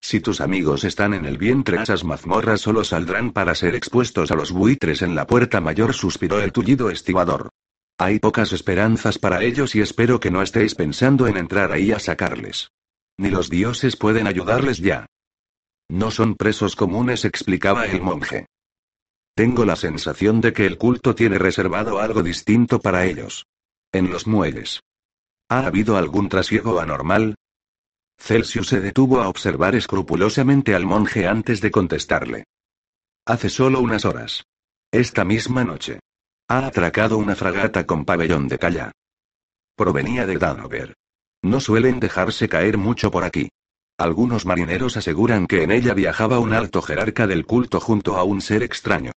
Si 0.00 0.20
tus 0.20 0.40
amigos 0.40 0.84
están 0.84 1.12
en 1.12 1.26
el 1.26 1.36
vientre, 1.36 1.82
esas 1.82 2.02
mazmorras 2.02 2.62
solo 2.62 2.82
saldrán 2.82 3.30
para 3.30 3.54
ser 3.54 3.74
expuestos 3.74 4.30
a 4.30 4.36
los 4.36 4.52
buitres 4.52 5.02
en 5.02 5.14
la 5.14 5.26
puerta 5.26 5.60
mayor, 5.60 5.92
suspiró 5.92 6.40
el 6.40 6.52
tullido 6.52 6.88
estibador. 6.88 7.50
Hay 7.98 8.18
pocas 8.18 8.52
esperanzas 8.52 9.18
para 9.18 9.42
ellos 9.42 9.74
y 9.74 9.80
espero 9.80 10.20
que 10.20 10.30
no 10.30 10.42
estéis 10.42 10.74
pensando 10.74 11.26
en 11.26 11.38
entrar 11.38 11.72
ahí 11.72 11.92
a 11.92 11.98
sacarles. 11.98 12.70
Ni 13.18 13.30
los 13.30 13.48
dioses 13.48 13.96
pueden 13.96 14.26
ayudarles 14.26 14.78
ya. 14.78 15.06
No 15.88 16.10
son 16.10 16.34
presos 16.34 16.76
comunes, 16.76 17.24
explicaba 17.24 17.86
el 17.86 18.02
monje. 18.02 18.46
Tengo 19.34 19.64
la 19.64 19.76
sensación 19.76 20.40
de 20.40 20.52
que 20.52 20.66
el 20.66 20.76
culto 20.76 21.14
tiene 21.14 21.38
reservado 21.38 21.98
algo 21.98 22.22
distinto 22.22 22.80
para 22.80 23.06
ellos. 23.06 23.46
En 23.92 24.10
los 24.10 24.26
muelles. 24.26 24.80
¿Ha 25.48 25.66
habido 25.66 25.96
algún 25.96 26.28
trasiego 26.28 26.80
anormal? 26.80 27.36
Celsius 28.18 28.68
se 28.68 28.80
detuvo 28.80 29.20
a 29.20 29.28
observar 29.28 29.74
escrupulosamente 29.74 30.74
al 30.74 30.84
monje 30.84 31.26
antes 31.26 31.60
de 31.60 31.70
contestarle. 31.70 32.44
Hace 33.24 33.48
solo 33.48 33.80
unas 33.80 34.04
horas. 34.04 34.44
Esta 34.90 35.24
misma 35.24 35.64
noche. 35.64 36.00
Ha 36.48 36.64
atracado 36.64 37.18
una 37.18 37.34
fragata 37.34 37.86
con 37.86 38.04
pabellón 38.04 38.46
de 38.46 38.58
calla. 38.58 38.92
Provenía 39.74 40.26
de 40.26 40.38
Danover. 40.38 40.94
No 41.42 41.58
suelen 41.58 41.98
dejarse 41.98 42.48
caer 42.48 42.78
mucho 42.78 43.10
por 43.10 43.24
aquí. 43.24 43.48
Algunos 43.98 44.46
marineros 44.46 44.96
aseguran 44.96 45.48
que 45.48 45.64
en 45.64 45.72
ella 45.72 45.92
viajaba 45.92 46.38
un 46.38 46.52
alto 46.52 46.82
jerarca 46.82 47.26
del 47.26 47.46
culto 47.46 47.80
junto 47.80 48.16
a 48.16 48.22
un 48.22 48.40
ser 48.40 48.62
extraño. 48.62 49.10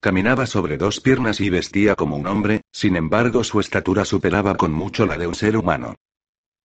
Caminaba 0.00 0.44
sobre 0.44 0.76
dos 0.76 1.00
piernas 1.00 1.40
y 1.40 1.48
vestía 1.48 1.94
como 1.94 2.16
un 2.16 2.26
hombre, 2.26 2.60
sin 2.70 2.96
embargo 2.96 3.44
su 3.44 3.60
estatura 3.60 4.04
superaba 4.04 4.54
con 4.54 4.70
mucho 4.70 5.06
la 5.06 5.16
de 5.16 5.26
un 5.26 5.34
ser 5.34 5.56
humano. 5.56 5.94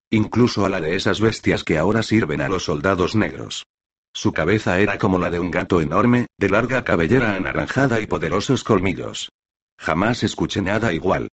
Incluso 0.10 0.66
a 0.66 0.70
la 0.70 0.82
de 0.82 0.96
esas 0.96 1.22
bestias 1.22 1.64
que 1.64 1.78
ahora 1.78 2.02
sirven 2.02 2.42
a 2.42 2.50
los 2.50 2.64
soldados 2.64 3.16
negros. 3.16 3.68
Su 4.14 4.34
cabeza 4.34 4.80
era 4.80 4.98
como 4.98 5.20
la 5.20 5.30
de 5.30 5.40
un 5.40 5.52
gato 5.52 5.80
enorme, 5.80 6.26
de 6.40 6.50
larga 6.50 6.84
cabellera 6.84 7.36
anaranjada 7.36 8.02
y 8.02 8.08
poderosos 8.08 8.64
colmillos. 8.64 9.30
Jamás 9.78 10.24
escuché 10.24 10.62
nada 10.62 10.94
igual. 10.94 11.30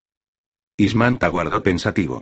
Ismanta 0.77 1.29
guardó 1.29 1.63
pensativo. 1.63 2.21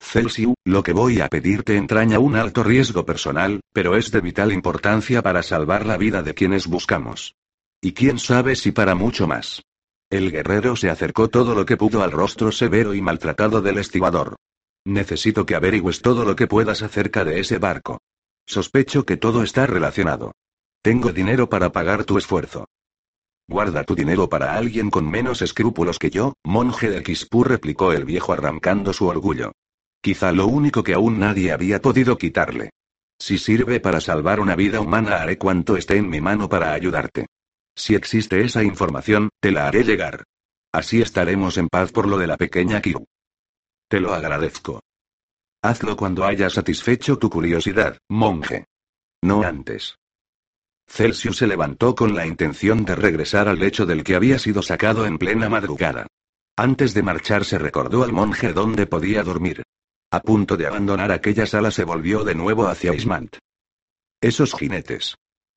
Celsiu, 0.00 0.54
lo 0.64 0.82
que 0.82 0.92
voy 0.92 1.20
a 1.20 1.28
pedirte 1.28 1.76
entraña 1.76 2.18
un 2.18 2.34
alto 2.34 2.62
riesgo 2.62 3.04
personal, 3.04 3.60
pero 3.72 3.96
es 3.96 4.10
de 4.10 4.20
vital 4.20 4.52
importancia 4.52 5.22
para 5.22 5.42
salvar 5.42 5.86
la 5.86 5.96
vida 5.96 6.22
de 6.22 6.34
quienes 6.34 6.66
buscamos. 6.66 7.34
Y 7.80 7.92
quién 7.92 8.18
sabe 8.18 8.56
si 8.56 8.72
para 8.72 8.94
mucho 8.94 9.26
más. 9.26 9.62
El 10.10 10.32
guerrero 10.32 10.74
se 10.74 10.90
acercó 10.90 11.28
todo 11.28 11.54
lo 11.54 11.64
que 11.64 11.76
pudo 11.76 12.02
al 12.02 12.10
rostro 12.10 12.50
severo 12.50 12.94
y 12.94 13.00
maltratado 13.00 13.62
del 13.62 13.78
estibador. 13.78 14.36
Necesito 14.84 15.46
que 15.46 15.54
averigües 15.54 16.02
todo 16.02 16.24
lo 16.24 16.34
que 16.34 16.46
puedas 16.46 16.82
acerca 16.82 17.24
de 17.24 17.38
ese 17.38 17.58
barco. 17.58 18.00
Sospecho 18.46 19.04
que 19.04 19.16
todo 19.16 19.44
está 19.44 19.66
relacionado. 19.66 20.32
Tengo 20.82 21.12
dinero 21.12 21.48
para 21.48 21.70
pagar 21.70 22.04
tu 22.04 22.18
esfuerzo. 22.18 22.66
Guarda 23.50 23.82
tu 23.82 23.96
dinero 23.96 24.28
para 24.28 24.54
alguien 24.54 24.90
con 24.90 25.10
menos 25.10 25.42
escrúpulos 25.42 25.98
que 25.98 26.08
yo, 26.08 26.34
monje 26.44 26.88
de 26.88 27.02
Kispur 27.02 27.48
replicó 27.48 27.92
el 27.92 28.04
viejo 28.04 28.32
arrancando 28.32 28.92
su 28.92 29.08
orgullo. 29.08 29.50
Quizá 30.00 30.30
lo 30.30 30.46
único 30.46 30.84
que 30.84 30.94
aún 30.94 31.18
nadie 31.18 31.50
había 31.50 31.82
podido 31.82 32.16
quitarle. 32.16 32.70
Si 33.18 33.38
sirve 33.38 33.80
para 33.80 34.00
salvar 34.00 34.38
una 34.38 34.54
vida 34.54 34.80
humana 34.80 35.20
haré 35.20 35.36
cuanto 35.36 35.76
esté 35.76 35.96
en 35.96 36.08
mi 36.08 36.20
mano 36.20 36.48
para 36.48 36.72
ayudarte. 36.72 37.26
Si 37.74 37.96
existe 37.96 38.40
esa 38.40 38.62
información, 38.62 39.30
te 39.40 39.50
la 39.50 39.66
haré 39.66 39.82
llegar. 39.82 40.22
Así 40.72 41.02
estaremos 41.02 41.58
en 41.58 41.66
paz 41.66 41.90
por 41.90 42.06
lo 42.06 42.18
de 42.18 42.28
la 42.28 42.36
pequeña 42.36 42.80
Kiru. 42.80 43.04
Te 43.88 43.98
lo 43.98 44.14
agradezco. 44.14 44.78
Hazlo 45.60 45.96
cuando 45.96 46.24
hayas 46.24 46.52
satisfecho 46.52 47.18
tu 47.18 47.28
curiosidad, 47.28 47.98
monje. 48.08 48.66
No 49.22 49.42
antes. 49.42 49.96
Celsius 50.92 51.36
se 51.36 51.46
levantó 51.46 51.94
con 51.94 52.16
la 52.16 52.26
intención 52.26 52.84
de 52.84 52.96
regresar 52.96 53.46
al 53.48 53.60
lecho 53.60 53.86
del 53.86 54.02
que 54.02 54.16
había 54.16 54.40
sido 54.40 54.60
sacado 54.60 55.06
en 55.06 55.18
plena 55.18 55.48
madrugada. 55.48 56.08
Antes 56.56 56.94
de 56.94 57.02
marcharse 57.04 57.58
recordó 57.58 58.02
al 58.02 58.12
monje 58.12 58.52
dónde 58.52 58.86
podía 58.86 59.22
dormir. 59.22 59.62
A 60.10 60.20
punto 60.20 60.56
de 60.56 60.66
abandonar 60.66 61.12
aquella 61.12 61.46
sala 61.46 61.70
se 61.70 61.84
volvió 61.84 62.24
de 62.24 62.34
nuevo 62.34 62.66
hacia 62.66 62.92
Ismant. 62.92 63.36
Esos 64.20 64.52
jinetes. 64.52 65.14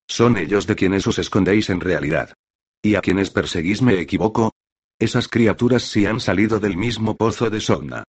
Son 0.08 0.38
ellos 0.38 0.68
de 0.68 0.76
quienes 0.76 1.08
os 1.08 1.18
escondéis 1.18 1.72
en 1.72 1.82
realidad. 1.82 2.34
¿Y 2.84 2.94
a 2.94 3.02
quienes 3.02 3.32
perseguís 3.32 3.82
me 3.82 4.00
equivoco? 4.00 4.54
Esas 5.00 5.28
criaturas 5.28 5.82
sí 5.82 6.06
han 6.06 6.20
salido 6.20 6.60
del 6.60 6.78
mismo 6.78 7.18
pozo 7.18 7.50
de 7.50 7.60
Somna. 7.60 8.04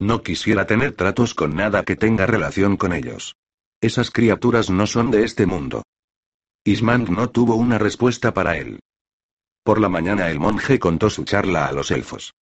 No 0.00 0.22
quisiera 0.22 0.66
tener 0.66 0.92
tratos 0.92 1.34
con 1.34 1.54
nada 1.54 1.84
que 1.84 1.94
tenga 1.94 2.24
relación 2.24 2.78
con 2.78 2.94
ellos. 2.94 3.36
Esas 3.82 4.10
criaturas 4.10 4.70
no 4.70 4.86
son 4.86 5.10
de 5.10 5.24
este 5.24 5.44
mundo. 5.44 5.82
Ismand 6.64 7.08
no 7.08 7.30
tuvo 7.30 7.54
una 7.54 7.78
respuesta 7.78 8.34
para 8.34 8.58
él. 8.58 8.80
Por 9.64 9.80
la 9.80 9.88
mañana 9.88 10.28
el 10.30 10.38
monje 10.38 10.78
contó 10.78 11.08
su 11.08 11.24
charla 11.24 11.66
a 11.66 11.72
los 11.72 11.90
elfos. 11.90 12.34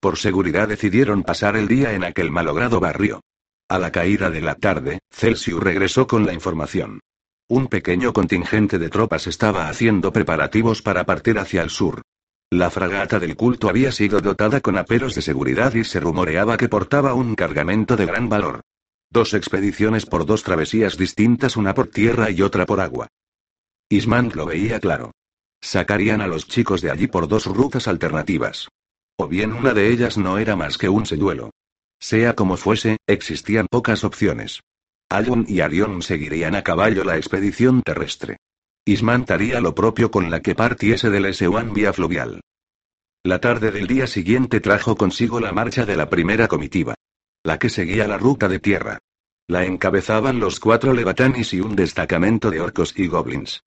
Por 0.00 0.18
seguridad 0.18 0.66
decidieron 0.66 1.22
pasar 1.22 1.56
el 1.56 1.68
día 1.68 1.92
en 1.92 2.02
aquel 2.02 2.32
malogrado 2.32 2.80
barrio. 2.80 3.20
A 3.68 3.78
la 3.78 3.92
caída 3.92 4.30
de 4.30 4.40
la 4.40 4.56
tarde, 4.56 4.98
Celsius 5.12 5.62
regresó 5.62 6.08
con 6.08 6.26
la 6.26 6.32
información. 6.32 7.00
Un 7.48 7.68
pequeño 7.68 8.12
contingente 8.12 8.78
de 8.78 8.88
tropas 8.88 9.28
estaba 9.28 9.68
haciendo 9.68 10.12
preparativos 10.12 10.82
para 10.82 11.04
partir 11.04 11.38
hacia 11.38 11.62
el 11.62 11.70
sur. 11.70 12.02
La 12.50 12.70
fragata 12.70 13.20
del 13.20 13.36
culto 13.36 13.68
había 13.68 13.92
sido 13.92 14.20
dotada 14.20 14.60
con 14.60 14.76
aperos 14.76 15.14
de 15.14 15.22
seguridad 15.22 15.72
y 15.74 15.84
se 15.84 16.00
rumoreaba 16.00 16.56
que 16.56 16.68
portaba 16.68 17.14
un 17.14 17.36
cargamento 17.36 17.96
de 17.96 18.06
gran 18.06 18.28
valor. 18.28 18.62
Dos 19.10 19.34
expediciones 19.34 20.04
por 20.04 20.26
dos 20.26 20.42
travesías 20.42 20.96
distintas, 20.96 21.56
una 21.56 21.74
por 21.74 21.86
tierra 21.86 22.30
y 22.30 22.42
otra 22.42 22.66
por 22.66 22.80
agua. 22.80 23.06
Ismand 23.88 24.34
lo 24.34 24.46
veía 24.46 24.80
claro. 24.80 25.12
Sacarían 25.60 26.20
a 26.20 26.26
los 26.26 26.48
chicos 26.48 26.80
de 26.80 26.90
allí 26.90 27.06
por 27.06 27.28
dos 27.28 27.46
rutas 27.46 27.86
alternativas. 27.86 28.68
O 29.16 29.28
bien 29.28 29.52
una 29.52 29.74
de 29.74 29.90
ellas 29.90 30.18
no 30.18 30.38
era 30.38 30.56
más 30.56 30.76
que 30.76 30.88
un 30.88 31.06
señuelo. 31.06 31.50
Sea 32.00 32.34
como 32.34 32.56
fuese, 32.56 32.98
existían 33.06 33.66
pocas 33.70 34.02
opciones. 34.02 34.60
Alun 35.08 35.46
y 35.48 35.60
Arion 35.60 36.02
seguirían 36.02 36.56
a 36.56 36.62
caballo 36.62 37.04
la 37.04 37.16
expedición 37.16 37.82
terrestre. 37.82 38.38
Ismant 38.84 39.30
haría 39.30 39.60
lo 39.60 39.74
propio 39.74 40.10
con 40.10 40.30
la 40.30 40.40
que 40.40 40.54
partiese 40.56 41.08
del 41.10 41.26
Eseuan 41.26 41.72
vía 41.72 41.92
fluvial. 41.92 42.40
La 43.24 43.40
tarde 43.40 43.70
del 43.70 43.86
día 43.86 44.06
siguiente 44.08 44.60
trajo 44.60 44.96
consigo 44.96 45.40
la 45.40 45.52
marcha 45.52 45.86
de 45.86 45.96
la 45.96 46.10
primera 46.10 46.48
comitiva. 46.48 46.94
La 47.44 47.58
que 47.58 47.68
seguía 47.68 48.08
la 48.08 48.18
ruta 48.18 48.48
de 48.48 48.58
tierra. 48.58 48.98
La 49.48 49.64
encabezaban 49.64 50.40
los 50.40 50.58
cuatro 50.58 50.92
levatanis 50.92 51.54
y 51.54 51.60
un 51.60 51.76
destacamento 51.76 52.50
de 52.50 52.60
orcos 52.60 52.92
y 52.96 53.06
goblins. 53.06 53.62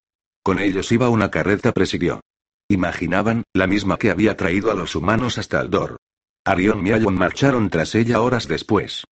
Con 0.50 0.58
ellos 0.58 0.92
iba 0.92 1.10
una 1.10 1.30
carreta 1.30 1.74
presidió. 1.74 2.22
Imaginaban, 2.70 3.44
la 3.54 3.68
misma 3.68 3.98
que 4.00 4.10
había 4.10 4.36
traído 4.36 4.72
a 4.72 4.74
los 4.74 4.96
humanos 4.96 5.38
hasta 5.38 5.60
Aldor. 5.60 5.98
Arion 6.44 6.88
y 6.88 6.90
Alon 6.90 7.14
marcharon 7.14 7.70
tras 7.70 7.94
ella 7.94 8.20
horas 8.20 8.48
después. 8.48 9.04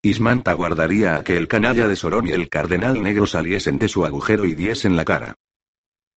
Ismanta 0.00 0.54
guardaría 0.54 1.16
a 1.16 1.22
que 1.22 1.36
el 1.36 1.48
canalla 1.48 1.86
de 1.86 1.96
Sorón 1.96 2.28
y 2.28 2.30
el 2.30 2.48
cardenal 2.48 3.02
negro 3.02 3.26
saliesen 3.26 3.78
de 3.78 3.88
su 3.88 4.06
agujero 4.06 4.46
y 4.46 4.54
diesen 4.54 4.96
la 4.96 5.04
cara. 5.04 5.34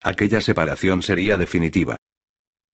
Aquella 0.02 0.40
separación 0.40 1.02
sería 1.02 1.36
definitiva. 1.36 1.98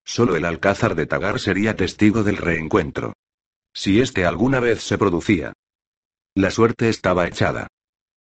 Solo 0.05 0.35
el 0.35 0.45
alcázar 0.45 0.93
de 0.93 1.07
Tagar 1.07 1.39
sería 1.39 1.75
testigo 1.75 2.23
del 2.23 2.37
reencuentro. 2.37 3.13
Si 3.73 3.99
este 3.99 4.27
alguna 4.27 4.59
vez 4.59 4.83
se 4.83 4.99
producía. 4.99 5.53
La 6.35 6.51
suerte 6.51 6.89
estaba 6.89 7.25
echada. 7.25 7.67